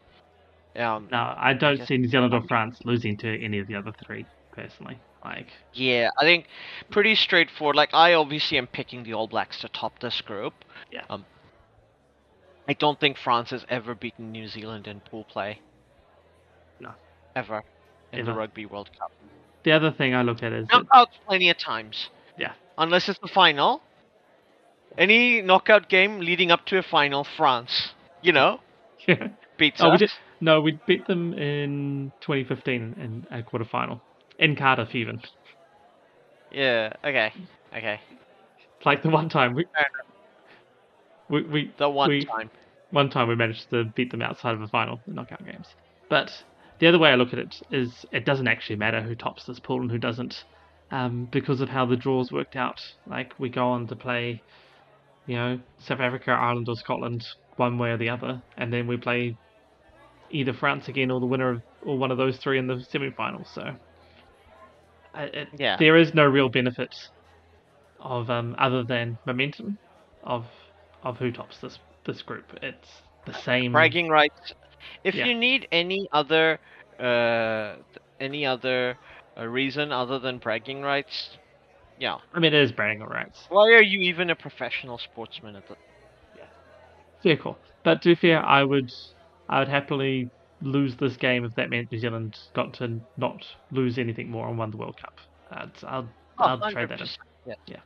Um, 0.75 1.07
no, 1.11 1.33
I 1.37 1.53
don't 1.53 1.77
guess 1.77 1.87
see 1.87 1.97
New 1.97 2.07
Zealand 2.07 2.33
or 2.33 2.43
France 2.47 2.79
losing 2.85 3.17
to 3.17 3.43
any 3.43 3.59
of 3.59 3.67
the 3.67 3.75
other 3.75 3.93
three 4.05 4.25
personally. 4.51 4.99
Like, 5.23 5.47
Yeah, 5.73 6.09
I 6.19 6.23
think 6.23 6.47
pretty 6.91 7.15
straightforward. 7.15 7.75
Like 7.75 7.93
I 7.93 8.13
obviously 8.13 8.57
am 8.57 8.67
picking 8.67 9.03
the 9.03 9.13
All 9.13 9.27
Blacks 9.27 9.59
to 9.61 9.69
top 9.69 9.99
this 9.99 10.21
group. 10.21 10.53
Yeah. 10.91 11.03
Um, 11.09 11.25
I 12.67 12.73
don't 12.73 12.99
think 12.99 13.17
France 13.17 13.51
has 13.51 13.65
ever 13.69 13.93
beaten 13.95 14.31
New 14.31 14.47
Zealand 14.47 14.87
in 14.87 14.99
pool 15.01 15.23
play. 15.25 15.59
No. 16.79 16.91
Ever 17.35 17.63
in 18.11 18.25
the 18.25 18.33
Rugby 18.33 18.65
World 18.65 18.89
Cup. 18.97 19.11
the 19.63 19.71
other 19.71 19.91
thing 19.91 20.15
I 20.15 20.21
look 20.21 20.41
at 20.41 20.53
is 20.53 20.67
that, 20.67 20.83
Knockouts 20.83 21.17
plenty 21.27 21.49
of 21.49 21.57
times. 21.57 22.09
Yeah. 22.37 22.53
Unless 22.77 23.09
it's 23.09 23.19
the 23.19 23.27
final. 23.27 23.81
Any 24.97 25.41
knockout 25.41 25.89
game 25.89 26.19
leading 26.19 26.51
up 26.51 26.65
to 26.67 26.77
a 26.77 26.81
final, 26.83 27.25
France, 27.35 27.91
you 28.21 28.31
know, 28.31 28.61
yeah. 29.07 29.27
beats 29.57 29.81
Oh, 29.81 29.89
we 29.89 29.93
us. 29.95 29.99
did. 29.99 30.11
No, 30.39 30.61
we 30.61 30.79
beat 30.87 31.05
them 31.07 31.33
in 31.33 32.11
2015 32.21 32.95
in 32.99 33.27
a 33.31 33.43
quarter 33.43 33.65
final 33.65 34.01
in 34.39 34.55
Cardiff 34.55 34.95
even. 34.95 35.21
Yeah. 36.51 36.93
Okay. 37.03 37.33
Okay. 37.75 37.99
Like 38.85 39.01
the 39.03 39.09
one 39.09 39.29
time 39.29 39.53
we 39.55 39.65
we, 41.29 41.43
we 41.43 41.73
The 41.77 41.89
one 41.89 42.09
we, 42.09 42.25
time. 42.25 42.49
one 42.91 43.09
time 43.09 43.27
we 43.27 43.35
managed 43.35 43.69
to 43.71 43.85
beat 43.95 44.11
them 44.11 44.21
outside 44.21 44.53
of 44.53 44.59
the 44.59 44.67
final, 44.67 44.99
the 45.07 45.13
knockout 45.13 45.45
games. 45.45 45.67
But 46.09 46.31
the 46.79 46.87
other 46.87 46.99
way 46.99 47.09
I 47.09 47.15
look 47.15 47.33
at 47.33 47.39
it 47.39 47.55
is 47.71 48.05
it 48.11 48.25
doesn't 48.25 48.47
actually 48.47 48.75
matter 48.77 49.01
who 49.01 49.15
tops 49.15 49.45
this 49.45 49.59
pool 49.59 49.81
and 49.81 49.91
who 49.91 49.97
doesn't, 49.97 50.43
um, 50.91 51.27
because 51.31 51.61
of 51.61 51.69
how 51.69 51.85
the 51.85 51.95
draws 51.95 52.31
worked 52.31 52.55
out. 52.55 52.77
Like 53.07 53.33
we 53.39 53.49
go 53.49 53.67
on 53.67 53.87
to 53.87 53.95
play, 53.95 54.41
you 55.25 55.35
know, 55.35 55.59
South 55.79 55.99
Africa, 55.99 56.31
Ireland, 56.31 56.67
or 56.69 56.75
Scotland, 56.75 57.25
one 57.55 57.77
way 57.77 57.91
or 57.91 57.97
the 57.97 58.09
other, 58.09 58.41
and 58.57 58.71
then 58.71 58.87
we 58.87 58.97
play 58.97 59.35
either 60.31 60.53
France 60.53 60.87
again 60.87 61.11
or 61.11 61.19
the 61.19 61.25
winner 61.25 61.51
of 61.51 61.61
or 61.81 61.97
one 61.97 62.11
of 62.11 62.17
those 62.17 62.37
three 62.37 62.57
in 62.57 62.67
the 62.67 62.83
semi-finals. 62.89 63.47
So 63.53 63.61
it, 65.15 65.49
Yeah. 65.57 65.77
there 65.77 65.95
is 65.97 66.13
no 66.13 66.25
real 66.25 66.49
benefit 66.49 66.93
of 67.99 68.29
um, 68.29 68.55
other 68.57 68.83
than 68.83 69.17
momentum 69.25 69.77
of 70.23 70.45
of 71.05 71.17
who 71.17 71.31
tops 71.31 71.59
this 71.59 71.79
this 72.05 72.21
group. 72.21 72.45
It's 72.61 72.89
the 73.25 73.33
same. 73.33 73.71
bragging 73.71 74.09
rights. 74.09 74.53
If 75.03 75.15
Yeah. 75.15 75.25
you 75.27 75.35
need 75.35 75.67
any 75.71 76.09
other 76.11 76.59
uh, 76.99 77.75
any 78.19 78.45
other 78.45 78.97
uh, 79.37 79.45
reason 79.47 79.91
other 79.91 80.19
than 80.19 80.37
bragging 80.39 80.81
rights, 80.81 81.37
yeah. 81.99 82.17
I 82.33 82.39
mean, 82.39 82.53
it 82.53 82.61
is 82.61 82.71
bragging 82.71 83.01
rights. 83.03 83.45
Why 83.49 83.71
are 83.73 83.81
you 83.83 83.99
even 84.01 84.29
a 84.29 84.35
professional 84.35 84.97
sportsman 84.97 85.55
at 85.55 85.67
the? 85.67 85.75
Yeah. 86.37 86.45
Fair 87.23 87.37
call. 87.37 87.57
But 87.83 88.01
to 88.01 88.09
be 88.09 88.15
fair, 88.15 88.45
I 88.45 88.63
would 88.63 88.91
I 89.49 89.59
would 89.59 89.69
happily 89.69 90.29
lose 90.61 90.95
this 90.95 91.17
game 91.17 91.45
if 91.45 91.53
that 91.55 91.69
meant 91.69 91.91
New 91.91 91.99
Zealand 91.99 92.37
got 92.53 92.73
to 92.75 92.99
not 93.17 93.45
lose 93.71 93.97
anything 93.97 94.29
more 94.29 94.47
and 94.47 94.57
won 94.57 94.71
the 94.71 94.77
World 94.77 94.97
Cup. 94.97 95.19
I'd, 95.51 95.71
I'll 95.83 96.09
Oh, 96.37 96.45
I'll 96.45 96.71
trade 96.71 96.89
that 96.89 96.99
in. 96.99 97.07
100%. 97.07 97.17
Yeah. 97.67 97.79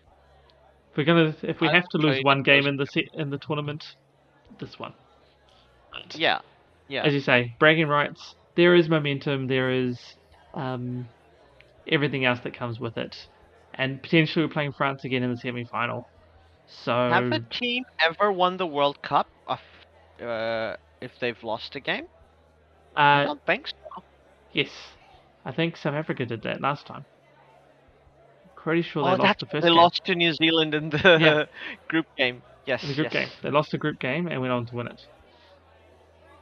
If 0.92 0.98
we're 0.98 1.04
gonna 1.06 1.36
if 1.44 1.62
we 1.62 1.68
I 1.68 1.76
have 1.76 1.88
to 1.90 1.98
lose 1.98 2.20
one 2.24 2.44
game 2.44 2.66
in 2.66 2.76
the 2.78 2.86
se- 2.86 3.10
in 3.14 3.30
the 3.30 3.38
tournament, 3.38 3.84
this 4.60 4.80
one. 4.80 4.94
But 5.92 6.16
Yeah. 6.16 6.42
Yeah. 6.88 7.04
as 7.04 7.14
you 7.14 7.20
say, 7.20 7.54
bragging 7.60 7.88
rights. 7.88 8.36
There 8.56 8.76
is 8.76 8.90
momentum. 8.90 9.48
There 9.48 9.70
is 9.70 9.98
um, 10.54 11.08
everything 11.88 12.26
else 12.26 12.40
that 12.42 12.54
comes 12.54 12.80
with 12.80 12.98
it, 12.98 13.16
and 13.76 14.02
potentially 14.02 14.46
we're 14.46 14.52
playing 14.52 14.74
France 14.74 15.06
again 15.06 15.24
in 15.24 15.32
the 15.32 15.38
semi-final. 15.38 16.08
So 16.68 16.92
Have 16.92 17.32
a 17.32 17.40
team 17.40 17.84
ever 18.00 18.32
won 18.32 18.58
the 18.58 18.68
World 18.68 19.02
Cup 19.02 19.28
of, 19.48 19.60
uh, 20.22 20.76
if 21.02 21.12
they've 21.20 21.42
lost 21.44 21.76
a 21.76 21.80
game? 21.80 22.06
I 22.96 23.22
uh, 23.22 23.26
don't 23.28 23.46
think 23.46 23.68
so. 23.68 24.04
yes, 24.54 24.70
I 25.46 25.52
think 25.52 25.78
South 25.78 25.94
Africa 25.94 26.26
did 26.26 26.42
that 26.44 26.62
last 26.62 26.86
time. 26.86 27.06
Pretty 28.64 28.82
sure 28.82 29.04
oh, 29.04 29.12
they 29.12 29.18
lost 29.18 29.40
that's 29.40 29.52
the 29.54 29.60
they 29.62 29.68
game. 29.68 29.76
lost 29.78 30.06
to 30.06 30.16
New 30.16 30.34
Zealand 30.34 30.74
in 30.74 30.90
the 30.90 31.18
Yeah. 31.20 31.46
group 31.88 32.06
game. 32.18 32.42
Yes. 32.66 32.84
in 32.84 32.90
the 32.90 32.96
group 32.96 33.14
yes. 33.14 33.30
game. 33.30 33.30
They 33.42 33.50
lost 33.52 33.72
the 33.72 33.78
group 33.78 34.00
game 34.00 34.28
and 34.28 34.42
went 34.42 34.52
on 34.54 34.66
to 34.68 34.76
win 34.76 34.88
it. 34.88 35.06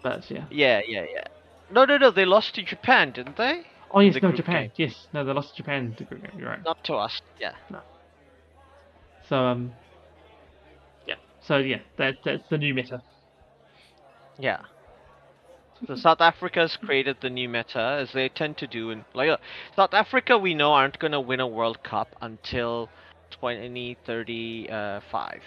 But 0.03 0.29
yeah. 0.29 0.45
Yeah, 0.49 0.81
yeah, 0.87 1.05
yeah. 1.13 1.23
No, 1.71 1.85
no, 1.85 1.97
no. 1.97 2.11
They 2.11 2.25
lost 2.25 2.55
to 2.55 2.63
Japan, 2.63 3.11
didn't 3.11 3.37
they? 3.37 3.63
Oh 3.91 3.99
yes, 3.99 4.15
the 4.15 4.21
no 4.21 4.31
Japan. 4.31 4.63
game. 4.63 4.71
Yes, 4.75 5.07
no, 5.13 5.23
they 5.23 5.31
lost 5.31 5.51
to 5.51 5.57
Japan 5.57 5.85
in 5.85 5.95
the 5.97 6.03
group 6.03 6.21
game. 6.23 6.39
You're 6.39 6.49
right. 6.49 6.63
Not 6.63 6.83
to 6.85 6.95
us. 6.95 7.21
Yeah. 7.39 7.53
No. 7.69 7.81
So 9.29 9.37
um, 9.37 9.71
yeah. 11.07 11.15
So 11.41 11.57
yeah, 11.57 11.79
that 11.97 12.15
that's 12.25 12.47
the 12.49 12.57
new 12.57 12.73
meta. 12.73 13.01
Yeah. 14.39 14.61
So 15.85 15.95
South 15.95 16.21
Africa's 16.21 16.75
created 16.75 17.21
the 17.21 17.29
new 17.29 17.47
meta, 17.47 17.79
as 18.01 18.11
they 18.11 18.27
tend 18.29 18.57
to 18.57 18.67
do. 18.67 18.89
In 18.89 19.05
like 19.13 19.29
uh, 19.29 19.37
South 19.75 19.93
Africa, 19.93 20.37
we 20.37 20.53
know 20.53 20.73
aren't 20.73 20.97
gonna 20.97 21.19
win 21.19 21.39
a 21.39 21.47
World 21.47 21.83
Cup 21.83 22.15
until 22.21 22.89
2035. 23.29 25.43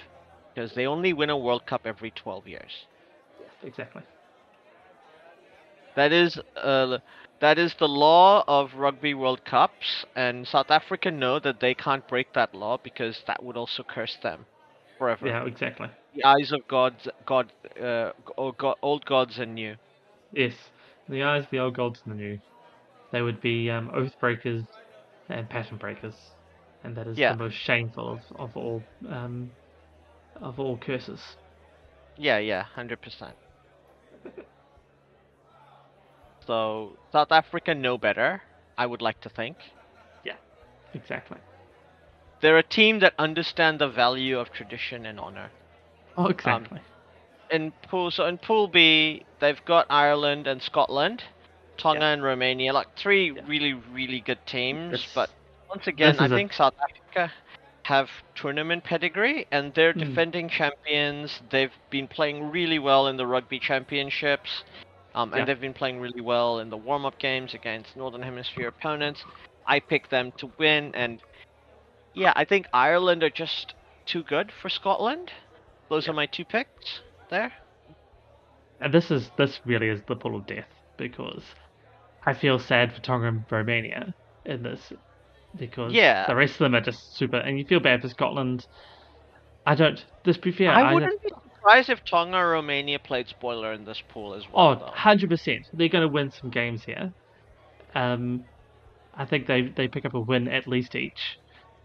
because 0.54 0.74
they 0.74 0.86
only 0.86 1.12
win 1.12 1.30
a 1.30 1.36
World 1.36 1.66
Cup 1.66 1.86
every 1.86 2.10
12 2.10 2.46
years. 2.46 2.86
Exactly. 3.62 4.02
That 5.94 6.12
is 6.12 6.38
uh, 6.56 6.98
that 7.40 7.58
is 7.58 7.74
the 7.74 7.88
law 7.88 8.44
of 8.46 8.74
Rugby 8.74 9.14
World 9.14 9.44
Cups, 9.44 10.04
and 10.14 10.46
South 10.46 10.70
Africa 10.70 11.10
know 11.10 11.38
that 11.38 11.60
they 11.60 11.74
can't 11.74 12.06
break 12.06 12.32
that 12.32 12.54
law 12.54 12.76
because 12.78 13.22
that 13.26 13.42
would 13.42 13.56
also 13.56 13.82
curse 13.82 14.16
them 14.16 14.46
forever. 14.98 15.26
Yeah, 15.26 15.44
exactly. 15.44 15.88
The 16.14 16.24
eyes 16.24 16.52
of 16.52 16.66
gods, 16.68 17.08
God, 17.26 17.52
uh, 17.80 18.12
old 18.36 19.04
gods 19.06 19.38
and 19.38 19.54
new. 19.54 19.76
Yes, 20.32 20.70
in 21.06 21.14
the 21.14 21.22
eyes 21.22 21.44
of 21.44 21.50
the 21.50 21.58
old 21.60 21.74
gods 21.74 22.02
and 22.04 22.12
the 22.12 22.16
new, 22.22 22.40
they 23.12 23.22
would 23.22 23.40
be 23.40 23.70
um, 23.70 23.90
oath 23.94 24.18
breakers 24.18 24.66
and 25.28 25.48
pattern 25.50 25.78
breakers, 25.78 26.36
and 26.82 26.96
that 26.96 27.06
is 27.08 27.22
Yeah. 27.22 27.34
the 27.34 27.36
most 27.36 27.54
shameful 27.56 28.12
of, 28.14 28.22
of 28.36 28.56
all 28.56 28.86
um, 29.08 29.56
of 30.36 30.58
all 30.60 30.78
curses. 30.78 31.36
Yeah, 32.16 32.38
yeah, 32.38 32.62
hundred 32.64 33.00
percent. 33.00 33.36
So 36.46 36.98
South 37.12 37.30
Africa 37.32 37.74
know 37.74 37.96
better. 37.98 38.42
I 38.76 38.86
would 38.86 39.00
like 39.02 39.20
to 39.20 39.30
think 39.30 39.74
Yeah, 40.24 40.36
Exactly. 40.94 41.38
they're 42.40 42.58
a 42.58 42.62
team 42.62 42.98
that 42.98 43.14
understand 43.18 43.80
the 43.80 43.88
value 43.88 44.38
of 44.38 44.50
tradition 44.50 45.06
and 45.06 45.18
honor. 45.18 45.52
Oh, 46.16 46.26
exactly. 46.26 46.80
In 47.50 47.72
pool, 47.88 48.10
so 48.10 48.26
in 48.26 48.38
Pool 48.38 48.68
B, 48.68 49.24
they've 49.40 49.62
got 49.64 49.86
Ireland 49.90 50.46
and 50.46 50.62
Scotland, 50.62 51.24
Tonga 51.78 52.00
Yeah. 52.00 52.12
and 52.12 52.22
Romania, 52.22 52.72
like 52.72 52.94
three 52.96 53.32
Yeah. 53.32 53.42
really, 53.46 53.74
really 53.74 54.20
good 54.20 54.44
teams. 54.46 54.92
This- 54.92 55.14
But 55.14 55.30
once 55.68 55.86
again, 55.86 56.16
I 56.20 56.26
a- 56.26 56.28
think 56.28 56.52
South 56.52 56.74
Africa 56.80 57.32
have 57.84 58.10
tournament 58.36 58.84
pedigree 58.84 59.46
and 59.50 59.74
they're 59.74 59.92
Mm. 59.94 59.98
defending 60.00 60.48
champions. 60.48 61.40
They've 61.50 61.72
been 61.90 62.06
playing 62.06 62.50
really 62.50 62.78
well 62.78 63.08
in 63.08 63.16
the 63.16 63.26
rugby 63.26 63.58
championships. 63.58 64.62
Um, 65.12 65.32
and 65.32 65.40
Yeah. 65.40 65.44
they've 65.46 65.60
been 65.60 65.74
playing 65.74 66.00
really 66.00 66.20
well 66.20 66.60
in 66.60 66.70
the 66.70 66.76
warm-up 66.76 67.18
games 67.18 67.52
against 67.52 67.96
Northern 67.96 68.22
Hemisphere 68.22 68.68
opponents. 68.68 69.24
I 69.66 69.80
pick 69.80 70.08
them 70.08 70.30
to 70.32 70.52
win, 70.56 70.92
and 70.94 71.20
yeah, 72.14 72.32
I 72.36 72.44
think 72.44 72.68
Ireland 72.72 73.24
are 73.24 73.30
just 73.30 73.74
too 74.06 74.22
good 74.22 74.52
for 74.52 74.68
Scotland. 74.68 75.32
Those 75.88 76.08
are 76.08 76.12
my 76.12 76.26
two 76.26 76.44
picks 76.44 77.00
there. 77.30 77.52
And 78.80 78.92
this 78.92 79.10
is 79.10 79.30
this 79.36 79.60
really 79.64 79.88
is 79.88 80.00
the 80.08 80.16
pool 80.16 80.36
of 80.36 80.46
death 80.46 80.68
because 80.96 81.42
I 82.24 82.34
feel 82.34 82.58
sad 82.58 82.92
for 82.92 83.00
Tonga 83.00 83.28
and 83.28 83.44
Romania 83.50 84.14
in 84.44 84.62
this 84.62 84.92
because 85.58 85.92
Yeah. 85.92 86.26
the 86.26 86.34
rest 86.34 86.54
of 86.54 86.58
them 86.58 86.74
are 86.74 86.80
just 86.80 87.16
super, 87.16 87.36
and 87.36 87.58
you 87.58 87.64
feel 87.64 87.80
bad 87.80 88.02
for 88.02 88.08
Scotland. 88.08 88.66
I 89.66 89.74
don't. 89.74 90.04
This 90.24 90.36
be 90.38 90.52
fair. 90.52 90.70
I 90.70 90.82
I 90.90 90.94
wouldn't 90.94 91.22
be 91.22 91.28
surprised 91.28 91.90
if 91.90 92.04
Tonga 92.04 92.36
or 92.38 92.50
Romania 92.50 92.98
played 92.98 93.28
spoiler 93.28 93.72
in 93.72 93.84
this 93.84 94.00
pool 94.08 94.34
as 94.34 94.44
well. 94.50 94.82
Oh, 94.82 94.92
100%. 94.92 95.66
They're 95.72 95.88
going 95.88 96.02
to 96.02 96.08
win 96.08 96.30
some 96.30 96.50
games 96.50 96.84
here. 96.84 97.12
Um, 97.94 98.44
I 99.14 99.24
think 99.26 99.46
they 99.46 99.62
they 99.62 99.88
pick 99.88 100.04
up 100.04 100.14
a 100.14 100.20
win 100.20 100.48
at 100.48 100.66
least 100.66 100.94
each, 100.94 101.38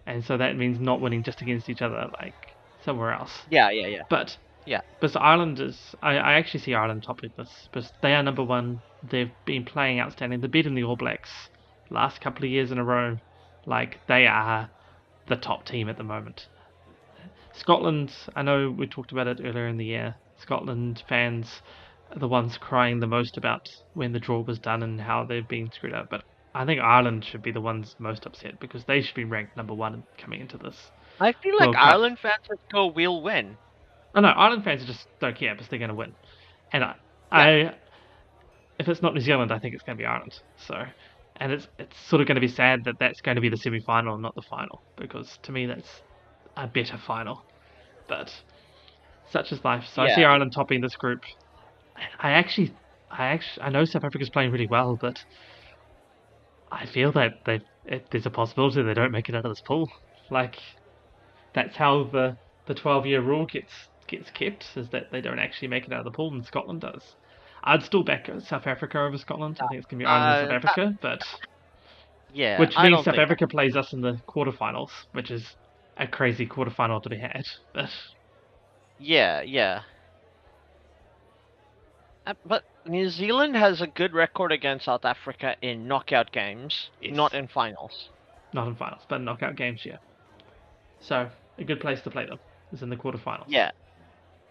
and 0.06 0.24
so 0.24 0.38
that 0.38 0.56
means 0.56 0.80
not 0.80 1.02
winning 1.02 1.24
just 1.24 1.42
against 1.42 1.68
each 1.70 1.82
other, 1.82 2.08
like 2.22 2.36
somewhere 2.84 3.12
else. 3.12 3.42
Yeah, 3.50 3.72
yeah, 3.72 3.88
yeah. 3.88 4.02
But 4.10 4.38
Yeah. 4.66 4.82
but 5.00 5.16
Ireland 5.16 5.60
is. 5.60 5.96
I, 6.02 6.18
I 6.18 6.34
actually 6.34 6.62
see 6.62 6.74
Ireland 6.74 7.04
topping 7.04 7.32
this, 7.38 7.70
but 7.72 7.92
they 8.02 8.14
are 8.14 8.24
number 8.24 8.44
one. 8.44 8.82
They've 9.04 9.32
been 9.46 9.66
playing 9.66 10.00
outstanding. 10.00 10.42
They've 10.42 10.52
beaten 10.52 10.76
the 10.76 10.84
All 10.84 10.96
Blacks 10.96 11.50
last 11.90 12.22
couple 12.22 12.46
of 12.46 12.52
years 12.52 12.72
in 12.72 12.78
a 12.78 12.84
row. 12.84 13.18
Like 13.66 14.00
they 14.08 14.28
are 14.28 14.70
the 15.28 15.36
top 15.36 15.66
team 15.66 15.90
at 15.90 15.98
the 15.98 16.04
moment. 16.04 16.48
Scotland, 17.54 18.12
I 18.36 18.42
know 18.42 18.70
we 18.70 18.86
talked 18.86 19.12
about 19.12 19.28
it 19.28 19.40
earlier 19.44 19.68
in 19.68 19.78
the 19.78 19.86
year. 19.86 20.16
Scotland 20.38 21.04
fans 21.08 21.62
are 22.12 22.20
the 22.20 22.28
ones 22.28 22.58
crying 22.58 23.00
the 23.00 23.08
most 23.08 23.38
about 23.38 23.70
when 23.94 24.12
the 24.12 24.20
draw 24.20 24.42
was 24.42 24.60
done 24.60 24.84
and 24.84 25.00
how 25.00 25.24
they've 25.24 25.48
been 25.48 25.72
screwed 25.72 25.94
up. 25.94 26.10
But 26.10 26.24
I 26.54 26.66
think 26.66 26.82
Ireland 26.82 27.24
should 27.24 27.42
be 27.42 27.52
the 27.52 27.62
ones 27.62 27.96
most 27.98 28.26
upset 28.26 28.60
because 28.60 28.84
they 28.86 29.02
should 29.02 29.16
be 29.16 29.24
ranked 29.24 29.56
number 29.58 29.74
one 29.74 30.04
coming 30.18 30.42
into 30.42 30.58
this. 30.58 30.92
I 31.20 31.32
feel 31.32 31.54
like 31.54 31.68
World 31.68 31.76
Cup. 31.76 31.86
Ireland 31.86 32.20
fans 32.20 32.50
would 32.50 32.60
go, 32.72 32.88
"We'll 32.88 33.22
win." 33.22 33.58
Oh 34.16 34.22
no, 34.22 34.30
Ireland 34.30 34.64
fans 34.64 34.86
just 34.86 35.08
don't 35.20 35.38
care 35.38 35.54
because 35.54 35.68
they're 35.68 35.80
going 35.80 35.90
to 35.90 35.96
win. 35.96 36.14
And 36.72 36.84
I, 36.84 36.96
I, 37.32 37.76
if 38.80 38.88
it's 38.88 39.02
not 39.02 39.14
New 39.14 39.20
Zealand, 39.20 39.52
I 39.52 39.60
think 39.60 39.76
it's 39.76 39.84
going 39.84 39.98
to 39.98 40.02
be 40.02 40.06
Ireland. 40.06 40.40
So, 40.56 40.86
and 41.36 41.52
it's 41.52 41.68
it's 41.78 41.96
sort 42.08 42.22
of 42.22 42.28
going 42.28 42.36
to 42.36 42.42
be 42.42 42.48
sad 42.48 42.86
that 42.86 42.96
that's 43.00 43.22
going 43.22 43.36
to 43.36 43.42
be 43.42 43.50
the 43.50 43.58
semi-final 43.58 44.14
and 44.14 44.24
not 44.24 44.36
the 44.36 44.42
final 44.42 44.82
because 44.96 45.38
to 45.44 45.52
me 45.52 45.66
that's 45.66 46.02
a 46.56 46.68
better 46.68 46.98
final. 46.98 47.44
But 48.08 48.32
such 49.30 49.52
is 49.52 49.64
life. 49.66 49.84
So 49.94 50.04
I 50.04 50.16
see 50.16 50.24
Ireland 50.24 50.54
topping 50.54 50.82
this 50.82 50.96
group. 50.96 51.24
I 52.20 52.32
actually, 52.32 52.74
I 53.10 53.28
actually, 53.28 53.64
I 53.64 53.70
know 53.70 53.84
South 53.86 54.04
Africa's 54.04 54.30
playing 54.30 54.52
really 54.52 54.68
well, 54.68 54.98
but 55.00 55.24
I 56.72 56.86
feel 56.86 57.12
that 57.14 57.44
they 57.46 57.62
it, 57.86 58.08
there's 58.12 58.26
a 58.26 58.30
possibility 58.30 58.82
they 58.82 58.94
don't 58.94 59.12
make 59.12 59.28
it 59.28 59.36
out 59.36 59.46
of 59.46 59.52
this 59.52 59.62
pool. 59.62 59.90
Like 60.30 60.56
that's 61.54 61.76
how 61.76 62.06
the 62.06 62.38
the 62.68 62.74
12 62.74 63.06
year 63.06 63.22
rule 63.22 63.46
gets 63.46 63.72
gets 64.08 64.30
kept 64.32 64.66
is 64.76 64.90
that 64.90 65.12
they 65.12 65.22
don't 65.22 65.40
actually 65.40 65.68
make 65.68 65.86
it 65.86 65.94
out 65.94 66.00
of 66.00 66.06
the 66.06 66.12
pool 66.12 66.34
and 66.34 66.46
Scotland 66.46 66.82
does. 66.82 67.04
I'd 67.64 67.84
still 67.84 68.04
back 68.04 68.30
South 68.40 68.68
Africa 68.68 69.00
over 69.00 69.18
Scotland. 69.18 69.58
I 69.60 69.68
think 69.68 69.80
it's 69.80 69.88
gonna 69.88 70.00
be 70.00 70.06
Ireland 70.06 70.42
and 70.42 70.52
Uh, 70.52 70.60
South 70.62 70.64
Africa, 70.64 70.98
but 71.02 71.24
Yeah, 72.34 72.60
which 72.60 72.78
means 72.78 73.04
South 73.04 73.18
Africa 73.18 73.48
plays 73.48 73.76
us 73.76 73.92
in 73.94 74.02
the 74.02 74.20
quarterfinals, 74.28 74.92
which 75.14 75.32
is 75.32 75.56
a 75.98 76.08
crazy 76.08 76.46
quarterfinal 76.46 77.02
to 77.04 77.10
be 77.10 77.18
had. 77.18 77.44
But 77.74 77.90
Yeah, 79.00 79.42
yeah. 79.42 79.82
Uh, 82.28 82.34
but 82.46 82.64
New 82.88 83.10
Zealand 83.10 83.56
has 83.56 83.82
a 83.82 83.88
good 83.88 84.14
record 84.14 84.52
against 84.52 84.86
South 84.86 85.06
Africa 85.06 85.56
in 85.62 85.88
knockout 85.88 86.32
games, 86.32 86.90
Yes. 87.02 87.16
not 87.16 87.34
in 87.34 87.48
finals. 87.48 88.10
not 88.54 88.68
in 88.68 88.76
finals, 88.76 89.02
but 89.10 89.18
in 89.18 89.26
knockout 89.26 89.56
games, 89.58 89.86
yeah. 89.86 89.98
So 91.02 91.30
a 91.58 91.64
good 91.64 91.80
place 91.82 92.02
to 92.02 92.10
play 92.10 92.26
them 92.26 92.40
is 92.72 92.82
in 92.82 92.90
the 92.90 92.96
quarterfinals. 92.96 93.46
Yeah, 93.48 93.72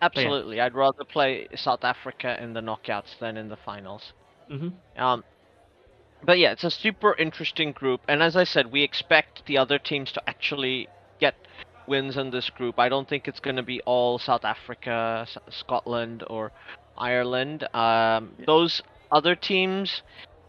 absolutely. 0.02 0.60
I'd 0.60 0.74
rather 0.74 1.04
play 1.04 1.48
South 1.54 1.84
Africa 1.84 2.42
in 2.42 2.52
the 2.52 2.60
knockouts 2.60 3.18
than 3.20 3.36
in 3.36 3.48
the 3.48 3.56
finals. 3.56 4.12
hmm 4.48 4.68
Um, 4.96 5.24
but 6.22 6.38
yeah, 6.38 6.52
it's 6.52 6.64
a 6.64 6.70
super 6.70 7.14
interesting 7.18 7.72
group, 7.72 8.00
and 8.08 8.22
as 8.22 8.36
I 8.36 8.44
said, 8.44 8.72
we 8.72 8.82
expect 8.82 9.44
the 9.46 9.58
other 9.58 9.78
teams 9.78 10.10
to 10.12 10.22
actually 10.26 10.88
get 11.20 11.34
wins 11.86 12.16
in 12.16 12.30
this 12.30 12.48
group. 12.50 12.78
I 12.78 12.88
don't 12.88 13.06
think 13.08 13.28
it's 13.28 13.40
going 13.40 13.56
to 13.56 13.62
be 13.62 13.80
all 13.82 14.18
South 14.18 14.44
Africa, 14.44 15.26
S- 15.28 15.38
Scotland, 15.50 16.24
or 16.28 16.50
Ireland. 16.96 17.64
Um, 17.74 18.32
Yeah. 18.38 18.44
Those 18.46 18.82
other 19.12 19.34
teams, 19.34 20.02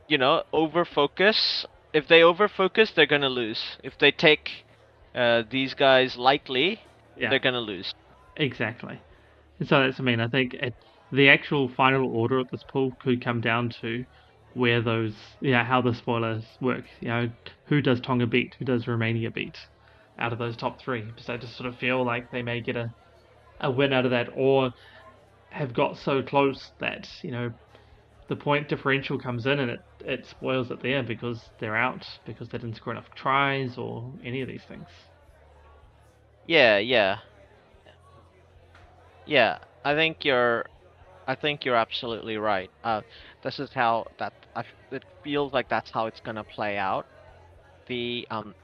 you 0.08 0.18
know, 0.18 0.44
over 0.54 0.86
focus. 0.86 1.66
If 1.94 2.08
they 2.08 2.24
over 2.24 2.48
focus, 2.48 2.92
they're 2.96 3.06
going 3.06 3.22
to 3.22 3.30
lose. 3.30 3.62
If 3.84 3.98
they 3.98 4.12
take 4.12 4.64
uh, 5.14 5.44
these 5.50 5.74
guys 5.74 6.16
lightly, 6.16 6.80
Yeah. 7.18 7.30
they're 7.30 7.40
going 7.40 7.54
to 7.54 7.60
lose. 7.60 7.94
Exactly. 8.38 9.00
And 9.60 9.68
so 9.68 9.82
that's 9.82 10.00
I 10.00 10.04
mean 10.04 10.20
I 10.20 10.28
think 10.28 10.54
it, 10.54 10.76
the 11.12 11.30
actual 11.30 11.68
final 11.70 12.08
order 12.16 12.40
of 12.40 12.50
this 12.50 12.64
pool 12.64 12.92
could 13.00 13.24
come 13.24 13.42
down 13.42 13.70
to 13.82 14.06
where 14.54 14.82
those 14.82 15.16
yeah 15.42 15.64
how 15.66 15.82
the 15.82 15.94
spoilers 15.94 16.46
work. 16.62 16.86
You 17.02 17.08
know 17.10 17.30
who 17.68 17.82
does 17.82 18.02
Tonga 18.02 18.28
beat, 18.28 18.56
who 18.60 18.66
does 18.66 18.88
Romania 18.88 19.32
beat, 19.32 19.58
out 20.18 20.34
of 20.34 20.40
those 20.40 20.58
top 20.58 20.82
three. 20.82 21.02
Because 21.02 21.30
I 21.30 21.38
just 21.38 21.56
sort 21.58 21.68
of 21.70 21.78
feel 21.78 22.04
like 22.06 22.30
they 22.32 22.44
may 22.44 22.62
get 22.62 22.78
a 22.78 22.90
a 23.62 23.72
win 23.72 23.94
out 23.94 24.06
of 24.06 24.12
that, 24.12 24.30
or 24.34 24.72
have 25.52 25.74
got 25.74 25.98
so 25.98 26.24
close 26.24 26.74
that 26.80 27.10
you 27.24 27.32
know 27.32 27.52
the 28.28 28.36
point 28.38 28.70
differential 28.70 29.20
comes 29.20 29.46
in 29.48 29.60
and 29.60 29.72
it 29.72 29.82
it 30.06 30.26
spoils 30.28 30.72
it 30.72 30.82
there 30.84 31.04
because 31.04 31.52
they're 31.60 31.76
out 31.78 32.06
because 32.26 32.50
they 32.50 32.58
didn't 32.60 32.76
score 32.78 32.94
enough 32.94 33.10
tries 33.16 33.78
or 33.78 34.14
any 34.24 34.42
of 34.42 34.48
these 34.48 34.66
things. 34.66 34.90
Yeah, 36.46 36.78
yeah. 36.78 37.20
Yeah, 39.26 39.58
I 39.84 39.96
think 39.96 40.24
you're 40.24 40.66
I 41.28 41.36
think 41.36 41.66
you're 41.66 41.76
absolutely 41.76 42.38
right. 42.38 42.72
Uh 42.84 43.02
this 43.44 43.60
is 43.60 43.74
how 43.74 44.06
that 44.20 44.34
I 44.56 44.62
f 44.62 44.68
it 44.92 45.04
feels 45.24 45.54
like 45.54 45.68
that's 45.70 45.92
how 45.92 46.08
it's 46.08 46.20
going 46.22 46.36
to 46.38 46.44
play 46.46 46.78
out. 46.78 47.08
The 47.88 48.28
um 48.32 48.56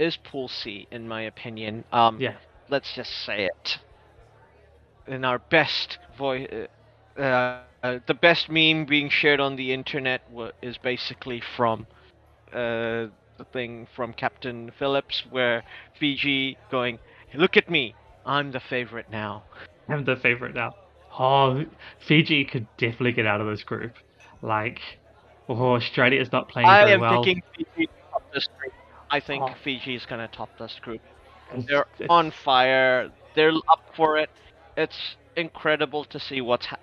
is, 0.00 0.16
Pool 0.16 0.48
C, 0.48 0.86
in 0.90 1.08
my 1.08 1.22
opinion. 1.22 1.84
Um, 1.92 2.20
Yeah. 2.20 2.36
Let's 2.68 2.94
just 2.94 3.10
say 3.24 3.44
it 3.46 3.78
in 5.06 5.24
our 5.24 5.38
best 5.38 5.98
voice. 6.16 6.46
Uh, 7.18 7.22
uh, 7.22 7.98
the 8.06 8.14
best 8.14 8.48
meme 8.50 8.84
being 8.84 9.08
shared 9.08 9.40
on 9.40 9.56
the 9.56 9.72
internet 9.72 10.20
wa- 10.30 10.52
is 10.62 10.78
basically 10.78 11.40
from 11.56 11.86
uh, 12.52 13.06
the 13.38 13.44
thing 13.52 13.86
from 13.94 14.12
Captain 14.12 14.70
Phillips 14.78 15.24
where 15.30 15.64
Fiji 15.98 16.56
going, 16.70 16.98
"Look 17.34 17.56
at 17.56 17.68
me, 17.68 17.94
I'm 18.24 18.52
the 18.52 18.60
favorite 18.60 19.10
now." 19.10 19.44
I'm 19.88 20.04
the 20.04 20.16
favorite 20.16 20.54
now. 20.54 20.74
Oh, 21.18 21.64
Fiji 22.06 22.44
could 22.44 22.66
definitely 22.78 23.12
get 23.12 23.26
out 23.26 23.40
of 23.40 23.46
this 23.48 23.64
group. 23.64 23.92
Like, 24.42 24.78
oh, 25.48 25.74
Australia 25.74 26.20
is 26.20 26.30
not 26.32 26.48
playing 26.48 26.68
I 26.68 26.80
very 26.80 26.92
am 26.92 27.00
well. 27.00 27.22
thinking 27.24 27.42
Fiji 27.56 27.88
top 28.12 28.22
this 28.32 28.46
group. 28.58 28.72
I 29.10 29.20
think 29.20 29.42
Oh. 29.42 29.54
Fiji 29.64 29.94
is 29.94 30.06
gonna 30.06 30.28
top 30.28 30.50
this 30.58 30.78
group. 30.80 31.00
They're 31.66 31.86
on 32.08 32.30
fire. 32.30 33.10
They're 33.34 33.52
up 33.68 33.82
for 33.94 34.18
it. 34.18 34.30
It's 34.76 35.16
incredible 35.36 36.04
to 36.04 36.18
see 36.20 36.40
what's 36.40 36.66
ha- 36.66 36.76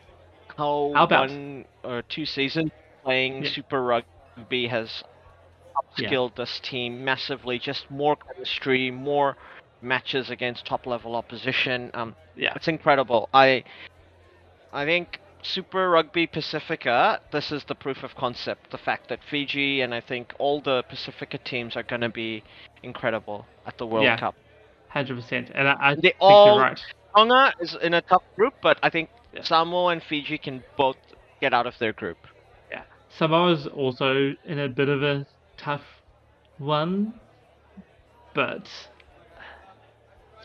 how, 0.57 0.91
How 0.93 1.07
one 1.07 1.65
or 1.83 2.01
two 2.03 2.25
seasons 2.25 2.71
playing 3.03 3.43
Yeah. 3.43 3.49
Super 3.51 3.81
Rugby 3.83 4.67
has 4.67 5.03
Yeah. 5.97 6.09
upskilled 6.09 6.35
this 6.35 6.59
team 6.59 7.03
massively. 7.05 7.59
Just 7.59 7.89
more 7.89 8.15
chemistry, 8.17 8.91
more 8.91 9.37
matches 9.81 10.29
against 10.29 10.65
top 10.65 10.85
level 10.85 11.15
opposition. 11.15 11.91
Um, 11.93 12.15
Yeah, 12.35 12.53
it's 12.55 12.67
incredible. 12.67 13.29
I 13.33 13.63
I 14.73 14.85
think 14.85 15.19
Super 15.53 15.89
Rugby 15.89 16.27
Pacifica, 16.27 17.21
this 17.31 17.51
is 17.51 17.63
the 17.65 17.75
proof 17.75 18.03
of 18.03 18.15
concept. 18.15 18.71
The 18.71 18.77
fact 18.77 19.09
that 19.09 19.19
Fiji 19.29 19.81
and 19.81 19.93
I 19.93 20.01
think 20.01 20.33
all 20.39 20.61
the 20.61 20.83
Pacifica 20.89 21.37
teams 21.37 21.75
are 21.75 21.83
going 21.83 22.01
to 22.01 22.09
be 22.09 22.43
incredible 22.83 23.45
at 23.65 23.77
the 23.77 23.85
World 23.85 24.05
Yeah. 24.05 24.17
Cup. 24.19 24.35
hundred 24.89 25.15
percent. 25.15 25.51
And 25.53 25.67
I, 25.67 25.75
I 25.79 25.95
They 25.95 26.01
think 26.01 26.15
all- 26.19 26.55
you're 26.55 26.63
right. 26.63 26.79
Tonga 27.15 27.53
is 27.59 27.75
in 27.81 27.93
a 27.93 28.01
tough 28.01 28.23
group, 28.35 28.53
but 28.61 28.77
I 28.83 28.89
think 28.89 29.09
Yeah. 29.33 29.43
Samoa 29.43 29.91
and 29.93 30.03
Fiji 30.03 30.37
can 30.37 30.63
both 30.77 30.97
get 31.41 31.53
out 31.53 31.65
of 31.67 31.77
their 31.79 31.93
group. 31.93 32.17
Yeah, 32.71 32.83
Samoa's 33.17 33.67
also 33.67 34.33
in 34.45 34.59
a 34.59 34.67
bit 34.69 34.89
of 34.89 35.01
a 35.03 35.25
tough 35.57 35.83
one, 36.57 37.13
but 38.33 38.67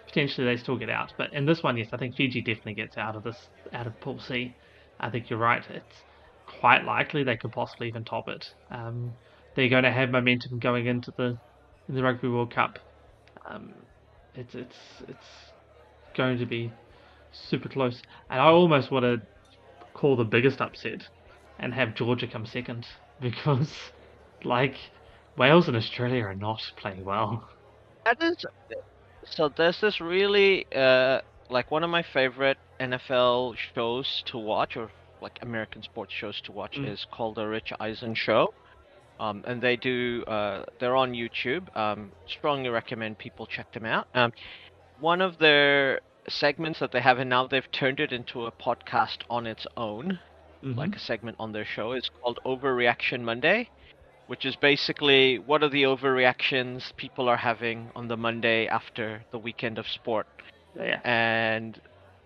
potentially 0.07 0.47
they 0.47 0.57
still 0.57 0.77
get 0.77 0.91
out. 0.91 1.13
But 1.17 1.33
in 1.33 1.47
this 1.47 1.63
one, 1.63 1.77
yes, 1.77 1.89
I 1.93 1.97
think 1.97 2.15
Fiji 2.17 2.41
definitely 2.41 2.75
gets 2.75 2.97
out 2.97 3.17
of 3.17 3.23
this 3.25 3.49
out 3.73 3.87
of 3.87 3.99
Pool 4.01 4.19
C. 4.21 4.55
I 5.01 5.11
think 5.11 5.31
you're 5.31 5.39
right. 5.39 5.63
It's 5.69 6.03
quite 6.61 6.85
likely 6.85 7.25
they 7.25 7.37
could 7.37 7.53
possibly 7.53 7.89
even 7.89 8.05
top 8.05 8.29
it. 8.29 8.55
Um, 8.71 9.13
they're 9.55 9.69
going 9.69 9.85
to 9.85 9.93
have 9.93 10.11
momentum 10.11 10.59
going 10.59 10.87
into 10.87 11.13
the 11.17 11.39
in 11.89 11.95
the 11.95 12.03
Rugby 12.03 12.29
World 12.29 12.55
Cup. 12.55 12.79
Um, 13.47 13.75
it's 14.35 14.55
it's 14.55 14.77
it's 15.09 15.27
going 16.15 16.39
to 16.39 16.47
be 16.47 16.73
super 17.33 17.69
close, 17.69 18.01
and 18.31 18.41
I 18.41 18.47
almost 18.47 18.91
want 18.91 19.05
to 19.05 19.23
call 19.95 20.17
the 20.17 20.25
biggest 20.25 20.61
upset 20.61 21.03
and 21.59 21.75
have 21.75 21.95
Georgia 21.95 22.27
come 22.27 22.47
second 22.47 22.87
because, 23.21 23.73
like, 24.45 24.75
Wales 25.37 25.69
and 25.69 25.77
Australia 25.77 26.25
are 26.25 26.35
not 26.35 26.61
playing 26.77 27.05
well. 27.05 27.49
That 28.05 28.23
is 28.23 28.45
so. 29.25 29.49
There's 29.57 29.81
this 29.81 30.01
really 30.01 30.67
uh, 30.75 31.21
like 31.53 31.71
one 31.71 31.85
of 31.85 31.91
my 31.91 32.03
favorite 32.03 32.59
NFL 32.81 33.55
shows 33.75 34.23
to 34.27 34.39
watch, 34.39 34.77
or 34.77 34.91
like 35.21 35.39
American 35.43 35.83
sports 35.83 36.13
shows 36.13 36.41
to 36.43 36.53
watch, 36.53 36.77
Mm. 36.77 36.89
is 36.89 37.07
called 37.13 37.37
the 37.37 37.47
Rich 37.47 37.73
Eisen 37.79 38.15
Show. 38.15 38.55
Um, 39.21 39.45
and 39.47 39.61
they 39.63 39.77
do. 39.77 40.25
Uh, 40.27 40.65
they're 40.81 40.97
on 40.97 41.13
YouTube. 41.13 41.75
Um, 41.77 42.11
strongly 42.27 42.71
recommend 42.71 43.19
people 43.19 43.47
check 43.47 43.71
them 43.73 43.85
out. 43.85 44.09
Um, 44.15 44.33
one 44.99 45.21
of 45.21 45.39
their 45.39 46.01
segments 46.29 46.81
that 46.81 46.91
they 46.93 47.01
have, 47.01 47.19
and 47.19 47.31
now 47.31 47.47
they've 47.47 47.71
turned 47.71 48.01
it 48.01 48.13
into 48.13 48.47
a 48.47 48.51
podcast 48.53 49.19
on 49.31 49.47
its 49.47 49.67
own 49.77 50.19
Mhm. 50.63 50.77
like 50.77 50.97
a 50.97 50.99
segment 50.99 51.37
on 51.39 51.53
their 51.53 51.65
show, 51.65 51.93
is 51.93 52.09
called 52.09 52.39
Overreaction 52.45 53.21
Monday, 53.23 53.69
which 54.29 54.45
is 54.45 54.57
basically 54.57 55.39
what 55.39 55.63
are 55.63 55.69
the 55.69 55.83
overreactions 55.83 56.95
people 56.97 57.29
are 57.29 57.37
having 57.37 57.91
on 57.95 58.09
the 58.09 58.17
Monday 58.17 58.67
after 58.69 59.25
the 59.33 59.39
weekend 59.39 59.79
of 59.79 59.89
sport, 59.89 60.27
Oh, 60.79 60.85
yeah, 60.85 61.01
and 61.05 61.81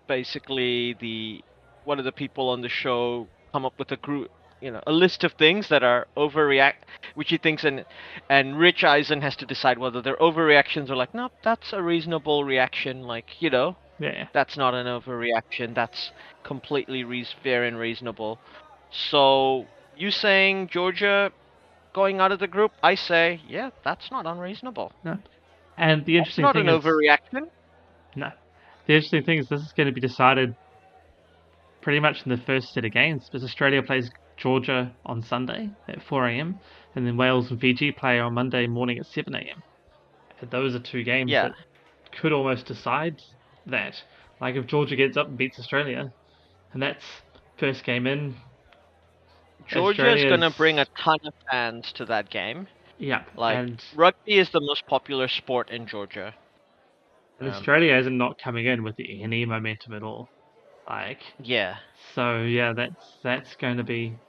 basically 0.07 0.95
the 0.99 1.43
one 1.85 1.99
of 1.99 2.05
the 2.05 2.11
people 2.11 2.49
on 2.49 2.61
the 2.61 2.69
show 2.69 3.27
come 3.51 3.65
up 3.65 3.77
with 3.79 3.91
a 3.91 3.97
group. 3.97 4.31
You 4.59 4.71
know, 4.71 4.81
a 4.87 4.91
list 4.91 5.23
of 5.23 5.33
things 5.33 5.69
that 5.69 5.83
are 5.83 6.07
overreact, 6.17 6.81
which 7.13 7.29
he 7.29 7.37
thinks, 7.37 7.63
and 7.63 7.85
and 8.29 8.57
Rich 8.57 8.83
Eisen 8.83 9.21
has 9.21 9.35
to 9.37 9.45
decide 9.45 9.77
whether 9.77 10.01
they're 10.01 10.17
overreactions 10.17 10.89
or 10.89 10.95
like, 10.95 11.13
no, 11.13 11.29
that's 11.43 11.73
a 11.73 11.81
reasonable 11.81 12.43
reaction. 12.43 13.03
Like, 13.03 13.39
you 13.39 13.51
know, 13.51 13.75
yeah, 13.99 14.27
that's 14.33 14.57
not 14.57 14.73
an 14.73 14.87
overreaction. 14.87 15.75
That's 15.75 16.11
completely 16.43 17.03
reas 17.03 17.35
fair 17.43 17.65
and 17.65 17.77
reasonable. 17.77 18.39
So 18.89 19.67
you 19.95 20.09
saying 20.09 20.69
Georgia 20.69 21.31
going 21.93 22.19
out 22.19 22.31
of 22.31 22.39
the 22.39 22.47
group? 22.47 22.71
I 22.81 22.95
say, 22.95 23.41
yeah, 23.47 23.69
that's 23.83 24.09
not 24.11 24.25
unreasonable. 24.25 24.91
No. 25.03 25.17
And 25.77 26.05
the 26.05 26.17
interesting 26.17 26.17
thing 26.17 26.19
is, 26.21 26.27
It's 26.27 26.37
not 26.37 26.55
thing 26.55 26.67
an 26.67 26.75
is, 26.75 26.83
overreaction. 26.83 27.49
No, 28.17 28.31
the 28.87 28.93
interesting 28.95 29.23
thing 29.23 29.39
is 29.39 29.47
this 29.47 29.61
is 29.61 29.71
going 29.73 29.87
to 29.87 29.93
be 29.93 30.01
decided 30.01 30.55
pretty 31.81 31.99
much 31.99 32.23
in 32.25 32.31
the 32.31 32.37
first 32.37 32.73
set 32.73 32.83
of 32.83 32.91
games 32.91 33.29
because 33.29 33.43
Australia 33.43 33.81
plays 33.81 34.09
Georgia 34.35 34.91
on 35.05 35.23
Sunday 35.23 35.69
at 35.87 36.01
4 36.03 36.27
a.m. 36.27 36.59
and 36.95 37.07
then 37.07 37.15
Wales 37.15 37.49
and 37.51 37.61
Fiji 37.61 37.91
play 37.91 38.19
on 38.19 38.33
Monday 38.33 38.67
morning 38.67 38.97
at 38.97 39.05
7 39.05 39.33
a.m. 39.35 39.63
And 40.41 40.51
those 40.51 40.75
are 40.75 40.79
two 40.79 41.03
games 41.03 41.31
Yeah. 41.31 41.49
that 41.49 41.55
could 42.19 42.33
almost 42.33 42.65
decide 42.65 43.21
that. 43.67 43.95
Like 44.41 44.55
if 44.55 44.67
Georgia 44.67 44.95
gets 44.95 45.15
up 45.17 45.27
and 45.27 45.37
beats 45.37 45.59
Australia, 45.59 46.11
and 46.73 46.81
that's 46.81 47.03
first 47.57 47.83
game 47.83 48.05
in. 48.05 48.35
Georgia 49.67 50.15
is 50.15 50.23
going 50.23 50.41
to 50.41 50.53
bring 50.55 50.79
a 50.79 50.85
ton 50.97 51.17
of 51.25 51.33
fans 51.49 51.91
to 51.93 52.05
that 52.05 52.29
game. 52.29 52.67
Yeah, 52.99 53.23
Like 53.35 53.57
and, 53.57 53.83
rugby 53.95 54.39
is 54.39 54.49
the 54.49 54.61
most 54.61 54.85
popular 54.87 55.27
sport 55.27 55.69
in 55.69 55.87
Georgia. 55.87 56.33
And 57.39 57.47
um, 57.47 57.53
Australia 57.53 57.95
isn't 57.97 58.17
not 58.17 58.37
coming 58.37 58.65
in 58.65 58.83
with 58.83 58.95
any 58.99 59.45
momentum 59.45 59.93
at 59.93 60.03
all. 60.03 60.29
Like 60.87 61.21
Yeah. 61.39 61.77
So 62.15 62.41
yeah, 62.43 62.73
that's 62.73 63.19
that's 63.23 63.55
going 63.55 63.77
to 63.77 63.83
be 63.83 64.19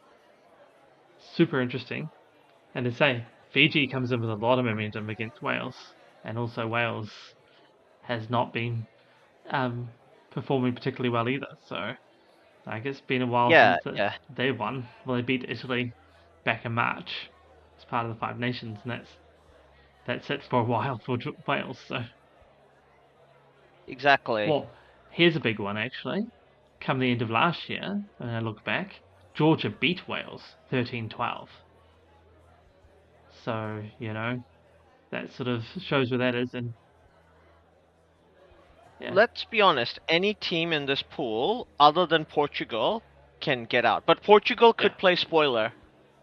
super 1.19 1.61
interesting. 1.61 2.11
And 2.75 2.85
to 2.85 2.93
say, 2.93 3.27
Fiji 3.53 3.89
comes 3.89 4.13
in 4.13 4.21
with 4.21 4.31
a 4.31 4.35
lot 4.35 4.59
of 4.59 4.65
momentum 4.65 5.09
against 5.11 5.43
Wales, 5.43 5.77
and 6.25 6.39
also 6.39 6.67
Wales 6.67 7.11
has 8.03 8.31
not 8.31 8.53
been 8.53 8.87
um, 9.51 9.91
performing 10.31 10.75
particularly 10.75 11.11
well 11.11 11.29
either. 11.29 11.47
So 11.67 11.95
like 12.67 12.87
it's 12.87 13.01
been 13.01 13.23
a 13.23 13.27
while 13.27 13.51
Yeah, 13.51 13.77
since 13.83 13.83
yeah. 13.87 14.15
they 14.29 14.53
won. 14.53 14.89
Well, 15.07 15.17
they 15.17 15.23
beat 15.23 15.47
Italy 15.49 15.95
back 16.45 16.65
in 16.65 16.73
March 16.75 17.31
as 17.79 17.85
part 17.85 18.07
of 18.07 18.15
the 18.15 18.21
Five 18.21 18.39
Nations, 18.39 18.79
and 18.83 18.93
that's 18.93 19.11
that's 20.07 20.31
it 20.31 20.43
for 20.45 20.61
a 20.61 20.65
while 20.73 20.99
for 21.05 21.19
Wales. 21.47 21.81
So 21.87 22.03
Exactly. 23.89 24.49
well, 24.49 24.69
here's 25.11 25.37
a 25.37 25.41
big 25.41 25.59
one 25.59 25.77
actually. 25.77 26.27
Come 26.81 27.01
the 27.01 27.11
end 27.11 27.23
of 27.23 27.31
last 27.31 27.69
year, 27.69 28.01
when 28.19 28.31
I 28.31 28.41
look 28.41 28.65
back, 28.65 28.93
Georgia 29.35 29.71
beat 29.71 30.09
Wales 30.09 30.43
13 30.71 31.09
12. 31.09 31.49
So, 33.45 33.83
you 33.99 34.13
know, 34.13 34.43
that 35.11 35.33
sort 35.33 35.49
of 35.49 35.63
shows 35.81 36.11
where 36.11 36.19
that 36.19 36.35
is. 36.35 36.55
And 36.55 36.73
yeah, 39.01 39.13
Let's 39.13 39.45
be 39.45 39.61
honest, 39.61 39.99
any 40.09 40.35
team 40.35 40.73
in 40.73 40.87
this 40.87 41.03
pool, 41.03 41.67
other 41.79 42.07
than 42.07 42.25
Portugal, 42.25 43.03
can 43.41 43.65
get 43.65 43.85
out. 43.85 44.05
But 44.07 44.23
Portugal 44.23 44.73
could 44.73 44.93
Yeah. 44.93 44.99
play 44.99 45.17
spoiler. 45.17 45.73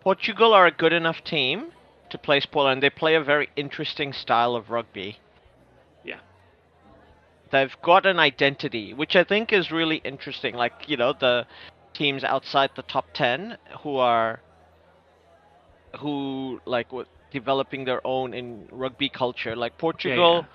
Portugal 0.02 0.54
are 0.54 0.68
a 0.68 0.72
good 0.72 0.94
enough 0.94 1.24
team 1.24 1.72
to 2.10 2.18
play 2.18 2.40
spoiler, 2.40 2.72
and 2.72 2.84
they 2.84 2.90
play 2.90 3.16
a 3.16 3.22
very 3.22 3.50
interesting 3.56 4.14
style 4.14 4.56
of 4.56 4.70
rugby. 4.70 5.18
Yeah. 7.52 7.60
They've 7.60 7.76
got 7.84 8.06
an 8.06 8.20
identity, 8.20 8.94
which 8.94 9.16
I 9.16 9.24
think 9.24 9.54
is 9.54 9.72
really 9.72 9.98
interesting. 9.98 10.56
Like, 10.56 10.74
you 10.88 10.98
know, 10.98 11.14
the 11.14 11.46
teams 11.94 12.24
outside 12.24 12.72
the 12.76 12.84
top 12.84 13.06
10 13.14 13.58
who 13.82 13.98
are 13.98 14.40
who 16.00 16.60
like 16.66 16.92
what 16.92 17.08
developing 17.32 17.86
their 17.86 18.06
own 18.06 18.34
in 18.34 18.68
rugby 18.72 19.10
culture 19.10 19.56
like 19.56 19.72
yeah, 19.72 19.82
Portugal 19.82 20.46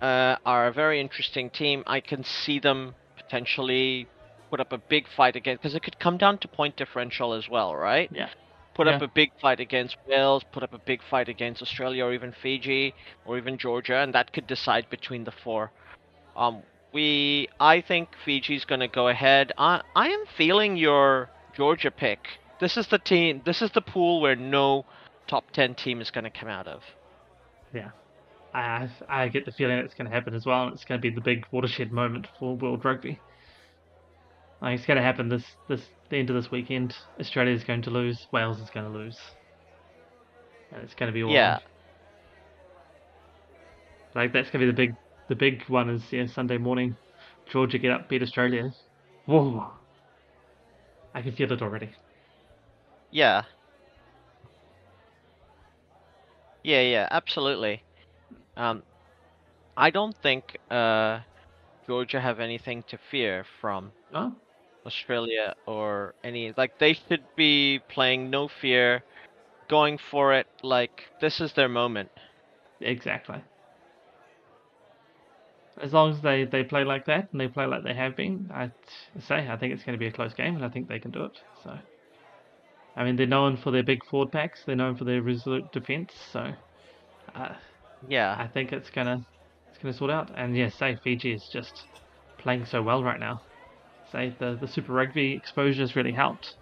uh, 0.00 0.36
are 0.44 0.66
a 0.66 0.72
very 0.72 1.00
interesting 1.00 1.50
team. 1.50 1.82
I 1.86 2.00
can 2.00 2.24
see 2.24 2.58
them 2.58 2.94
potentially 3.16 4.06
put 4.50 4.60
up 4.60 4.72
a 4.72 4.78
big 4.78 5.06
fight 5.16 5.36
again 5.36 5.56
because 5.56 5.74
it 5.74 5.82
could 5.82 5.98
come 5.98 6.18
down 6.18 6.38
to 6.38 6.48
point 6.48 6.76
differential 6.76 7.32
as 7.32 7.48
well, 7.48 7.74
right? 7.74 8.10
Yeah. 8.12 8.28
Put 8.74 8.88
up 8.88 9.02
a 9.02 9.08
big 9.08 9.32
fight 9.40 9.60
against 9.60 9.96
Wales, 10.06 10.42
put 10.52 10.62
up 10.62 10.72
a 10.72 10.78
big 10.78 11.00
fight 11.10 11.28
against 11.28 11.62
Australia 11.62 12.04
or 12.06 12.12
even 12.14 12.32
Fiji 12.32 12.94
or 13.26 13.36
even 13.38 13.58
Georgia, 13.58 13.96
and 13.98 14.14
that 14.14 14.32
could 14.32 14.46
decide 14.46 14.88
between 14.90 15.24
the 15.24 15.32
four. 15.32 15.70
Um, 16.36 16.62
we, 16.92 17.48
I 17.60 17.80
think 17.82 18.10
Fiji's 18.24 18.64
going 18.64 18.80
to 18.80 18.88
go 18.88 19.08
ahead. 19.08 19.52
I, 19.58 19.82
I 19.94 20.08
am 20.08 20.24
feeling 20.36 20.76
your 20.76 21.30
Georgia 21.54 21.90
pick. 21.90 22.20
This 22.60 22.76
is 22.76 22.86
the 22.88 22.98
team. 22.98 23.42
This 23.44 23.60
is 23.62 23.70
the 23.72 23.82
pool 23.82 24.20
where 24.20 24.36
no 24.36 24.86
top 25.28 25.50
ten 25.52 25.74
team 25.74 26.00
is 26.00 26.10
going 26.10 26.24
to 26.24 26.30
come 26.30 26.48
out 26.48 26.66
of. 26.66 26.82
yeah. 27.74 27.90
I, 28.54 28.90
I 29.08 29.28
get 29.28 29.46
the 29.46 29.52
feeling 29.52 29.78
it's 29.78 29.94
going 29.94 30.08
to 30.08 30.14
happen 30.14 30.34
as 30.34 30.44
well, 30.44 30.68
it's 30.68 30.84
going 30.84 31.00
to 31.00 31.02
be 31.02 31.14
the 31.14 31.22
big 31.22 31.46
watershed 31.50 31.90
moment 31.90 32.26
for 32.38 32.54
world 32.56 32.84
rugby. 32.84 33.18
Like 34.60 34.76
it's 34.78 34.86
going 34.86 34.98
to 34.98 35.02
happen 35.02 35.28
this 35.28 35.44
this 35.68 35.82
the 36.12 36.18
end 36.18 36.30
of 36.30 36.36
this 36.36 36.50
weekend. 36.50 36.94
Australia 37.18 37.54
is 37.54 37.64
going 37.64 37.82
to 37.82 37.90
lose. 37.90 38.26
Wales 38.32 38.60
is 38.60 38.70
going 38.70 38.86
to 38.86 38.98
lose. 38.98 39.18
and 40.70 40.82
it's 40.82 40.94
going 40.94 41.08
to 41.08 41.12
be 41.12 41.24
all 41.24 41.32
Yeah. 41.32 41.58
Like 44.14 44.32
that's 44.32 44.50
going 44.50 44.66
to 44.66 44.72
be 44.72 44.84
the 44.84 44.86
big 44.86 44.94
the 45.28 45.34
big 45.34 45.62
one 45.68 45.88
is 45.88 46.02
yeah 46.12 46.26
Sunday 46.26 46.58
morning, 46.58 46.94
Georgia 47.50 47.78
get 47.78 47.90
up 47.90 48.08
beat 48.08 48.22
Australia. 48.22 48.68
Whoa, 49.24 49.70
I 51.14 51.22
can 51.22 51.32
feel 51.32 51.50
it 51.50 51.62
already. 51.62 51.90
Yeah. 53.10 53.42
Yeah, 56.62 56.82
yeah, 56.82 57.08
absolutely. 57.10 57.82
Um, 58.56 58.82
I 59.76 59.90
don't 59.90 60.16
think 60.22 60.44
uh, 60.70 61.20
Georgia 61.86 62.20
have 62.20 62.38
anything 62.38 62.84
to 62.88 62.98
fear 63.10 63.44
from 63.60 63.92
Oh, 64.14 64.32
Australia 64.86 65.54
or 65.66 66.14
any 66.24 66.52
like 66.56 66.78
they 66.78 66.94
should 66.94 67.24
be 67.36 67.80
playing 67.88 68.30
no 68.30 68.48
fear, 68.48 69.02
going 69.68 69.98
for 69.98 70.32
it 70.34 70.46
like 70.62 71.04
this 71.20 71.40
is 71.40 71.52
their 71.54 71.68
moment. 71.68 72.10
exactly. 72.80 73.42
As 75.80 75.92
long 75.92 76.10
as 76.10 76.20
they, 76.22 76.44
they 76.44 76.64
play 76.64 76.84
like 76.84 77.06
that 77.06 77.30
and 77.32 77.40
they 77.40 77.48
play 77.48 77.66
like 77.66 77.82
they 77.82 77.94
have 77.94 78.16
been, 78.16 78.50
I 78.52 78.70
say 79.20 79.48
I 79.48 79.56
think 79.56 79.72
it's 79.72 79.84
going 79.84 79.94
to 79.94 79.98
be 79.98 80.06
a 80.06 80.12
close 80.12 80.34
game 80.34 80.54
and 80.56 80.64
I 80.64 80.68
think 80.68 80.88
they 80.88 80.98
can 81.00 81.10
do 81.10 81.24
it. 81.24 81.40
So, 81.62 81.78
I 82.96 83.04
mean 83.04 83.16
they're 83.16 83.26
known 83.26 83.56
for 83.56 83.70
their 83.70 83.82
big 83.82 84.04
forward 84.04 84.32
packs, 84.32 84.64
they're 84.64 84.76
known 84.76 84.96
for 84.96 85.04
their 85.04 85.22
resolute 85.22 85.70
defense. 85.72 86.14
So, 86.14 86.54
uh, 87.34 87.54
Yeah. 88.08 88.38
I 88.38 88.46
think 88.48 88.72
it's 88.72 88.90
gonna 88.90 89.24
it's 89.68 89.78
gonna 89.78 89.94
sort 89.94 90.10
out. 90.10 90.30
And 90.36 90.56
yeah, 90.56 90.68
say 90.68 90.96
Fiji 90.96 91.32
is 91.32 91.48
just 91.48 91.86
playing 92.38 92.64
so 92.66 92.82
well 92.82 93.02
right 93.02 93.20
now. 93.20 93.42
Say 94.12 94.34
the 94.38 94.56
the 94.60 94.68
Super 94.68 94.92
Rugby 94.92 95.32
exposure 95.32 95.80
has 95.80 95.96
really 95.96 96.12
helped. 96.12 96.54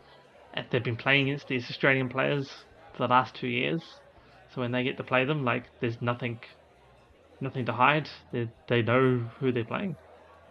And 0.54 0.66
they've 0.70 0.82
been 0.82 0.96
playing 0.96 1.28
against 1.28 1.48
these 1.48 1.68
Australian 1.70 2.08
players 2.08 2.48
for 2.92 3.06
the 3.06 3.08
last 3.08 3.34
two 3.34 3.46
years, 3.48 3.82
so 4.54 4.60
when 4.60 4.72
they 4.72 4.82
get 4.82 4.96
to 4.96 5.04
play 5.04 5.24
them, 5.24 5.44
like 5.44 5.64
there's 5.80 6.00
nothing 6.00 6.40
nothing 7.40 7.64
to 7.66 7.72
hide. 7.72 8.08
They 8.32 8.48
they 8.68 8.82
know 8.82 9.18
who 9.38 9.52
they're 9.52 9.64
playing. 9.64 9.96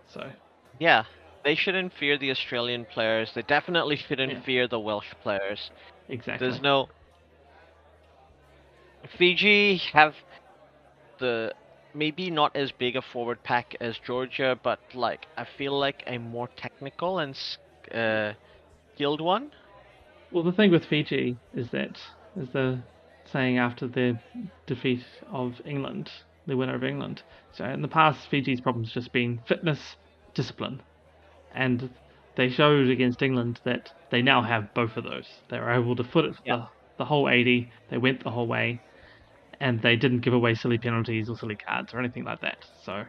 So 0.08 0.32
Yeah. 0.80 1.04
They 1.44 1.56
shouldn't 1.56 1.94
fear 1.94 2.18
the 2.18 2.32
Australian 2.32 2.84
players. 2.86 3.32
They 3.34 3.44
definitely 3.44 3.96
shouldn't 3.96 4.34
Yeah. 4.34 4.42
fear 4.42 4.68
the 4.68 4.80
Welsh 4.80 5.14
players. 5.24 5.72
exactly. 6.10 6.48
There's 6.48 6.62
no 6.62 6.90
Fiji 9.18 9.78
have 9.94 10.16
the 11.20 11.54
maybe 11.94 12.30
not 12.30 12.56
as 12.56 12.72
big 12.72 12.96
a 12.96 13.02
forward 13.02 13.44
pack 13.44 13.76
as 13.80 13.98
Georgia, 14.00 14.58
but 14.62 14.80
like 14.94 15.28
I 15.38 15.46
feel 15.46 15.78
like 15.78 16.04
a 16.08 16.18
more 16.18 16.48
technical 16.56 17.20
and 17.20 17.38
uh, 17.94 18.34
skilled 18.96 19.22
one. 19.22 19.52
Well, 20.32 20.44
the 20.44 20.52
thing 20.52 20.72
with 20.72 20.86
Fiji 20.86 21.38
is 21.54 21.70
that, 21.72 22.00
is 22.36 22.50
the 22.52 22.80
saying 23.26 23.58
after 23.58 23.88
the 23.88 24.20
defeat 24.66 25.04
of 25.32 25.62
England, 25.66 26.12
the 26.48 26.56
winner 26.58 26.76
of 26.76 26.84
England. 26.84 27.22
So 27.54 27.66
in 27.66 27.82
the 27.82 27.88
past, 27.88 28.28
Fiji's 28.30 28.62
problem's 28.62 28.92
just 28.94 29.12
been 29.12 29.40
fitness, 29.48 29.96
discipline, 30.34 30.82
and 31.54 31.90
they 32.36 32.50
showed 32.50 32.90
against 32.90 33.22
England 33.22 33.60
that 33.64 33.94
they 34.12 34.22
now 34.22 34.42
have 34.42 34.74
both 34.74 34.98
of 34.98 35.04
those. 35.04 35.28
They 35.50 35.60
were 35.60 35.72
able 35.72 35.96
to 35.96 36.04
foot 36.04 36.26
it 36.26 36.36
Yeah. 36.46 36.56
the, 36.58 36.68
the 36.98 37.06
whole 37.06 37.28
80. 37.30 37.70
They 37.90 37.98
went 37.98 38.24
the 38.24 38.32
whole 38.32 38.48
way, 38.48 38.82
and 39.60 39.82
they 39.82 39.96
didn't 39.96 40.22
give 40.22 40.34
away 40.34 40.56
silly 40.56 40.78
penalties 40.78 41.30
or 41.30 41.38
silly 41.38 41.58
cards 41.58 41.94
or 41.94 42.00
anything 42.00 42.24
like 42.26 42.40
that. 42.42 42.58
So 42.84 43.06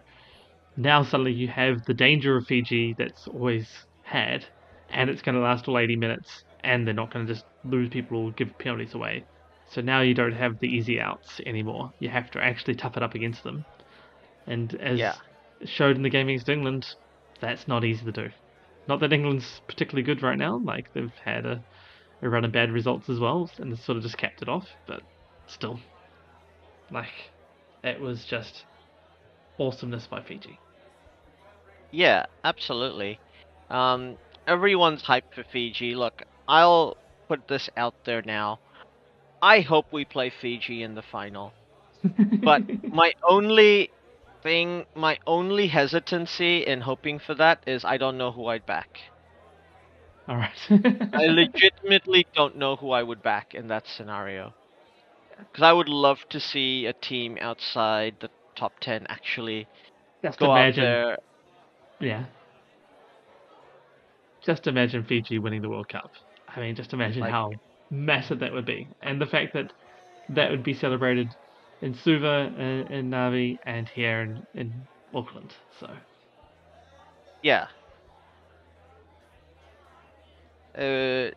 now 0.76 1.03
suddenly 1.03 1.32
you 1.32 1.48
have 1.48 1.76
the 1.86 1.94
danger 1.94 2.36
of 2.36 2.46
Fiji 2.48 2.94
that's 2.98 3.26
always 3.28 3.68
had, 4.03 4.46
and 4.88 5.11
it's 5.11 5.22
going 5.22 5.34
to 5.36 5.40
last 5.40 5.68
all 5.68 5.78
80 5.78 5.96
minutes, 5.96 6.44
and 6.61 6.86
they're 6.86 6.94
not 6.94 7.12
going 7.12 7.26
to 7.26 7.32
just 7.34 7.46
lose 7.64 7.88
people 7.90 8.18
or 8.26 8.32
give 8.32 8.57
penalties 8.59 8.94
away. 8.94 9.26
So 9.66 9.80
now 9.80 10.01
you 10.03 10.14
don't 10.14 10.32
have 10.34 10.59
the 10.61 10.68
easy 10.68 11.01
outs 11.01 11.40
anymore. 11.46 11.90
You 11.98 12.09
have 12.11 12.30
to 12.32 12.42
actually 12.42 12.74
tough 12.76 12.96
it 12.96 13.03
up 13.03 13.14
against 13.14 13.42
them. 13.44 13.66
And 14.46 14.74
as 14.74 15.01
Yeah. 15.01 15.14
showed 15.64 15.96
in 15.96 16.03
the 16.03 16.11
game 16.11 16.28
against 16.28 16.48
England, 16.51 16.84
that's 17.40 17.68
not 17.68 17.84
easy 17.84 18.05
to 18.07 18.12
do. 18.12 18.30
Not 18.86 19.01
that 19.01 19.12
England's 19.14 19.61
particularly 19.68 20.05
good 20.05 20.22
right 20.22 20.38
now, 20.38 20.59
like 20.59 20.86
they've 20.94 21.14
had 21.24 21.46
a, 21.46 21.64
a 22.22 22.28
run 22.30 22.44
of 22.44 22.53
bad 22.53 22.72
results 22.72 23.09
as 23.11 23.20
well, 23.20 23.51
and 23.59 23.78
sort 23.78 23.98
of 23.98 24.05
just 24.05 24.18
capped 24.18 24.42
it 24.42 24.48
off, 24.51 24.68
but 24.86 25.03
still. 25.46 25.80
Like, 26.91 27.30
it 27.84 28.01
was 28.01 28.24
just 28.24 28.64
awesomeness 29.59 30.07
by 30.07 30.22
Fiji. 30.22 30.59
Yeah, 31.91 32.26
absolutely. 32.45 33.20
Um, 33.68 34.18
everyone's 34.47 35.03
hyped 35.03 35.34
for 35.34 35.45
Fiji. 35.45 35.95
Look, 35.95 36.22
I'll 36.49 36.97
put 37.28 37.49
this 37.49 37.68
out 37.76 37.95
there 38.05 38.22
now. 38.22 38.61
I 39.43 39.61
hope 39.61 39.86
we 39.93 40.05
play 40.05 40.30
Fiji 40.30 40.82
in 40.82 40.95
the 40.95 41.03
final. 41.03 41.53
But 42.43 42.62
my 42.82 43.12
only 43.22 43.91
thing, 44.43 44.86
my 44.95 45.18
only 45.26 45.68
hesitancy 45.68 46.66
in 46.66 46.80
hoping 46.82 47.18
for 47.18 47.34
that 47.34 47.62
is 47.66 47.84
I 47.84 47.99
don't 47.99 48.16
know 48.18 48.32
who 48.32 48.47
I'd 48.47 48.66
back. 48.66 48.99
Alright. 50.28 50.59
I 51.12 51.26
legitimately 51.26 52.26
don't 52.34 52.57
know 52.57 52.76
who 52.76 52.91
I 52.91 53.03
would 53.03 53.22
back 53.22 53.55
in 53.55 53.68
that 53.68 53.86
scenario. 53.86 54.55
Because 55.41 55.62
I 55.62 55.72
would 55.72 55.88
love 55.88 56.18
to 56.30 56.41
see 56.41 56.86
a 56.86 56.93
team 56.93 57.38
outside 57.41 58.16
the 58.20 58.30
top 58.57 58.72
10 58.80 59.07
actually 59.09 59.66
Just 60.22 60.38
go 60.38 60.51
out 60.53 60.57
imagine. 60.59 60.84
there. 60.84 61.18
Yeah. 62.01 62.24
Just 64.45 64.66
imagine 64.66 65.05
Fiji 65.05 65.38
winning 65.38 65.62
the 65.62 65.68
World 65.68 65.88
Cup. 65.88 66.11
I 66.49 66.61
mean, 66.61 66.74
just 66.74 66.93
imagine 66.93 67.20
Like- 67.22 67.30
how 67.30 67.53
massive 67.91 68.38
that 68.41 68.53
would 68.53 68.64
be. 68.66 68.88
And 69.03 69.20
the 69.20 69.26
fact 69.26 69.53
that 69.55 69.72
that 70.30 70.51
would 70.51 70.62
be 70.62 70.74
celebrated 70.74 71.28
in 71.82 71.95
Suva, 71.95 72.53
in, 72.59 72.93
in 72.93 73.11
Navi, 73.11 73.59
and 73.64 73.88
here 73.88 74.20
in, 74.22 74.47
in 74.55 74.72
Auckland. 75.14 75.53
So, 75.78 75.88
Yeah. 77.43 77.66
Uh, 80.76 81.30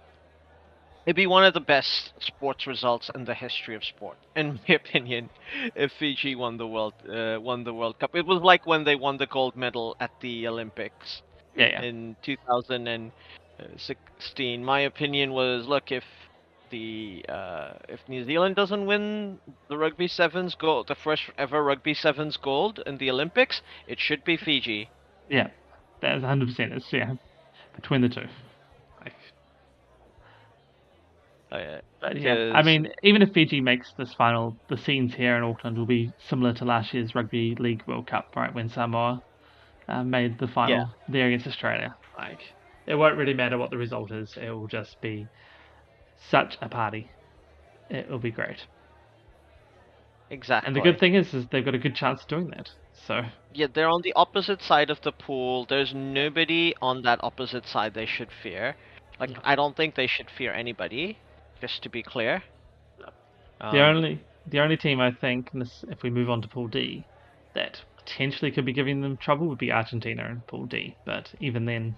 it'd 1.05 1.15
be 1.15 1.27
one 1.27 1.45
of 1.45 1.53
the 1.53 1.59
best 1.59 2.13
sports 2.19 2.65
results 2.67 3.09
in 3.13 3.25
the 3.25 3.33
history 3.33 3.75
of 3.75 3.83
sport, 3.83 4.17
in 4.35 4.59
my 4.67 4.75
opinion. 4.75 5.29
If 5.75 5.91
Fiji 5.99 6.35
won 6.35 6.57
the 6.57 6.67
world, 6.67 6.93
uh, 7.09 7.39
won 7.41 7.63
the 7.63 7.73
World 7.73 7.99
Cup, 7.99 8.15
it 8.15 8.25
was 8.25 8.41
like 8.41 8.65
when 8.65 8.83
they 8.83 8.95
won 8.95 9.17
the 9.17 9.27
gold 9.27 9.55
medal 9.55 9.95
at 9.99 10.11
the 10.21 10.47
Olympics. 10.47 11.21
yeah, 11.55 11.67
yeah. 11.67 11.81
in 11.83 12.15
2016. 12.23 14.65
My 14.65 14.79
opinion 14.81 15.33
was, 15.33 15.67
look, 15.67 15.91
if 15.91 16.03
the 16.71 17.23
uh, 17.29 17.73
if 17.87 17.99
New 18.07 18.23
Zealand 18.25 18.55
doesn't 18.55 18.85
win 18.87 19.37
the 19.69 19.77
rugby 19.77 20.07
sevens 20.07 20.55
gold, 20.55 20.87
the 20.87 20.95
first 20.95 21.21
ever 21.37 21.63
rugby 21.63 21.93
sevens 21.93 22.37
gold 22.37 22.79
in 22.85 22.97
the 22.97 23.11
Olympics, 23.11 23.61
it 23.87 23.99
should 23.99 24.23
be 24.23 24.37
Fiji. 24.37 24.89
Yeah. 25.29 25.49
That 26.01 26.17
is 26.17 26.23
100%. 26.23 26.59
It's, 26.75 26.85
yeah, 26.91 27.13
between 27.75 28.01
the 28.01 28.09
two. 28.09 28.25
Like, 29.01 29.13
Uh, 31.53 31.79
yeah, 32.15 32.51
I 32.55 32.63
mean, 32.63 32.89
even 33.03 33.21
if 33.21 33.31
Fiji 33.33 33.61
makes 33.61 33.93
this 33.97 34.13
final, 34.13 34.57
the 34.69 34.77
scenes 34.77 35.13
here 35.15 35.37
in 35.37 35.43
Auckland 35.43 35.77
will 35.77 35.85
be 35.85 36.11
similar 36.29 36.53
to 36.55 36.65
last 36.65 36.93
year's 36.93 37.15
Rugby 37.15 37.55
League 37.59 37.83
World 37.87 38.07
Cup, 38.07 38.35
right? 38.35 38.53
When 38.53 38.69
Samoa 38.69 39.23
uh, 39.87 40.03
made 40.03 40.39
the 40.39 40.47
final 40.47 40.77
Yeah. 40.77 40.85
there 41.07 41.27
against 41.27 41.47
Australia. 41.47 41.95
Like, 42.17 42.41
it 42.87 42.95
won't 42.95 43.17
really 43.17 43.33
matter 43.33 43.57
what 43.57 43.69
the 43.71 43.77
result 43.77 44.11
is. 44.11 44.37
It 44.37 44.49
will 44.51 44.67
just 44.67 44.99
be 45.01 45.27
such 46.29 46.57
a 46.61 46.69
party. 46.69 47.09
It 47.89 48.09
will 48.09 48.19
be 48.19 48.31
great. 48.31 48.67
exactly. 50.29 50.67
And 50.67 50.75
the 50.75 50.81
good 50.81 50.99
thing 50.99 51.15
is, 51.15 51.33
is 51.33 51.47
they've 51.47 51.65
got 51.65 51.75
a 51.75 51.79
good 51.79 51.95
chance 51.95 52.21
of 52.23 52.27
doing 52.27 52.47
that. 52.49 52.69
So 52.93 53.21
yeah, 53.53 53.67
they're 53.73 53.89
on 53.89 54.01
the 54.03 54.13
opposite 54.15 54.61
side 54.61 54.89
of 54.89 55.01
the 55.01 55.11
pool. 55.11 55.65
There's 55.65 55.93
nobody 55.93 56.73
on 56.81 57.01
that 57.03 57.19
opposite 57.23 57.67
side 57.67 57.93
they 57.93 58.05
should 58.05 58.31
fear. 58.31 58.75
Like, 59.19 59.31
Yeah. 59.31 59.39
I 59.43 59.55
don't 59.55 59.75
think 59.75 59.95
they 59.95 60.07
should 60.07 60.29
fear 60.29 60.53
anybody. 60.53 61.17
Just 61.63 61.81
to 61.83 61.89
be 61.89 62.03
clear. 62.03 62.43
Um, 63.61 63.71
the 63.71 63.81
only 63.81 64.19
the 64.47 64.59
only 64.59 64.75
team 64.75 64.99
I 64.99 65.11
think, 65.11 65.49
this, 65.53 65.85
if 65.87 66.03
we 66.03 66.09
move 66.09 66.29
on 66.29 66.41
to 66.41 66.47
Pool 66.49 66.67
D, 66.67 67.05
that 67.55 67.79
potentially 67.95 68.51
could 68.51 68.65
be 68.65 68.73
giving 68.73 68.99
them 68.99 69.15
trouble 69.15 69.47
would 69.47 69.59
be 69.59 69.71
Argentina 69.71 70.25
in 70.25 70.41
Pool 70.45 70.65
D. 70.65 70.93
But 71.05 71.29
even 71.39 71.63
then, 71.63 71.95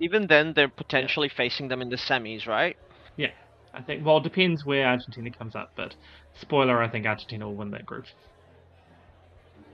even 0.00 0.26
then, 0.26 0.52
they're 0.52 0.68
potentially 0.68 1.28
facing 1.28 1.68
them 1.68 1.80
in 1.80 1.90
the 1.90 1.96
semis, 1.96 2.48
right? 2.48 2.76
Yeah, 3.16 3.30
I 3.72 3.82
think 3.82 4.04
well, 4.04 4.16
it 4.16 4.24
depends 4.24 4.64
where 4.64 4.84
Argentina 4.84 5.30
comes 5.30 5.54
up, 5.54 5.70
but 5.76 5.94
spoiler, 6.40 6.82
I 6.82 6.88
think 6.88 7.06
Argentina 7.06 7.46
will 7.46 7.54
win 7.54 7.70
that 7.70 7.86
group. 7.86 8.06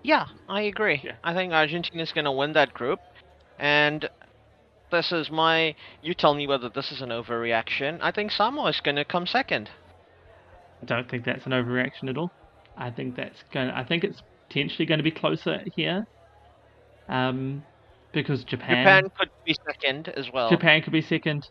Yeah, 0.02 0.26
I 0.50 0.60
agree. 0.60 1.00
Yeah. 1.02 1.16
I 1.24 1.32
think 1.32 1.54
Argentina 1.54 2.02
is 2.02 2.12
going 2.12 2.26
to 2.26 2.32
win 2.32 2.52
that 2.52 2.74
group. 2.74 3.00
And 3.58 4.06
this 4.94 5.12
is 5.12 5.30
my. 5.30 5.74
You 6.02 6.14
tell 6.14 6.34
me 6.34 6.46
whether 6.46 6.68
this 6.68 6.90
is 6.92 7.02
an 7.02 7.10
overreaction. 7.10 7.98
I 8.00 8.10
think 8.12 8.30
Samoa 8.30 8.70
is 8.70 8.80
going 8.80 8.96
to 8.96 9.04
come 9.04 9.26
second. 9.26 9.70
I 10.82 10.86
don't 10.86 11.08
think 11.10 11.24
that's 11.24 11.46
an 11.46 11.52
overreaction 11.52 12.08
at 12.08 12.16
all. 12.16 12.30
I 12.76 12.90
think 12.90 13.16
that's 13.16 13.42
going. 13.52 13.68
I 13.70 13.84
think 13.84 14.04
it's 14.04 14.22
potentially 14.48 14.86
going 14.86 14.98
to 14.98 15.04
be 15.04 15.10
closer 15.10 15.60
here, 15.76 16.06
um, 17.08 17.62
because 18.12 18.44
Japan, 18.44 18.84
Japan 18.84 19.10
could 19.18 19.30
be 19.44 19.56
second 19.66 20.08
as 20.08 20.30
well. 20.32 20.48
Japan 20.50 20.82
could 20.82 20.92
be 20.92 21.02
second. 21.02 21.48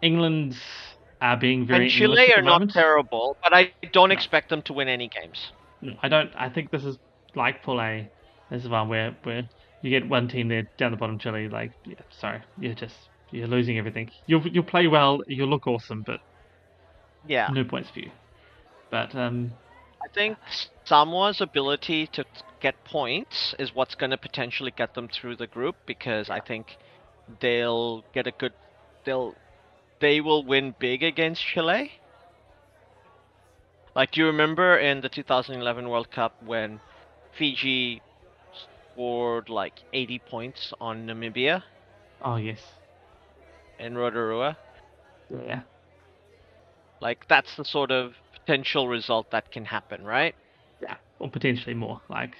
England, 0.00 0.56
are 1.20 1.36
being 1.36 1.66
very 1.66 1.84
and 1.84 1.90
Chile 1.90 2.30
at 2.32 2.38
are 2.38 2.42
not 2.42 2.60
moment. 2.60 2.72
terrible, 2.72 3.36
but 3.42 3.52
I 3.52 3.72
don't 3.92 4.10
No. 4.10 4.14
expect 4.14 4.50
them 4.50 4.62
to 4.62 4.72
win 4.72 4.88
any 4.88 5.08
games. 5.08 5.52
No, 5.80 5.94
I 6.02 6.08
don't. 6.08 6.30
I 6.36 6.48
think 6.48 6.70
this 6.70 6.84
is 6.84 6.98
like 7.34 7.56
A. 7.66 8.08
This 8.50 8.62
is 8.64 8.68
one 8.68 8.88
where 8.88 9.16
where 9.24 9.48
you 9.82 9.90
get 9.90 10.08
one 10.08 10.28
team 10.28 10.48
there 10.48 10.68
down 10.78 10.90
the 10.90 10.96
bottom, 10.96 11.18
Chile. 11.18 11.48
Like, 11.48 11.72
yeah, 11.84 11.94
sorry, 12.10 12.42
you're 12.58 12.74
just 12.74 12.94
you're 13.30 13.46
losing 13.46 13.78
everything. 13.78 14.10
You'll 14.26 14.46
you'll 14.46 14.64
play 14.64 14.86
well, 14.86 15.20
you'll 15.26 15.48
look 15.48 15.66
awesome, 15.66 16.02
but 16.06 16.20
Yeah. 17.26 17.48
no 17.52 17.64
points 17.64 17.90
for 17.90 18.00
you. 18.00 18.10
But 18.90 19.14
um, 19.14 19.52
I 20.02 20.08
think 20.14 20.38
Samoa's 20.84 21.40
ability 21.40 22.06
to 22.08 22.24
get 22.60 22.84
points 22.84 23.54
is 23.58 23.74
what's 23.74 23.94
going 23.94 24.10
to 24.10 24.16
potentially 24.16 24.72
get 24.76 24.94
them 24.94 25.08
through 25.08 25.36
the 25.36 25.46
group 25.46 25.76
because 25.86 26.30
I 26.30 26.40
think 26.40 26.76
they'll 27.40 28.04
get 28.14 28.26
a 28.26 28.32
good 28.32 28.52
they'll 29.04 29.34
they 30.00 30.20
will 30.20 30.44
win 30.44 30.74
big 30.78 31.02
against 31.02 31.42
Chile. 31.44 31.92
Like 33.94 34.12
do 34.12 34.20
you 34.20 34.26
remember 34.26 34.76
in 34.78 35.00
the 35.02 35.08
2011 35.08 35.88
World 35.88 36.10
Cup 36.10 36.42
when 36.42 36.80
Fiji 37.36 38.00
scored 38.98 39.48
like 39.48 39.74
80 39.92 40.18
points 40.28 40.72
on 40.80 41.06
Namibia 41.06 41.62
oh 42.24 42.36
yes, 42.36 42.60
in 43.78 43.96
Rotorua? 43.96 44.56
yeah, 45.30 45.60
Like 47.00 47.18
that's 47.28 47.54
the 47.56 47.64
sort 47.64 47.92
of 47.92 48.14
potential 48.32 48.88
result 48.88 49.30
that 49.30 49.52
can 49.52 49.64
happen, 49.64 50.04
right? 50.04 50.34
yeah, 50.82 50.96
or 51.20 51.30
potentially 51.30 51.74
more. 51.74 52.00
Like, 52.08 52.32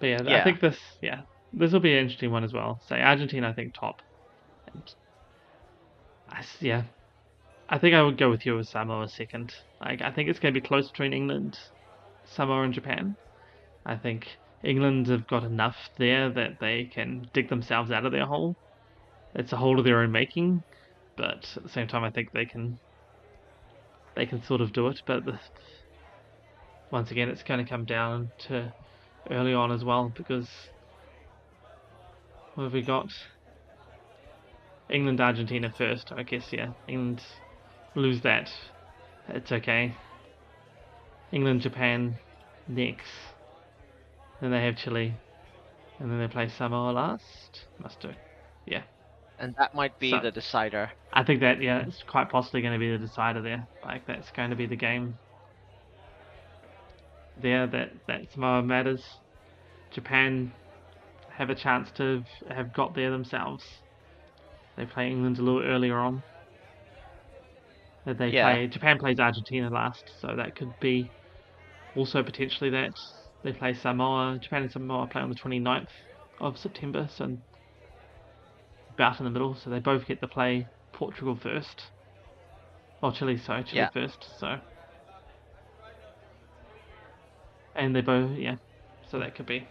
but 0.00 0.06
yeah, 0.06 0.40
I 0.40 0.42
think 0.42 0.60
this 0.60 0.78
yeah 1.00 1.20
this 1.52 1.72
will 1.72 1.80
be 1.80 1.92
an 1.92 2.00
interesting 2.00 2.32
one 2.32 2.42
as 2.42 2.52
well. 2.52 2.80
Say 2.88 3.00
Argentina, 3.00 3.50
I 3.50 3.52
think 3.52 3.74
top, 3.78 4.02
and 4.74 4.82
I 6.28 6.42
yeah, 6.60 6.82
I 7.68 7.78
think 7.78 7.94
I 7.94 8.02
would 8.02 8.18
go 8.18 8.30
with 8.30 8.44
you 8.44 8.58
as 8.58 8.70
Samoa 8.70 9.08
second. 9.08 9.52
Like 9.80 10.02
I 10.02 10.10
think 10.10 10.28
it's 10.28 10.40
going 10.40 10.54
to 10.54 10.60
be 10.60 10.66
close 10.66 10.90
between 10.90 11.12
England, 11.12 11.56
Samoa, 12.24 12.62
and 12.64 12.74
Japan. 12.74 13.16
I 13.86 13.96
think 13.96 14.26
England 14.62 15.06
have 15.06 15.26
got 15.26 15.44
enough 15.44 15.76
there 15.98 16.30
that 16.30 16.58
they 16.60 16.84
can 16.84 17.28
dig 17.32 17.48
themselves 17.48 17.90
out 17.90 18.04
of 18.04 18.12
their 18.12 18.26
hole. 18.26 18.56
It's 19.34 19.52
a 19.52 19.56
hole 19.56 19.78
of 19.78 19.84
their 19.84 20.00
own 20.00 20.12
making, 20.12 20.62
but 21.16 21.48
at 21.56 21.62
the 21.62 21.68
same 21.68 21.88
time, 21.88 22.04
I 22.04 22.10
think 22.10 22.32
they 22.32 22.44
can 22.44 22.78
they 24.16 24.26
can 24.26 24.42
sort 24.42 24.60
of 24.60 24.72
do 24.72 24.88
it. 24.88 25.00
But 25.06 25.24
the, 25.24 25.38
once 26.90 27.10
again, 27.10 27.28
it's 27.28 27.42
going 27.42 27.64
to 27.64 27.68
come 27.68 27.84
down 27.84 28.30
to 28.48 28.72
early 29.30 29.54
on 29.54 29.70
as 29.70 29.84
well 29.84 30.12
because 30.14 30.48
what 32.54 32.64
have 32.64 32.72
we 32.72 32.82
got? 32.82 33.10
England, 34.90 35.20
Argentina 35.20 35.72
first. 35.76 36.12
I 36.14 36.24
guess 36.24 36.52
yeah, 36.52 36.72
England 36.88 37.22
lose 37.94 38.20
that. 38.22 38.50
It's 39.28 39.52
okay. 39.52 39.94
England, 41.32 41.60
Japan 41.60 42.18
next. 42.66 43.06
Then 44.40 44.50
they 44.50 44.64
have 44.64 44.76
Chile, 44.76 45.14
and 45.98 46.10
then 46.10 46.18
they 46.18 46.28
play 46.28 46.48
Samoa 46.48 46.92
last. 46.92 47.66
Must 47.78 48.00
do. 48.00 48.10
Yeah, 48.66 48.82
And 49.38 49.54
that 49.58 49.74
might 49.74 49.98
be 49.98 50.10
So- 50.10 50.20
the 50.20 50.30
decider. 50.30 50.90
I 51.12 51.24
think 51.24 51.40
that 51.40 51.60
yeah, 51.60 51.80
it's 51.86 52.02
quite 52.04 52.28
possibly 52.30 52.60
going 52.62 52.74
to 52.74 52.78
be 52.78 52.90
the 52.90 52.98
decider 52.98 53.40
there. 53.42 53.66
Like 53.84 54.06
that's 54.06 54.30
going 54.32 54.50
to 54.50 54.56
be 54.56 54.66
the 54.66 54.76
game. 54.76 55.18
There, 57.40 57.66
that 57.66 57.90
that 58.06 58.30
Samoa 58.32 58.62
matters. 58.62 59.02
Japan 59.90 60.52
have 61.30 61.50
a 61.50 61.54
chance 61.54 61.90
to 61.92 62.22
have 62.50 62.72
got 62.72 62.94
there 62.94 63.10
themselves. 63.10 63.64
They 64.76 64.84
play 64.86 65.10
England 65.10 65.38
a 65.38 65.42
little 65.42 65.62
earlier 65.62 65.98
on. 65.98 66.22
That 68.04 68.18
they 68.18 68.28
Yeah. 68.28 68.52
play 68.52 68.66
Japan 68.68 68.98
plays 68.98 69.18
Argentina 69.18 69.68
last, 69.70 70.10
so 70.20 70.36
that 70.36 70.54
could 70.54 70.78
be 70.80 71.10
also 71.96 72.22
potentially 72.22 72.70
that 72.70 72.92
they 73.42 73.52
play 73.52 73.74
Samoa. 73.74 74.38
Japan 74.40 74.62
and 74.62 74.72
Samoa 74.72 75.06
play 75.08 75.22
on 75.22 75.30
the 75.30 75.36
29th 75.36 75.86
of 76.40 76.58
September, 76.58 77.08
so 77.10 77.36
about 78.94 79.18
in 79.18 79.24
the 79.24 79.30
middle, 79.30 79.54
so 79.54 79.70
they 79.70 79.78
both 79.78 80.06
get 80.06 80.20
to 80.20 80.28
play 80.28 80.66
Portugal 80.92 81.36
first. 81.36 81.82
Well, 83.00 83.12
Chile, 83.12 83.38
sorry, 83.38 83.64
Chile 83.64 83.82
Yeah. 83.82 83.88
first, 83.90 84.38
so. 84.38 84.56
And 87.74 87.94
they 87.94 88.00
both, 88.02 88.36
yeah, 88.36 88.56
so 89.08 89.18
that 89.20 89.34
could 89.34 89.46
be. 89.46 89.66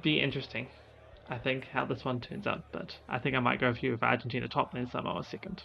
Be 0.00 0.20
interesting, 0.20 0.68
I 1.28 1.38
think, 1.38 1.64
how 1.64 1.86
this 1.86 2.04
one 2.04 2.20
turns 2.20 2.46
out, 2.46 2.62
but 2.72 2.96
I 3.08 3.18
think 3.18 3.34
I 3.34 3.40
might 3.40 3.60
go 3.60 3.74
for 3.74 3.80
you 3.84 3.92
with 3.92 4.02
Argentina 4.02 4.48
top 4.48 4.72
and 4.72 4.82
then 4.86 4.90
Samoa 4.90 5.22
second. 5.24 5.62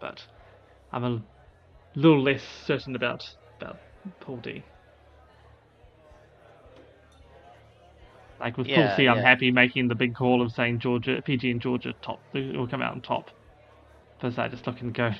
But 0.00 0.22
I'm 0.92 1.04
a 1.04 1.22
little 1.94 2.22
less 2.22 2.42
certain 2.64 2.96
about, 2.96 3.20
about 3.60 3.78
Pool 4.20 4.40
D. 4.40 4.64
Like 8.40 8.56
with 8.58 8.66
Yeah, 8.66 8.88
Pool 8.88 8.96
C, 8.96 9.08
I'm 9.08 9.18
happy 9.22 9.50
making 9.50 9.88
the 9.88 9.94
big 9.94 10.14
call 10.14 10.42
of 10.42 10.52
saying 10.52 10.80
Georgia, 10.80 11.22
Fiji 11.24 11.50
and 11.50 11.60
Georgia 11.60 11.94
top 12.02 12.20
they 12.32 12.42
will 12.56 12.66
come 12.68 12.82
out 12.82 12.92
on 12.92 13.00
top. 13.00 13.30
Because 14.18 14.38
I 14.38 14.48
just 14.48 14.66
look 14.66 14.80
and 14.80 14.92
go, 14.94 15.12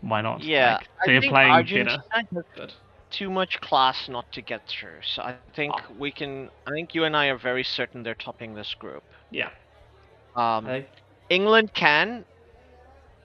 why 0.00 0.20
not? 0.22 0.42
Yeah, 0.42 0.74
like, 0.74 0.88
I 1.02 1.06
they're 1.06 1.20
think 1.20 1.32
playing 1.32 1.50
Argentina 1.52 2.04
better. 2.12 2.44
has 2.58 2.70
too 3.10 3.30
much 3.30 3.60
class 3.60 4.08
not 4.08 4.30
to 4.32 4.40
get 4.42 4.66
through. 4.66 5.00
So 5.02 5.22
I 5.22 5.36
think 5.54 5.72
Ah. 5.76 5.84
we 5.98 6.10
can. 6.10 6.50
I 6.66 6.70
think 6.70 6.94
you 6.94 7.04
and 7.04 7.16
I 7.16 7.26
are 7.26 7.38
very 7.38 7.62
certain 7.62 8.02
they're 8.02 8.14
topping 8.14 8.54
this 8.54 8.74
group. 8.74 9.04
yeah, 9.30 9.50
Um, 10.34 10.66
I, 10.66 10.86
England 11.30 11.74
can 11.74 12.24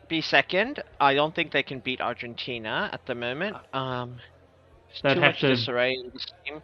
be 0.07 0.21
second. 0.21 0.81
I 0.99 1.13
don't 1.15 1.33
think 1.33 1.51
they 1.51 1.63
can 1.63 1.79
beat 1.79 2.01
Argentina 2.01 2.89
at 2.93 3.05
the 3.05 3.15
moment. 3.15 3.57
Um, 3.73 4.17
there's 4.89 5.01
They'd 5.01 5.13
too 5.15 5.21
have 5.21 5.31
much 5.33 5.39
to- 5.41 5.49
disarray 5.49 5.93
in 5.93 6.11
this 6.13 6.25
team. 6.45 6.61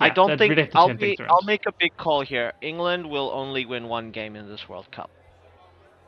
I 0.00 0.10
don't 0.10 0.38
think 0.38 0.56
really 0.56 0.70
I'll 0.74 0.94
be. 0.94 1.16
I'll 1.28 1.42
make 1.42 1.66
a 1.66 1.72
big 1.78 1.96
call 1.96 2.22
here. 2.22 2.52
England 2.62 3.08
will 3.08 3.30
only 3.32 3.66
win 3.66 3.88
one 3.88 4.10
game 4.10 4.34
in 4.36 4.48
this 4.48 4.68
World 4.68 4.90
Cup. 4.90 5.10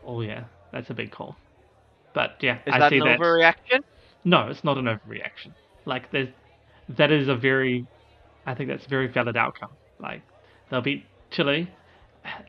Oh 0.04 0.20
yeah, 0.22 0.44
that's 0.72 0.90
a 0.90 0.94
big 0.94 1.10
call. 1.12 1.36
But 2.14 2.36
yeah, 2.40 2.58
Is 2.66 2.74
I 2.74 2.78
that 2.78 2.90
see 2.90 2.98
an 2.98 3.04
that. 3.04 3.18
overreaction? 3.20 3.80
No, 4.24 4.48
it's 4.48 4.64
not 4.64 4.78
an 4.78 4.84
overreaction. 4.84 5.54
Like 5.84 6.10
there's, 6.12 6.28
that 6.88 7.10
is 7.10 7.28
a 7.28 7.34
very, 7.34 7.86
I 8.46 8.54
think 8.54 8.68
that's 8.68 8.86
a 8.86 8.88
very 8.88 9.08
valid 9.08 9.36
outcome. 9.36 9.70
Like 9.98 10.22
they'll 10.70 10.82
beat 10.82 11.04
Chile. 11.30 11.70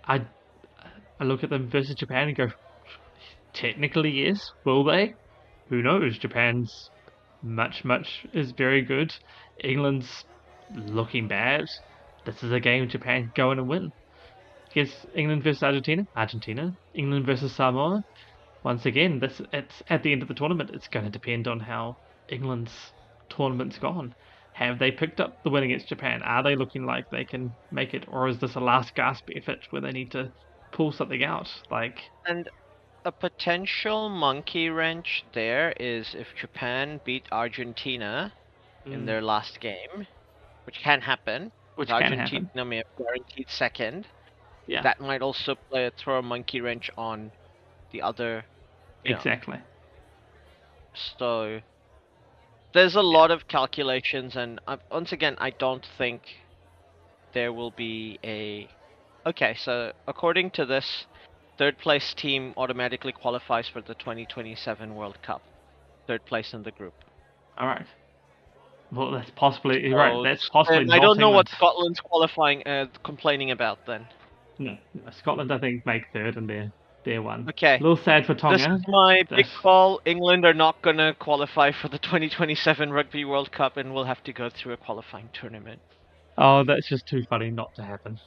I, 0.05 0.25
I 1.19 1.23
look 1.23 1.43
at 1.43 1.49
them 1.49 1.69
versus 1.69 1.95
Japan 1.95 2.27
and 2.27 2.37
go, 2.37 2.47
technically 3.53 4.11
yes. 4.11 4.51
Will 4.65 4.83
they? 4.83 5.15
Who 5.69 5.81
knows? 5.81 6.17
Japan's 6.17 6.89
much 7.41 7.83
much 7.83 8.25
is 8.33 8.51
very 8.51 8.81
good. 8.81 9.13
England's 9.63 10.25
looking 10.71 11.27
bad. 11.27 11.65
This 12.25 12.43
is 12.43 12.51
a 12.51 12.59
game 12.59 12.87
Japan 12.89 13.31
go 13.35 13.51
in 13.51 13.59
and 13.59 13.67
win. 13.67 13.91
Against 14.71 15.05
England 15.13 15.43
versus 15.43 15.63
Argentina. 15.63 16.07
Argentina. 16.15 16.77
England 16.93 17.25
versus 17.25 17.53
Samoa 17.53 18.03
once 18.63 18.85
again, 18.85 19.19
this 19.19 19.41
it's 19.51 19.83
at 19.89 20.03
the 20.03 20.11
end 20.11 20.21
of 20.21 20.27
the 20.27 20.33
tournament. 20.33 20.71
It's 20.73 20.87
going 20.87 21.05
to 21.05 21.11
depend 21.11 21.47
on 21.47 21.59
how 21.59 21.97
England's 22.29 22.93
tournament's 23.29 23.77
gone. 23.77 24.15
Have 24.53 24.79
they 24.79 24.91
picked 24.91 25.19
up 25.19 25.43
the 25.43 25.49
win 25.49 25.63
against 25.63 25.87
Japan? 25.87 26.21
Are 26.23 26.43
they 26.43 26.55
looking 26.55 26.85
like 26.85 27.09
they 27.09 27.25
can 27.25 27.53
make 27.71 27.93
it, 27.93 28.05
or 28.07 28.27
is 28.27 28.39
this 28.39 28.55
a 28.55 28.59
last 28.59 28.95
gasp 28.95 29.29
effort 29.35 29.67
where 29.71 29.81
they 29.81 29.91
need 29.91 30.11
to 30.11 30.31
pull 30.71 30.91
something 30.91 31.23
out? 31.23 31.49
Like, 31.69 31.99
And 32.25 32.49
a 33.03 33.11
potential 33.11 34.09
monkey 34.09 34.69
wrench 34.69 35.25
there 35.33 35.73
is 35.79 36.15
if 36.15 36.27
Japan 36.35 37.01
beat 37.03 37.25
Argentina 37.31 38.33
in 38.85 39.01
mm, 39.01 39.05
their 39.05 39.21
last 39.21 39.59
game, 39.59 40.07
which 40.65 40.79
can 40.79 41.01
happen. 41.01 41.51
which 41.75 41.89
Argentina 41.89 42.47
happen. 42.47 42.69
may 42.69 42.77
have 42.77 42.85
guaranteed 42.97 43.49
second. 43.49 44.07
Yeah, 44.67 44.81
That 44.81 45.01
might 45.01 45.21
also 45.21 45.55
play 45.55 45.89
throw 45.97 46.19
a 46.19 46.21
monkey 46.21 46.61
wrench 46.61 46.89
on 46.97 47.31
the 47.91 48.01
other. 48.01 48.45
you 49.03 49.11
know, 49.11 49.17
exactly. 49.17 49.59
So 51.17 51.59
there's 52.73 52.95
a 52.95 53.01
lot 53.01 53.31
of 53.31 53.47
calculations, 53.47 54.35
and 54.35 54.59
uh, 54.67 54.77
once 54.91 55.11
again, 55.11 55.35
I 55.39 55.49
don't 55.51 55.85
think 55.97 56.21
there 57.33 57.51
will 57.51 57.71
be 57.71 58.19
a. 58.23 58.69
Okay, 59.25 59.55
so 59.57 59.91
according 60.07 60.51
to 60.51 60.65
this, 60.65 61.05
third 61.57 61.77
place 61.77 62.13
team 62.13 62.53
automatically 62.57 63.11
qualifies 63.11 63.67
for 63.67 63.81
the 63.81 63.95
2027 63.95 64.95
World 64.95 65.17
Cup. 65.21 65.41
Third 66.07 66.25
place 66.25 66.53
in 66.53 66.63
the 66.63 66.71
group. 66.71 66.93
All 67.57 67.67
right. 67.67 67.85
Well, 68.93 69.11
that's 69.11 69.31
possibly 69.35 69.87
you're 69.87 69.97
right. 69.97 70.23
That's 70.23 70.47
possibly. 70.49 70.85
I 70.91 70.99
don't 70.99 71.17
know 71.17 71.31
what 71.31 71.49
Scotland's 71.49 71.99
qualifying, 71.99 72.63
uh, 72.67 72.85
complaining 73.03 73.51
about 73.51 73.85
then. 73.87 74.07
No, 74.59 74.77
no, 74.93 75.11
Scotland, 75.11 75.51
I 75.51 75.57
think, 75.57 75.85
make 75.85 76.03
third 76.13 76.37
and 76.37 76.47
they're 76.47 76.71
they're 77.03 77.21
one. 77.21 77.47
Okay. 77.49 77.75
A 77.75 77.79
little 77.79 77.97
sad 77.97 78.25
for 78.25 78.35
Tonga. 78.35 78.57
This 78.57 78.67
is 78.67 78.85
my 78.87 79.23
big 79.29 79.47
call. 79.61 79.99
England 80.05 80.45
are 80.45 80.53
not 80.53 80.81
gonna 80.81 81.13
qualify 81.15 81.71
for 81.71 81.87
the 81.89 81.97
2027 81.99 82.91
Rugby 82.91 83.25
World 83.25 83.51
Cup, 83.51 83.77
and 83.77 83.93
will 83.93 84.05
have 84.05 84.23
to 84.25 84.33
go 84.33 84.49
through 84.49 84.73
a 84.73 84.77
qualifying 84.77 85.29
tournament. 85.33 85.81
Oh, 86.37 86.63
that's 86.63 86.87
just 86.87 87.07
too 87.07 87.23
funny 87.29 87.49
not 87.51 87.73
to 87.75 87.83
happen. 87.83 88.19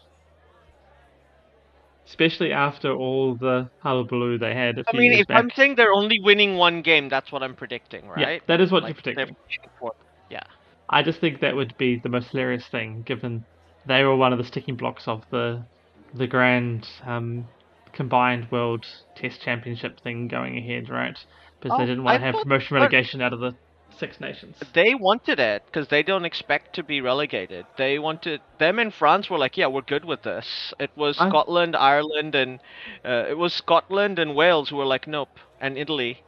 especially 2.06 2.52
after 2.52 2.92
all 2.92 3.34
the 3.34 3.68
hullabaloo 3.82 4.38
they 4.38 4.54
had. 4.54 4.78
A 4.78 4.84
I 4.88 4.96
mean, 4.96 5.12
if 5.12 5.26
back. 5.26 5.38
I'm 5.38 5.50
saying 5.56 5.74
they're 5.76 5.92
only 5.92 6.18
winning 6.20 6.56
one 6.56 6.82
game, 6.82 7.08
that's 7.08 7.32
what 7.32 7.42
I'm 7.42 7.54
predicting, 7.56 8.08
right? 8.08 8.18
yeah, 8.34 8.38
that 8.48 8.60
is 8.60 8.70
what 8.70 8.84
Like, 8.84 8.90
you're 8.90 8.94
predicting. 9.02 9.16
they're 9.16 9.26
finishing 9.26 9.70
fourth. 9.78 9.96
Yeah. 10.30 10.42
I 10.88 11.02
just 11.02 11.20
think 11.20 11.40
that 11.40 11.54
would 11.56 11.76
be 11.76 11.96
the 11.96 12.08
most 12.08 12.30
hilarious 12.30 12.66
thing, 12.68 13.02
given 13.02 13.46
they 13.84 14.04
were 14.04 14.16
one 14.16 14.32
of 14.32 14.38
the 14.38 14.44
sticking 14.44 14.76
blocks 14.76 15.06
of 15.08 15.24
the 15.30 15.66
the 16.12 16.26
grand 16.26 16.88
um, 17.04 17.48
combined 17.92 18.50
world 18.50 18.86
test 19.14 19.40
championship 19.40 20.00
thing 20.00 20.28
going 20.28 20.56
ahead, 20.56 20.88
right? 20.88 21.18
Because 21.60 21.76
they 21.76 21.84
Oh, 21.84 21.86
didn't 21.86 22.04
want 22.04 22.14
I 22.14 22.18
to 22.18 22.20
have 22.22 22.40
promotion 22.40 22.74
relegation 22.76 23.20
out 23.20 23.32
of 23.32 23.40
the 23.40 23.56
Six 23.90 24.20
Nations. 24.20 24.74
They 24.74 24.94
wanted 24.94 25.38
it 25.40 25.64
because 25.66 25.88
they 25.88 26.02
don't 26.02 26.24
expect 26.24 26.74
to 26.74 26.82
be 26.82 27.00
relegated. 27.00 27.66
They 27.76 27.98
wanted 27.98 28.42
them 28.58 28.78
in 28.78 28.90
France 28.90 29.28
were 29.30 29.38
like, 29.38 29.56
yeah, 29.56 29.66
we're 29.66 29.80
good 29.82 30.04
with 30.04 30.22
this. 30.22 30.72
It 30.78 30.90
was 30.96 31.16
I- 31.18 31.32
Scotland, 31.32 31.74
Ireland, 31.76 32.34
and 32.34 32.60
uh, 33.04 33.26
it 33.28 33.38
was 33.38 33.52
Scotland 33.54 34.18
and 34.18 34.34
Wales 34.34 34.68
who 34.70 34.76
were 34.76 34.84
like, 34.86 35.06
nope, 35.06 35.38
and 35.60 35.76
Italy, 35.78 36.22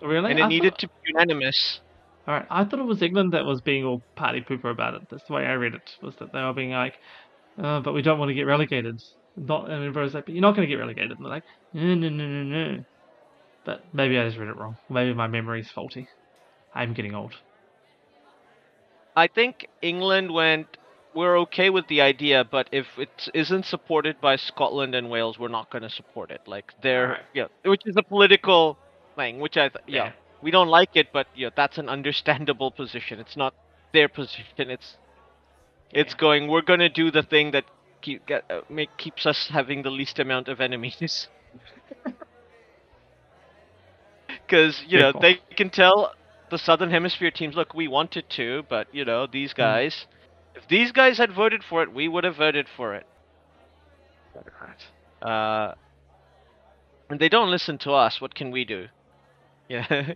Really? 0.00 0.30
and 0.30 0.38
it 0.38 0.44
I 0.44 0.48
needed 0.48 0.76
thought, 0.76 0.78
to 0.78 0.88
be 0.88 0.94
unanimous. 1.06 1.80
All 2.28 2.34
right, 2.34 2.46
I 2.50 2.64
thought 2.64 2.78
it 2.78 2.84
was 2.84 3.00
England 3.00 3.32
that 3.32 3.46
was 3.46 3.62
being 3.62 3.84
all 3.86 4.02
party 4.14 4.42
pooper 4.42 4.70
about 4.70 4.92
it. 4.92 5.08
That's 5.10 5.24
the 5.24 5.32
way 5.32 5.46
I 5.46 5.54
read 5.54 5.74
it. 5.74 5.96
Was 6.02 6.14
that 6.16 6.30
they 6.30 6.42
were 6.42 6.52
being 6.52 6.72
like, 6.72 6.92
uh, 7.56 7.80
but 7.80 7.94
we 7.94 8.02
don't 8.02 8.18
want 8.18 8.28
to 8.28 8.34
get 8.34 8.42
relegated. 8.42 9.02
Not, 9.34 9.64
and 9.64 9.72
everybody's 9.72 10.12
like, 10.12 10.26
but 10.26 10.34
you're 10.34 10.42
not 10.42 10.54
going 10.54 10.68
to 10.68 10.70
get 10.70 10.78
relegated. 10.78 11.12
And 11.12 11.24
they're 11.24 11.32
like, 11.32 11.44
no, 11.72 11.94
no, 11.94 12.10
no, 12.10 12.26
no, 12.26 12.42
no. 12.42 12.84
But 13.64 13.82
maybe 13.94 14.18
I 14.18 14.26
just 14.26 14.36
read 14.36 14.50
it 14.50 14.58
wrong. 14.58 14.76
Maybe 14.90 15.14
my 15.14 15.26
memory's 15.26 15.70
faulty. 15.70 16.06
I'm 16.74 16.92
getting 16.92 17.14
old. 17.14 17.32
I 19.16 19.26
think 19.28 19.66
England 19.80 20.30
went. 20.30 20.76
We're 21.14 21.38
okay 21.40 21.70
with 21.70 21.88
the 21.88 22.02
idea, 22.02 22.44
but 22.44 22.68
if 22.72 22.86
it 22.98 23.30
isn't 23.32 23.64
supported 23.64 24.20
by 24.20 24.36
Scotland 24.36 24.94
and 24.94 25.08
Wales, 25.08 25.38
we're 25.38 25.48
not 25.48 25.70
going 25.70 25.82
to 25.82 25.90
support 25.90 26.30
it. 26.30 26.42
Like 26.46 26.74
they're 26.82 27.04
Alright. 27.04 27.22
yeah, 27.32 27.46
which 27.64 27.82
is 27.86 27.96
a 27.96 28.02
political 28.02 28.76
thing, 29.16 29.40
which 29.40 29.56
I 29.56 29.70
th- 29.70 29.84
yeah, 29.86 30.04
Yeah. 30.04 30.12
We 30.40 30.50
don't 30.50 30.68
like 30.68 30.90
it, 30.94 31.08
but 31.12 31.26
yeah, 31.34 31.50
that's 31.54 31.78
an 31.78 31.88
understandable 31.88 32.70
position. 32.72 33.18
It's 33.20 33.36
not 33.36 33.54
their 33.92 34.08
position. 34.08 34.70
It's 34.70 34.98
it's 35.92 36.14
Yeah. 36.14 36.14
going. 36.14 36.48
We're 36.48 36.62
going 36.62 36.80
to 36.80 36.88
do 36.88 37.10
the 37.10 37.22
thing 37.22 37.50
that 37.52 37.64
keep 38.02 38.26
get, 38.26 38.44
uh, 38.50 38.60
make 38.68 38.96
keeps 38.96 39.26
us 39.26 39.48
having 39.48 39.82
the 39.82 39.90
least 39.90 40.18
amount 40.18 40.48
of 40.48 40.60
enemies. 40.60 41.28
Because 44.28 44.82
you 44.86 44.98
know 44.98 45.12
they 45.12 45.34
can 45.36 45.70
tell 45.70 46.12
the 46.50 46.58
southern 46.58 46.90
hemisphere 46.90 47.30
teams, 47.30 47.42
look, 47.56 47.58
we 47.74 47.74
wanted 47.74 48.28
to, 48.30 48.62
but 48.68 48.86
you 48.90 49.04
know 49.04 49.26
these 49.26 49.52
Hmm. 49.58 49.76
guys, 49.76 50.06
if 50.54 50.66
these 50.68 50.92
guys 50.92 51.18
had 51.18 51.32
voted 51.32 51.62
for 51.64 51.82
it, 51.82 51.92
we 51.92 52.08
would 52.08 52.24
have 52.24 52.36
voted 52.36 52.68
for 52.68 52.94
it. 52.94 53.06
Uh, 55.22 55.74
and 57.10 57.20
they 57.20 57.28
don't 57.28 57.50
listen 57.50 57.78
to 57.78 57.92
us. 57.92 58.20
What 58.20 58.34
can 58.34 58.50
we 58.50 58.64
do? 58.64 58.88
Yeah. 59.68 60.14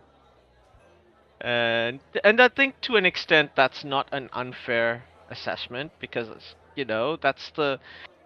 and 1.41 1.99
and 2.23 2.41
I 2.41 2.49
think 2.49 2.79
to 2.81 2.95
an 2.95 3.05
extent 3.05 3.51
that's 3.55 3.83
not 3.83 4.07
an 4.11 4.29
unfair 4.33 5.03
assessment 5.29 5.91
because 5.99 6.27
you 6.75 6.85
know 6.85 7.17
that's 7.17 7.51
the 7.55 7.79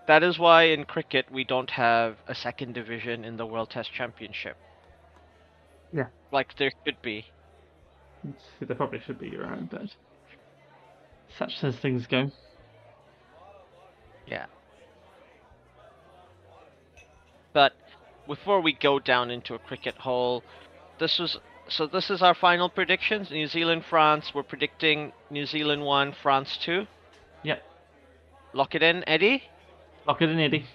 that 0.07 0.23
is 0.23 0.37
why 0.37 0.63
in 0.63 0.85
cricket 0.85 1.25
we 1.31 1.43
don't 1.43 1.69
have 1.71 2.17
a 2.27 2.35
second 2.35 2.73
division 2.73 3.25
in 3.25 3.37
the 3.37 3.45
World 3.45 3.71
Test 3.71 3.91
Championship. 3.91 4.55
Yeah. 5.91 6.07
Like 6.31 6.55
there 6.57 6.71
should 6.85 7.01
be. 7.01 7.25
There 8.59 8.75
probably 8.75 8.99
should 8.99 9.19
be 9.19 9.29
your 9.29 9.45
own, 9.45 9.67
but 9.71 9.89
such 11.37 11.63
as 11.63 11.75
things 11.77 12.07
go. 12.07 12.31
Yeah. 14.27 14.45
But 17.53 17.73
before 18.27 18.61
we 18.61 18.73
go 18.73 18.99
down 18.99 19.31
into 19.31 19.53
a 19.53 19.59
cricket 19.59 19.95
hole, 19.95 20.43
this 20.99 21.19
was 21.19 21.37
so 21.67 21.87
this 21.87 22.09
is 22.09 22.21
our 22.21 22.35
final 22.35 22.69
predictions. 22.69 23.31
New 23.31 23.47
Zealand 23.47 23.83
France, 23.89 24.31
we're 24.33 24.43
predicting 24.43 25.11
New 25.29 25.45
Zealand 25.45 25.83
1, 25.83 26.15
France 26.21 26.57
2. 26.63 26.85
Yep. 27.43 27.63
Lock 28.53 28.75
it 28.75 28.83
in, 28.83 29.07
Eddie. 29.07 29.43
Lock 30.07 30.21
it 30.21 30.29
in, 30.29 30.39
Eddie. 30.39 30.65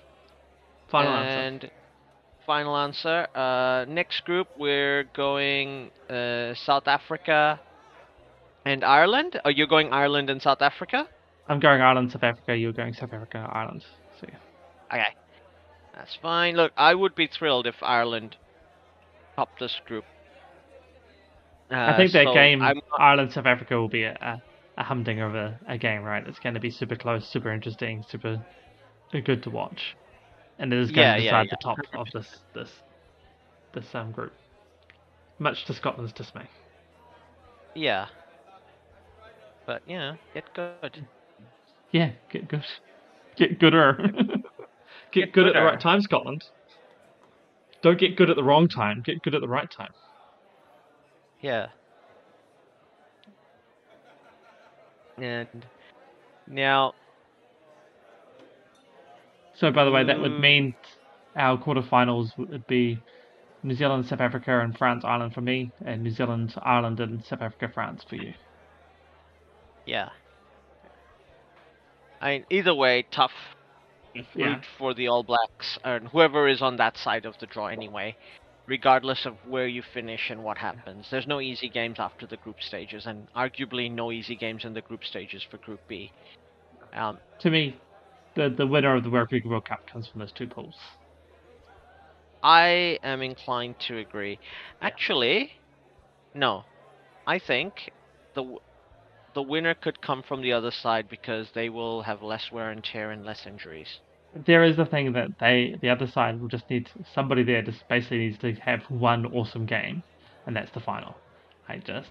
Final 0.91 1.13
answer. 1.13 1.39
and 1.39 1.71
final 2.45 2.77
answer. 2.77 3.27
Uh, 3.35 3.85
next 3.89 4.25
group 4.25 4.49
we're 4.59 5.05
going 5.15 5.91
uh, 6.09 6.55
South 6.55 6.89
Africa 6.89 7.61
and 8.65 8.85
Ireland. 8.85 9.41
Are 9.45 9.53
you 9.53 9.67
going 9.67 9.93
Ireland 9.93 10.31
and 10.31 10.43
South 10.43 10.61
Africa? 10.61 11.09
I'm 11.49 11.61
going 11.61 11.81
Ireland, 11.81 12.11
South 12.13 12.25
Africa. 12.25 12.57
You're 12.57 12.73
going 12.73 12.95
South 12.95 13.13
Africa, 13.13 13.49
Ireland. 13.53 13.85
So 14.21 14.27
yeah. 14.29 14.39
Okay. 14.93 15.17
That's 15.95 16.17
fine. 16.21 16.57
Look, 16.57 16.73
I 16.77 16.95
would 16.95 17.15
be 17.15 17.27
thrilled 17.27 17.67
if 17.67 17.77
Ireland 17.83 18.37
topped 19.37 19.59
this 19.61 19.81
group. 19.87 20.07
I 21.85 21.93
Uh, 21.93 21.95
think 21.95 22.13
that 22.13 22.25
so 22.25 22.33
game, 22.33 22.61
I'm 22.61 22.81
Ireland 22.97 23.33
South 23.33 23.47
Africa, 23.47 23.77
will 23.77 23.89
be 23.89 24.05
a, 24.05 24.43
a, 24.77 24.85
humdinger 24.85 25.27
of 25.27 25.35
a, 25.35 25.61
a 25.67 25.79
game, 25.79 26.03
right? 26.03 26.27
It's 26.27 26.39
going 26.39 26.55
to 26.55 26.61
be 26.61 26.71
super 26.71 26.97
close, 26.97 27.27
super 27.29 27.51
interesting, 27.53 28.03
super 28.03 28.45
good 29.25 29.43
to 29.45 29.51
watch, 29.51 29.97
and 30.59 30.73
it 30.73 30.79
is 30.79 30.93
going 30.93 31.09
Yeah, 31.09 31.15
to 31.15 31.17
yeah, 31.19 31.23
decide 31.23 31.49
yeah. 31.49 31.51
the 31.51 31.57
top 31.57 31.87
of 31.95 32.11
this 32.13 32.45
this 32.55 32.83
this 33.73 33.95
um 33.95 34.13
group, 34.13 34.35
much 35.39 35.65
to 35.65 35.75
Scotland's 35.75 36.13
dismay. 36.13 36.49
yeah. 37.75 38.09
But 39.67 39.83
yeah, 39.87 40.17
get 40.35 40.53
good. 40.53 41.07
Yeah, 41.93 42.13
get 42.31 42.49
good, 42.49 42.65
get 43.37 43.59
gooder, 43.61 43.97
get, 45.13 45.33
Get 45.33 45.33
good 45.33 45.47
at 45.47 45.55
the 45.55 45.63
right 45.63 45.81
time, 45.81 46.01
Scotland. 46.03 46.45
Don't 47.83 47.99
get 47.99 48.17
good 48.17 48.31
at 48.31 48.37
the 48.37 48.45
wrong 48.45 48.69
time. 48.69 49.03
Get 49.05 49.23
good 49.23 49.35
at 49.35 49.41
the 49.41 49.49
right 49.49 49.71
time. 49.71 49.93
Yeah. 51.41 51.69
And 55.19 55.67
now, 56.47 56.95
So, 59.55 59.71
by 59.71 59.85
the 59.85 59.91
way, 59.91 60.05
that 60.05 60.21
would 60.21 60.33
Mm. 60.33 60.41
mean 60.41 60.75
our 61.37 61.57
quarterfinals 61.59 62.37
would 62.39 62.67
be 62.67 63.03
New 63.63 63.75
Zealand, 63.75 64.07
South 64.07 64.21
Africa, 64.21 64.61
and 64.61 64.77
France, 64.77 65.05
Ireland 65.05 65.35
for 65.35 65.43
me, 65.43 65.73
and 65.85 66.03
New 66.03 66.11
Zealand, 66.11 66.55
Ireland, 66.63 67.01
and 67.01 67.23
South 67.25 67.43
Africa, 67.43 67.69
France 67.73 68.05
for 68.09 68.17
you. 68.17 68.35
yeah. 69.87 70.11
I 72.21 72.31
mean, 72.33 72.45
either 72.51 72.75
way, 72.75 73.03
tough 73.11 73.33
Yeah. 74.15 74.47
route 74.47 74.67
for 74.79 74.95
the 74.95 75.09
All 75.09 75.23
Blacks 75.23 75.79
and 75.85 76.09
whoever 76.09 76.49
is 76.49 76.63
on 76.63 76.77
that 76.77 76.97
side 76.97 77.25
of 77.25 77.35
the 77.39 77.47
draw 77.47 77.67
anyway, 77.67 78.17
regardless 78.67 79.27
of 79.27 79.35
where 79.49 79.67
you 79.67 79.83
finish 79.95 80.31
and 80.31 80.43
what 80.43 80.59
happens. 80.59 81.07
There's 81.11 81.27
no 81.27 81.41
easy 81.41 81.69
games 81.69 81.99
after 81.99 82.27
the 82.27 82.37
group 82.39 82.57
stages, 82.61 83.07
and 83.07 83.27
arguably 83.35 83.91
no 83.91 84.13
easy 84.13 84.37
games 84.37 84.65
in 84.65 84.75
the 84.75 84.83
group 84.83 85.05
stages 85.05 85.43
for 85.51 85.59
Group 85.59 85.81
B. 85.89 86.11
Um, 86.93 87.19
To 87.41 87.51
me, 87.51 87.77
the 88.35 88.49
the 88.49 88.67
winner 88.67 88.97
of 88.97 89.05
the 89.05 89.11
Rugby 89.11 89.43
World 89.45 89.65
Cup 89.65 89.81
comes 89.93 90.09
from 90.09 90.21
those 90.21 90.33
two 90.33 90.47
pools. 90.47 90.77
I 92.43 92.99
am 93.03 93.23
inclined 93.23 93.77
to 93.89 93.99
agree. 93.99 94.39
Actually, 94.81 95.53
no. 96.35 96.65
I 97.27 97.39
think 97.39 97.93
the 98.35 98.57
the 99.35 99.43
winner 99.43 99.75
could 99.75 100.01
come 100.01 100.23
from 100.23 100.43
the 100.43 100.53
other 100.53 100.71
side 100.71 101.09
because 101.09 101.51
they 101.55 101.69
will 101.69 102.03
have 102.03 102.23
less 102.23 102.51
wear 102.51 102.71
and 102.71 102.83
tear 102.83 103.11
and 103.11 103.25
less 103.25 103.47
injuries. 103.47 104.01
There 104.35 104.63
is 104.63 104.77
the 104.77 104.85
thing 104.87 105.13
that 105.13 105.39
they, 105.41 105.77
the 105.81 105.91
other 105.91 106.07
side, 106.07 106.41
will 106.41 106.49
just 106.49 106.71
need 106.71 106.89
somebody 107.15 107.43
there. 107.43 107.63
Just 107.63 107.89
basically 107.89 108.19
needs 108.19 108.39
to 108.39 108.53
have 108.55 108.83
one 108.89 109.27
awesome 109.27 109.67
game, 109.67 110.03
and 110.47 110.55
that's 110.55 110.71
the 110.71 110.81
final. 110.81 111.17
Like 111.69 111.85
just 111.85 112.11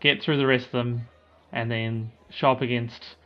get 0.00 0.22
through 0.22 0.36
the 0.36 0.46
rest 0.46 0.66
of 0.66 0.72
them, 0.72 1.08
and 1.52 1.70
then 1.70 2.12
show 2.30 2.52
up 2.52 2.60
against 2.60 3.16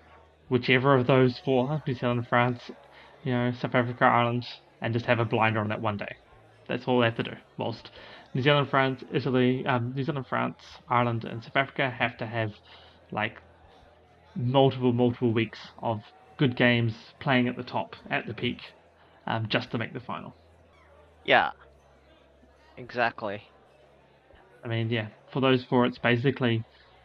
whichever 0.49 0.95
of 0.95 1.07
those 1.07 1.41
four, 1.45 1.83
New 1.87 1.95
Zealand, 1.95 2.26
France, 2.28 2.70
you 3.24 3.33
know, 3.33 3.53
South 3.53 3.74
Africa, 3.74 4.05
Ireland, 4.05 4.47
and 4.81 4.93
just 4.93 5.07
have 5.07 5.18
a 5.18 5.24
blinder 5.24 5.61
on 5.61 5.68
that 5.68 5.81
one 5.81 5.97
day. 5.97 6.16
That's 6.68 6.85
all 6.87 7.01
they 7.01 7.07
have 7.07 7.16
to 7.16 7.22
do. 7.22 7.37
Whilst 7.57 7.91
New 8.35 8.43
Zealand, 8.43 8.68
France, 8.70 9.03
Italy, 9.12 9.66
um, 9.66 9.93
New 9.95 10.05
Zealand, 10.05 10.26
France, 10.28 10.59
Ireland, 10.89 11.24
and 11.24 11.43
South 11.43 11.57
Africa 11.57 11.91
have 11.91 12.16
to 12.18 12.26
have 12.26 12.53
like 13.13 13.37
multiple, 14.37 14.93
multiple 14.93 15.33
weeks 15.33 15.59
of 15.83 16.01
good 16.39 16.57
games 16.57 16.95
playing 17.21 17.49
at 17.49 17.57
the 17.57 17.63
top, 17.63 17.95
at 18.11 18.27
the 18.27 18.35
peak, 18.35 18.59
um, 19.27 19.47
just 19.49 19.71
to 19.71 19.79
make 19.79 19.93
the 19.93 20.01
final. 20.01 20.35
Yeah. 21.25 21.51
Exactly. 22.77 23.43
I 24.65 24.69
mean, 24.69 24.91
yeah, 24.91 25.09
for 25.33 25.41
those 25.41 25.65
four, 25.65 25.87
it's 25.87 25.99
basically 25.99 26.63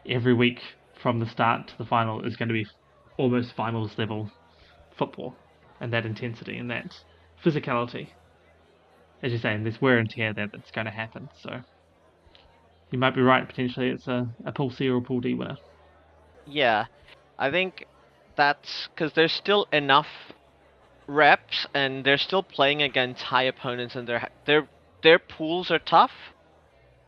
every 0.08 0.34
week 0.34 0.60
from 1.02 1.20
the 1.20 1.28
start 1.28 1.68
to 1.68 1.78
the 1.78 1.84
final 1.84 2.24
is 2.24 2.36
going 2.36 2.48
to 2.48 2.54
be 2.54 2.66
almost 3.18 3.54
finals 3.54 3.92
level 3.98 4.30
football, 4.98 5.34
and 5.80 5.92
that 5.92 6.06
intensity 6.06 6.56
and 6.56 6.70
that 6.70 6.86
physicality. 7.44 8.08
As 9.22 9.32
you're 9.32 9.40
saying, 9.40 9.62
there's 9.62 9.80
wear 9.80 9.98
and 9.98 10.08
tear 10.08 10.32
there 10.34 10.48
that's 10.50 10.70
going 10.70 10.86
to 10.86 10.90
happen. 10.90 11.28
So 11.42 11.60
you 12.90 12.98
might 12.98 13.14
be 13.14 13.22
right. 13.22 13.46
Potentially, 13.46 13.88
it's 13.88 14.06
a, 14.06 14.26
a 14.44 14.52
pool 14.52 14.70
C 14.70 14.88
or 14.88 14.98
a 14.98 15.02
pool 15.02 15.20
D 15.20 15.34
winner. 15.34 15.56
Yeah. 16.46 16.86
I 17.38 17.50
think 17.50 17.86
that's 18.36 18.88
because 18.88 19.12
there's 19.14 19.32
still 19.32 19.66
enough 19.72 20.08
reps, 21.06 21.66
and 21.74 22.04
they're 22.04 22.18
still 22.18 22.42
playing 22.42 22.82
against 22.82 23.22
high 23.24 23.44
opponents, 23.44 23.94
and 23.96 24.08
their 24.08 24.28
their 24.46 24.68
their 25.02 25.18
pools 25.18 25.70
are 25.70 25.78
tough. 25.78 26.12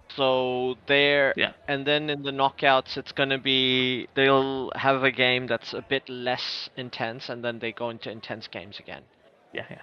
So 0.08 0.76
they're 0.86 1.34
Yeah. 1.36 1.52
and 1.68 1.86
then 1.86 2.10
in 2.10 2.22
the 2.22 2.30
knockouts, 2.32 2.96
it's 2.96 3.12
gonna 3.12 3.38
be 3.38 4.08
they'll 4.14 4.70
have 4.74 5.04
a 5.04 5.10
game 5.10 5.46
that's 5.46 5.72
a 5.74 5.82
bit 5.82 6.08
less 6.08 6.70
intense, 6.76 7.28
and 7.28 7.44
then 7.44 7.58
they 7.58 7.72
go 7.72 7.90
into 7.90 8.10
intense 8.10 8.48
games 8.48 8.78
again. 8.78 9.04
Yeah, 9.52 9.66
yeah. 9.70 9.82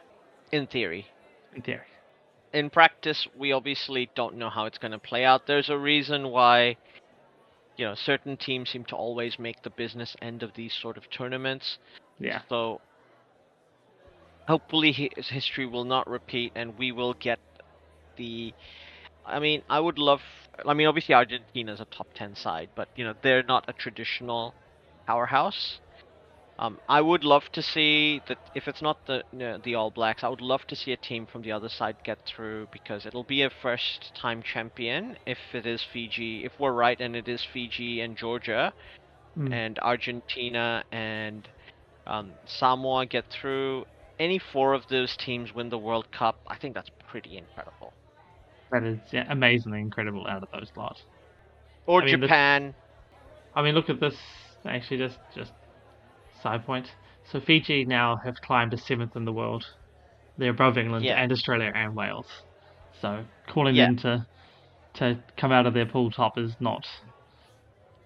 In 0.51 0.67
theory, 0.67 1.07
In 1.55 1.61
theory. 1.61 1.87
in 2.53 2.69
practice, 2.69 3.27
we 3.35 3.51
obviously 3.51 4.09
don't 4.15 4.35
know 4.35 4.49
how 4.49 4.65
it's 4.65 4.77
gonna 4.77 4.99
play 4.99 5.23
out. 5.25 5.45
There's 5.47 5.69
a 5.69 5.77
reason 5.77 6.29
why. 6.29 6.77
You 7.77 7.85
know, 7.85 7.95
certain 7.95 8.37
teams 8.37 8.69
seem 8.69 8.85
to 8.85 8.95
always 8.95 9.37
make 9.37 9.61
the 9.63 9.69
business 9.69 10.15
end 10.21 10.43
of 10.43 10.51
these 10.55 10.73
sort 10.81 10.97
of 10.97 11.09
tournaments. 11.09 11.77
Yeah. 12.19 12.41
So 12.47 12.79
hopefully 14.47 14.91
his 14.91 15.27
history 15.27 15.65
will 15.65 15.83
not 15.83 16.09
repeat, 16.09 16.53
and 16.55 16.77
we 16.77 16.91
will 16.91 17.13
get 17.13 17.39
the. 18.17 18.53
I 19.25 19.39
mean, 19.39 19.63
I 19.69 19.79
would 19.79 19.97
love. 19.97 20.21
I 20.65 20.73
mean, 20.73 20.87
obviously 20.87 21.15
Argentina's 21.15 21.81
a 21.81 21.85
top 21.85 22.07
ten 22.15 22.35
side, 22.35 22.69
but 22.75 22.87
you 22.95 23.03
know 23.03 23.13
they're 23.21 23.43
not 23.43 23.65
a 23.67 23.73
traditional 23.73 24.53
powerhouse. 25.05 25.79
Um, 26.57 26.79
I 26.87 27.01
would 27.01 27.25
love 27.25 27.43
to 27.51 27.61
see 27.61 28.21
that 28.27 28.37
if 28.55 28.67
it's 28.67 28.81
not 28.81 29.05
the 29.07 29.23
you 29.33 29.39
know, 29.39 29.57
the 29.57 29.75
All 29.75 29.91
Blacks, 29.91 30.23
I 30.23 30.29
would 30.29 30.41
love 30.41 30.65
to 30.67 30.75
see 30.75 30.93
a 30.93 30.97
team 30.97 31.25
from 31.25 31.41
the 31.41 31.51
other 31.51 31.67
side 31.67 31.97
get 32.05 32.19
through 32.25 32.67
because 32.71 33.05
it'll 33.05 33.25
be 33.25 33.41
a 33.41 33.49
first 33.61 34.13
time 34.15 34.41
champion 34.41 35.17
if 35.25 35.37
it 35.53 35.65
is 35.65 35.83
Fiji. 35.91 36.45
If 36.45 36.53
we're 36.57 36.71
right 36.71 36.99
and 36.99 37.15
it 37.15 37.27
is 37.27 37.43
Fiji 37.53 38.01
and 38.01 38.15
Georgia, 38.17 38.73
Mm. 39.37 39.53
and 39.53 39.79
Argentina 39.79 40.83
and 40.91 41.47
um, 42.07 42.31
Samoa 42.45 43.05
get 43.05 43.25
through. 43.29 43.85
Any 44.17 44.39
four 44.39 44.73
of 44.73 44.87
those 44.89 45.17
teams 45.17 45.53
win 45.53 45.69
the 45.69 45.77
World 45.77 46.09
Cup. 46.11 46.37
I 46.47 46.55
think 46.57 46.73
that's 46.73 46.89
pretty 47.09 47.37
incredible. 47.37 47.91
That 48.71 48.83
is 48.83 48.99
yeah, 49.11 49.25
amazingly 49.29 49.81
incredible 49.81 50.25
out 50.27 50.43
of 50.43 50.49
those 50.53 50.71
lot. 50.77 50.97
Or 51.85 52.01
I 52.01 52.05
mean, 52.05 52.21
Japan. 52.21 52.73
I 53.53 53.61
mean, 53.61 53.75
look 53.75 53.89
at 53.89 53.99
this. 53.99 54.15
Actually, 54.65 54.99
just 54.99 55.19
just 55.35 55.51
side 56.45 56.65
point. 56.65 56.87
So 57.31 57.39
Fiji 57.39 57.85
now 57.85 58.17
have 58.23 58.35
climbed 58.45 58.71
to 58.71 58.77
seventh 58.77 59.15
in 59.15 59.25
the 59.25 59.33
world. 59.33 59.65
They're 60.37 60.51
above 60.51 60.77
England 60.77 61.05
Yeah. 61.05 61.21
and 61.21 61.31
Australia 61.31 61.71
and 61.73 61.95
Wales. 61.95 62.27
So 63.01 63.25
calling 63.47 63.75
Yeah. 63.75 63.87
them 63.87 63.97
to 63.97 64.25
to 64.99 65.17
come 65.35 65.51
out 65.51 65.65
of 65.65 65.73
their 65.73 65.85
pool 65.85 66.09
top 66.11 66.37
is 66.37 66.55
not 66.59 66.85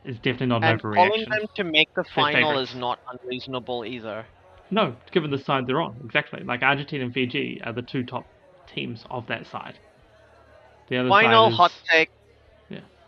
is 0.06 0.16
definitely 0.18 0.48
not 0.48 0.64
an 0.64 0.70
And 0.70 0.82
calling 0.82 1.26
them 1.30 1.46
to 1.56 1.64
make 1.66 1.90
the 1.96 2.04
final 2.16 2.58
is 2.60 2.74
not 2.74 2.98
unreasonable 3.12 3.84
either. 3.86 4.26
No, 4.72 4.96
given 5.12 5.30
the 5.32 5.38
side 5.38 5.68
they're 5.68 5.82
on, 5.82 6.00
exactly. 6.06 6.42
Like 6.44 6.64
Argentina 6.64 7.04
and 7.04 7.14
Fiji 7.14 7.62
are 7.64 7.74
the 7.74 7.82
two 7.82 8.04
top 8.04 8.26
teams 8.74 9.04
of 9.12 9.28
that 9.28 9.46
side. 9.48 9.78
The 10.88 10.98
other 10.98 11.10
Final 11.10 11.50
is, 11.50 11.58
hot 11.58 11.74
take. 11.92 12.10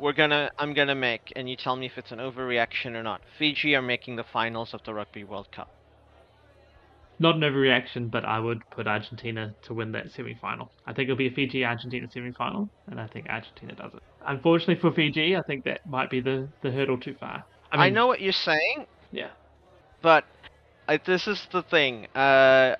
We're 0.02 0.14
gonna 0.14 0.50
I'm 0.58 0.74
gonna 0.74 0.96
make, 0.96 1.32
and 1.36 1.48
you 1.48 1.56
tell 1.56 1.76
me 1.76 1.86
if 1.86 1.98
it's 1.98 2.12
an 2.12 2.18
overreaction 2.18 2.96
or 2.96 3.04
not. 3.04 3.22
Fiji 3.38 3.76
are 3.76 3.82
making 3.84 4.16
the 4.16 4.24
finals 4.24 4.74
of 4.74 4.82
the 4.84 4.94
Rugby 4.94 5.24
World 5.24 5.50
Cup. 5.52 5.70
not 7.20 7.36
an 7.36 7.42
overreaction, 7.42 8.10
but 8.10 8.26
I 8.26 8.40
would 8.40 8.62
put 8.72 8.88
Argentina 8.88 9.54
to 9.66 9.76
win 9.76 9.92
that 9.92 10.10
semi-final. 10.12 10.72
I 10.88 10.94
think 10.94 11.06
it'll 11.08 11.18
be 11.18 11.28
a 11.28 11.32
Fiji 11.32 11.64
Argentina 11.64 12.08
semi-final, 12.12 12.68
and 12.88 13.00
I 13.00 13.06
think 13.06 13.28
Argentina 13.30 13.76
does 13.76 13.94
it. 13.94 14.02
Unfortunately 14.26 14.80
for 14.82 14.92
Fiji, 14.92 15.38
I 15.38 15.44
think 15.44 15.64
that 15.66 15.86
might 15.88 16.10
be 16.10 16.20
the, 16.20 16.50
the 16.64 16.72
hurdle 16.72 16.98
too 16.98 17.16
far. 17.20 17.46
I, 17.72 17.86
I 17.86 17.90
know 17.90 18.08
what 18.08 18.22
you're 18.22 18.34
saying, 18.34 18.88
Yeah, 19.12 19.30
but 20.02 20.24
I, 20.88 20.98
this 20.98 21.28
is 21.28 21.48
the 21.52 21.62
thing. 21.62 22.08
Uh, 22.16 22.76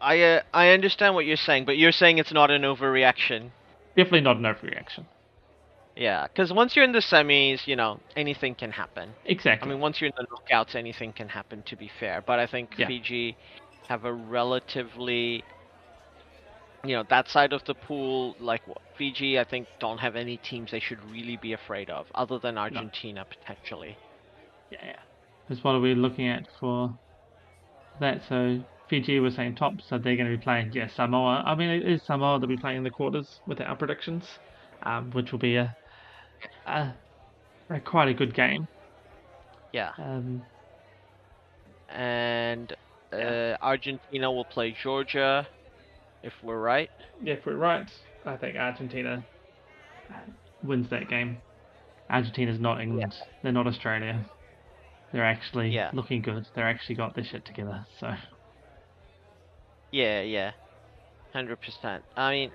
I 0.00 0.20
uh, 0.22 0.40
I 0.52 0.70
understand 0.70 1.14
what 1.14 1.24
you're 1.24 1.36
saying, 1.36 1.64
but 1.64 1.78
you're 1.78 1.92
saying 1.92 2.18
it's 2.18 2.32
not 2.32 2.50
an 2.50 2.62
overreaction. 2.62 3.50
definitely 3.96 4.22
not 4.22 4.38
an 4.38 4.42
overreaction. 4.42 5.04
Yeah, 5.96 6.26
because 6.26 6.52
once 6.52 6.74
you're 6.74 6.84
in 6.84 6.92
the 6.92 6.98
semis, 7.00 7.66
you 7.66 7.76
know 7.76 8.00
anything 8.16 8.54
can 8.54 8.72
happen. 8.72 9.10
Exactly. 9.24 9.68
I 9.68 9.72
mean, 9.72 9.80
once 9.80 10.00
you're 10.00 10.08
in 10.08 10.14
the 10.16 10.26
knockouts, 10.26 10.74
anything 10.74 11.12
can 11.12 11.28
happen. 11.28 11.62
To 11.66 11.76
be 11.76 11.90
fair, 12.00 12.22
but 12.26 12.38
I 12.40 12.46
think 12.46 12.74
Yeah. 12.76 12.88
Fiji 12.88 13.36
have 13.88 14.04
a 14.04 14.12
relatively, 14.12 15.44
you 16.84 16.96
know, 16.96 17.04
that 17.10 17.28
side 17.28 17.52
of 17.52 17.64
the 17.64 17.74
pool. 17.74 18.34
Like 18.40 18.62
Fiji, 18.98 19.38
I 19.38 19.44
think 19.44 19.68
don't 19.78 19.98
have 19.98 20.16
any 20.16 20.36
teams 20.38 20.70
they 20.72 20.80
should 20.80 21.02
really 21.10 21.36
be 21.36 21.52
afraid 21.52 21.90
of, 21.90 22.06
other 22.14 22.38
than 22.38 22.58
Argentina 22.58 23.24
potentially. 23.24 23.96
yeah, 24.70 24.78
yeah. 24.84 24.96
That's 25.48 25.62
what 25.62 25.72
are 25.74 25.80
we 25.80 25.94
looking 25.94 26.26
at 26.28 26.48
for 26.58 26.98
that? 28.00 28.22
So 28.28 28.64
Fiji 28.88 29.20
was 29.20 29.34
saying 29.36 29.56
top, 29.56 29.74
so 29.88 29.98
they're 29.98 30.16
going 30.16 30.30
to 30.30 30.36
be 30.36 30.42
playing. 30.42 30.72
Yeah, 30.72 30.88
Samoa. 30.88 31.42
I 31.46 31.54
mean, 31.54 31.70
it 31.70 31.86
is 31.86 32.02
Samoa 32.02 32.38
that'll 32.40 32.48
be 32.48 32.56
playing 32.60 32.78
in 32.78 32.84
the 32.84 32.90
quarters 32.90 33.40
with 33.46 33.60
our 33.60 33.76
predictions, 33.76 34.24
um, 34.82 35.10
which 35.12 35.32
will 35.32 35.38
be 35.38 35.56
a, 35.56 35.76
a 36.66 36.94
quite 37.84 38.08
a 38.08 38.14
good 38.14 38.34
game. 38.34 38.66
Yeah, 39.72 39.90
Um, 39.98 40.42
and 41.88 42.72
uh, 43.12 43.16
Yeah. 43.16 43.56
Argentina 43.60 44.30
will 44.30 44.44
play 44.44 44.76
Georgia, 44.82 45.48
if 46.22 46.32
we're 46.42 46.60
right. 46.60 46.90
Yeah, 47.22 47.34
if 47.34 47.46
we're 47.46 47.56
right, 47.56 47.90
I 48.24 48.36
think 48.36 48.56
Argentina 48.56 49.24
wins 50.62 50.88
that 50.90 51.08
game. 51.08 51.42
Argentina's 52.10 52.60
not 52.60 52.80
England. 52.80 53.14
They're 53.42 53.52
not 53.52 53.66
Australia. 53.66 54.24
They're 55.12 55.24
actually 55.24 55.70
Yeah. 55.70 55.90
looking 55.92 56.22
good. 56.22 56.44
They're 56.54 56.68
actually 56.68 56.96
got 56.96 57.14
their 57.14 57.24
shit 57.24 57.44
together. 57.44 57.84
So 57.98 58.12
Yeah, 59.92 60.22
yeah, 60.22 60.52
hundred 61.32 61.60
percent. 61.60 62.04
I 62.16 62.30
mean, 62.32 62.52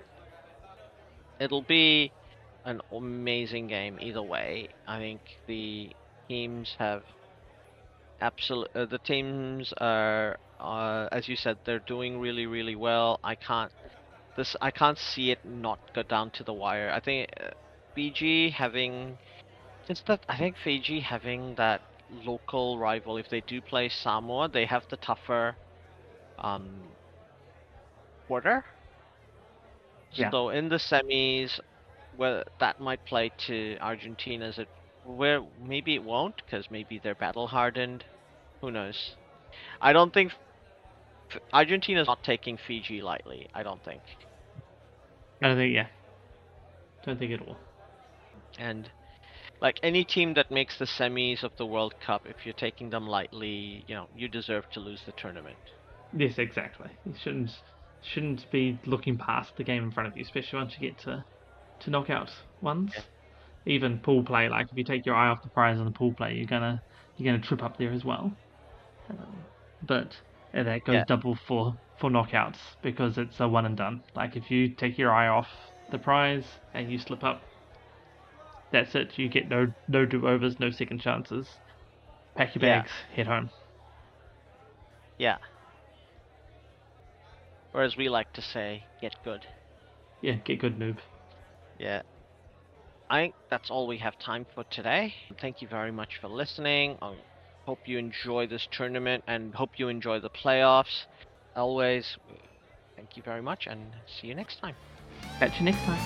it'll 1.40 1.62
be 1.62 2.12
an 2.64 2.80
amazing 2.92 3.68
game 3.68 3.98
either 4.00 4.22
way. 4.22 4.68
I 4.86 4.98
think 4.98 5.20
the 5.46 5.90
teams 6.28 6.76
have 6.78 7.02
absolute. 8.20 8.68
Uh, 8.74 8.86
the 8.86 8.98
teams 8.98 9.72
are, 9.78 10.38
uh, 10.60 11.08
as 11.12 11.28
you 11.28 11.36
said, 11.36 11.58
they're 11.64 11.86
doing 11.86 12.20
really, 12.20 12.46
really 12.46 12.76
well. 12.76 13.20
I 13.24 13.34
can't. 13.34 13.72
This 14.36 14.56
I 14.60 14.70
can't 14.70 14.98
see 14.98 15.30
it 15.30 15.44
not 15.44 15.78
go 15.94 16.02
down 16.02 16.30
to 16.32 16.44
the 16.44 16.52
wire. 16.52 16.90
I 16.90 17.00
think 17.00 17.30
uh, 17.40 17.50
Fiji 17.94 18.50
having 18.50 19.18
just 19.88 20.06
that. 20.06 20.24
I 20.28 20.38
think 20.38 20.56
Fiji 20.62 21.00
having 21.00 21.54
that 21.56 21.82
local 22.24 22.78
rival. 22.78 23.16
If 23.16 23.28
they 23.28 23.40
do 23.40 23.60
play 23.60 23.88
Samoa, 23.88 24.48
they 24.48 24.66
have 24.66 24.84
the 24.90 24.96
tougher. 24.96 25.56
Um, 26.38 26.70
quarter. 28.30 28.64
Yeah. 30.12 30.30
So 30.30 30.50
in 30.50 30.68
the 30.68 30.76
semis, 30.76 31.58
where 32.20 32.44
that 32.58 32.78
might 32.78 33.02
play 33.06 33.32
to 33.46 33.78
Argentina's, 33.80 34.58
it 34.58 34.68
where 35.06 35.40
maybe 35.66 35.94
it 35.94 36.04
won't 36.04 36.34
because 36.44 36.70
maybe 36.70 37.00
they're 37.02 37.14
battle 37.14 37.46
hardened. 37.46 38.04
Who 38.60 38.70
knows? 38.70 39.14
I 39.80 39.94
don't 39.94 40.12
think 40.12 40.32
F- 41.34 41.40
Argentina's 41.50 42.06
not 42.06 42.22
taking 42.22 42.58
Fiji 42.58 43.00
lightly. 43.00 43.48
I 43.54 43.62
don't 43.62 43.82
think. 43.82 44.02
I 45.40 45.48
don't 45.48 45.56
think 45.56 45.74
yeah. 45.74 45.86
Don't 47.06 47.18
think 47.18 47.32
at 47.32 47.40
all. 47.40 47.56
And 48.58 48.90
like 49.62 49.80
any 49.82 50.04
team 50.04 50.34
that 50.34 50.50
makes 50.50 50.78
the 50.78 50.84
semis 50.84 51.42
of 51.42 51.52
the 51.56 51.64
World 51.64 51.94
Cup, 52.04 52.26
if 52.26 52.44
you're 52.44 52.52
taking 52.52 52.90
them 52.90 53.06
lightly, 53.06 53.82
you 53.86 53.94
know 53.94 54.08
you 54.14 54.28
deserve 54.28 54.64
to 54.72 54.80
lose 54.80 55.00
the 55.06 55.12
tournament. 55.12 55.56
Yes, 56.14 56.34
exactly. 56.36 56.90
You 57.06 57.14
shouldn't 57.22 57.50
shouldn't 58.02 58.50
be 58.50 58.78
looking 58.84 59.16
past 59.16 59.56
the 59.56 59.64
game 59.64 59.84
in 59.84 59.90
front 59.90 60.06
of 60.06 60.18
you, 60.18 60.22
especially 60.22 60.58
once 60.58 60.74
you 60.78 60.90
get 60.90 60.98
to 61.04 61.24
to 61.80 61.90
knockout 61.90 62.30
ones. 62.60 62.92
Yeah. 62.94 63.02
Even 63.66 63.98
pool 63.98 64.24
play, 64.24 64.48
like 64.48 64.68
if 64.70 64.78
you 64.78 64.84
take 64.84 65.04
your 65.04 65.14
eye 65.14 65.28
off 65.28 65.42
the 65.42 65.50
prize 65.50 65.78
on 65.78 65.84
the 65.84 65.90
pool 65.90 66.12
play, 66.14 66.34
you're 66.34 66.46
gonna 66.46 66.82
you're 67.16 67.32
gonna 67.32 67.42
trip 67.44 67.62
up 67.62 67.76
there 67.76 67.92
as 67.92 68.04
well. 68.04 68.32
Um, 69.10 69.44
but 69.82 70.16
uh, 70.54 70.62
that 70.62 70.84
goes 70.84 70.94
Yeah. 70.96 71.04
double 71.04 71.36
for 71.46 71.76
for 71.98 72.10
knockouts 72.10 72.58
because 72.82 73.18
it's 73.18 73.38
a 73.40 73.48
one 73.48 73.66
and 73.66 73.76
done. 73.76 74.02
Like 74.14 74.36
if 74.36 74.50
you 74.50 74.68
take 74.70 74.98
your 74.98 75.12
eye 75.12 75.28
off 75.28 75.48
the 75.90 75.98
prize 75.98 76.44
and 76.72 76.90
you 76.90 76.98
slip 76.98 77.22
up, 77.22 77.42
that's 78.72 78.94
it. 78.94 79.18
You 79.18 79.28
get 79.28 79.48
no 79.48 79.72
no 79.88 80.06
do 80.06 80.26
overs, 80.26 80.58
no 80.58 80.70
second 80.70 81.00
chances. 81.00 81.46
Pack 82.34 82.54
your 82.54 82.62
Yeah. 82.62 82.78
bags, 82.80 82.92
head 83.14 83.26
home. 83.26 83.50
Yeah. 85.18 85.38
Or 87.74 87.82
as 87.82 87.96
we 87.96 88.08
like 88.08 88.32
to 88.34 88.42
say, 88.42 88.84
get 89.00 89.14
good. 89.24 89.46
Yeah, 90.22 90.34
get 90.34 90.58
good 90.58 90.78
noob. 90.78 90.98
Yeah. 91.80 92.02
I 93.08 93.22
think 93.22 93.34
that's 93.48 93.70
all 93.70 93.86
we 93.86 93.96
have 93.98 94.18
time 94.18 94.46
for 94.54 94.64
today. 94.64 95.14
Thank 95.40 95.62
you 95.62 95.66
very 95.66 95.90
much 95.90 96.18
for 96.20 96.28
listening. 96.28 96.98
I 97.00 97.14
hope 97.64 97.80
you 97.86 97.96
enjoy 97.96 98.46
this 98.46 98.68
tournament 98.70 99.24
and 99.26 99.54
hope 99.54 99.70
you 99.78 99.88
enjoy 99.88 100.20
the 100.20 100.28
playoffs. 100.28 101.06
Always, 101.56 102.18
thank 102.96 103.16
you 103.16 103.22
very 103.22 103.40
much 103.40 103.66
and 103.66 103.80
see 104.06 104.28
you 104.28 104.34
next 104.34 104.60
time. 104.60 104.76
Catch 105.38 105.58
you 105.58 105.64
next 105.64 105.78
time. 105.78 105.98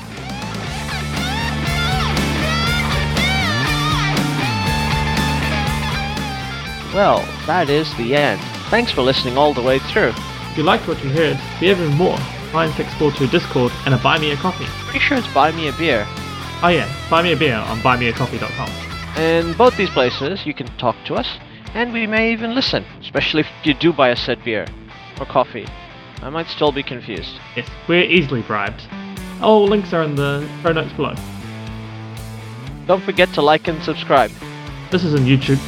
Well, 6.95 7.19
that 7.49 7.69
is 7.69 7.93
the 7.97 8.15
end. 8.15 8.41
Thanks 8.71 8.93
for 8.93 9.03
listening 9.03 9.37
all 9.37 9.53
the 9.53 9.61
way 9.61 9.81
through. 9.81 10.13
If 10.53 10.57
you 10.57 10.63
liked 10.63 10.87
what 10.87 11.03
you 11.03 11.11
heard, 11.11 11.37
we 11.61 11.67
have 11.67 11.81
even 11.81 11.93
more. 11.95 12.17
Find 12.53 12.73
642 12.75 13.37
Discord 13.37 13.73
and 13.85 13.95
a 13.95 13.99
Buy 13.99 14.19
Me 14.21 14.31
a 14.31 14.37
Coffee. 14.37 14.84
Pretty 14.95 15.07
sure 15.07 15.19
it's 15.19 15.35
buy 15.35 15.51
me 15.51 15.67
a 15.67 15.73
beer. 15.73 16.07
Oh 16.63 16.69
yeah, 16.69 16.89
buy 17.11 17.21
me 17.21 17.33
a 17.33 17.37
beer 17.37 17.57
on 17.57 17.81
buymeacoffee.com. 17.81 19.21
In 19.21 19.53
both 19.55 19.77
these 19.77 19.91
places, 19.91 20.47
you 20.47 20.55
can 20.55 20.69
talk 20.79 20.95
to 21.07 21.17
us, 21.17 21.27
and 21.75 21.93
we 21.93 22.07
may 22.07 22.31
even 22.33 22.55
listen, 22.55 22.85
especially 23.01 23.41
if 23.41 23.49
you 23.65 23.75
do 23.75 23.93
buy 23.93 24.11
a 24.11 24.17
said 24.17 24.45
beer 24.45 24.69
or 25.19 25.27
coffee. 25.27 25.67
I 26.23 26.31
might 26.31 26.47
still 26.47 26.71
be 26.71 26.85
confused. 26.85 27.41
Yes, 27.57 27.69
we're 27.89 28.05
easily 28.05 28.43
bribed. 28.43 28.83
All 29.43 29.67
links 29.67 29.93
are 29.93 30.05
in 30.05 30.15
the 30.15 30.49
show 30.63 30.71
notes 30.71 30.93
below. 30.93 31.17
Don't 32.87 33.03
forget 33.03 33.29
to 33.31 33.43
like 33.43 33.67
and 33.67 33.83
subscribe. 33.83 34.31
This 34.93 35.03
is 35.03 35.13
on 35.13 35.23
YouTube, 35.23 35.59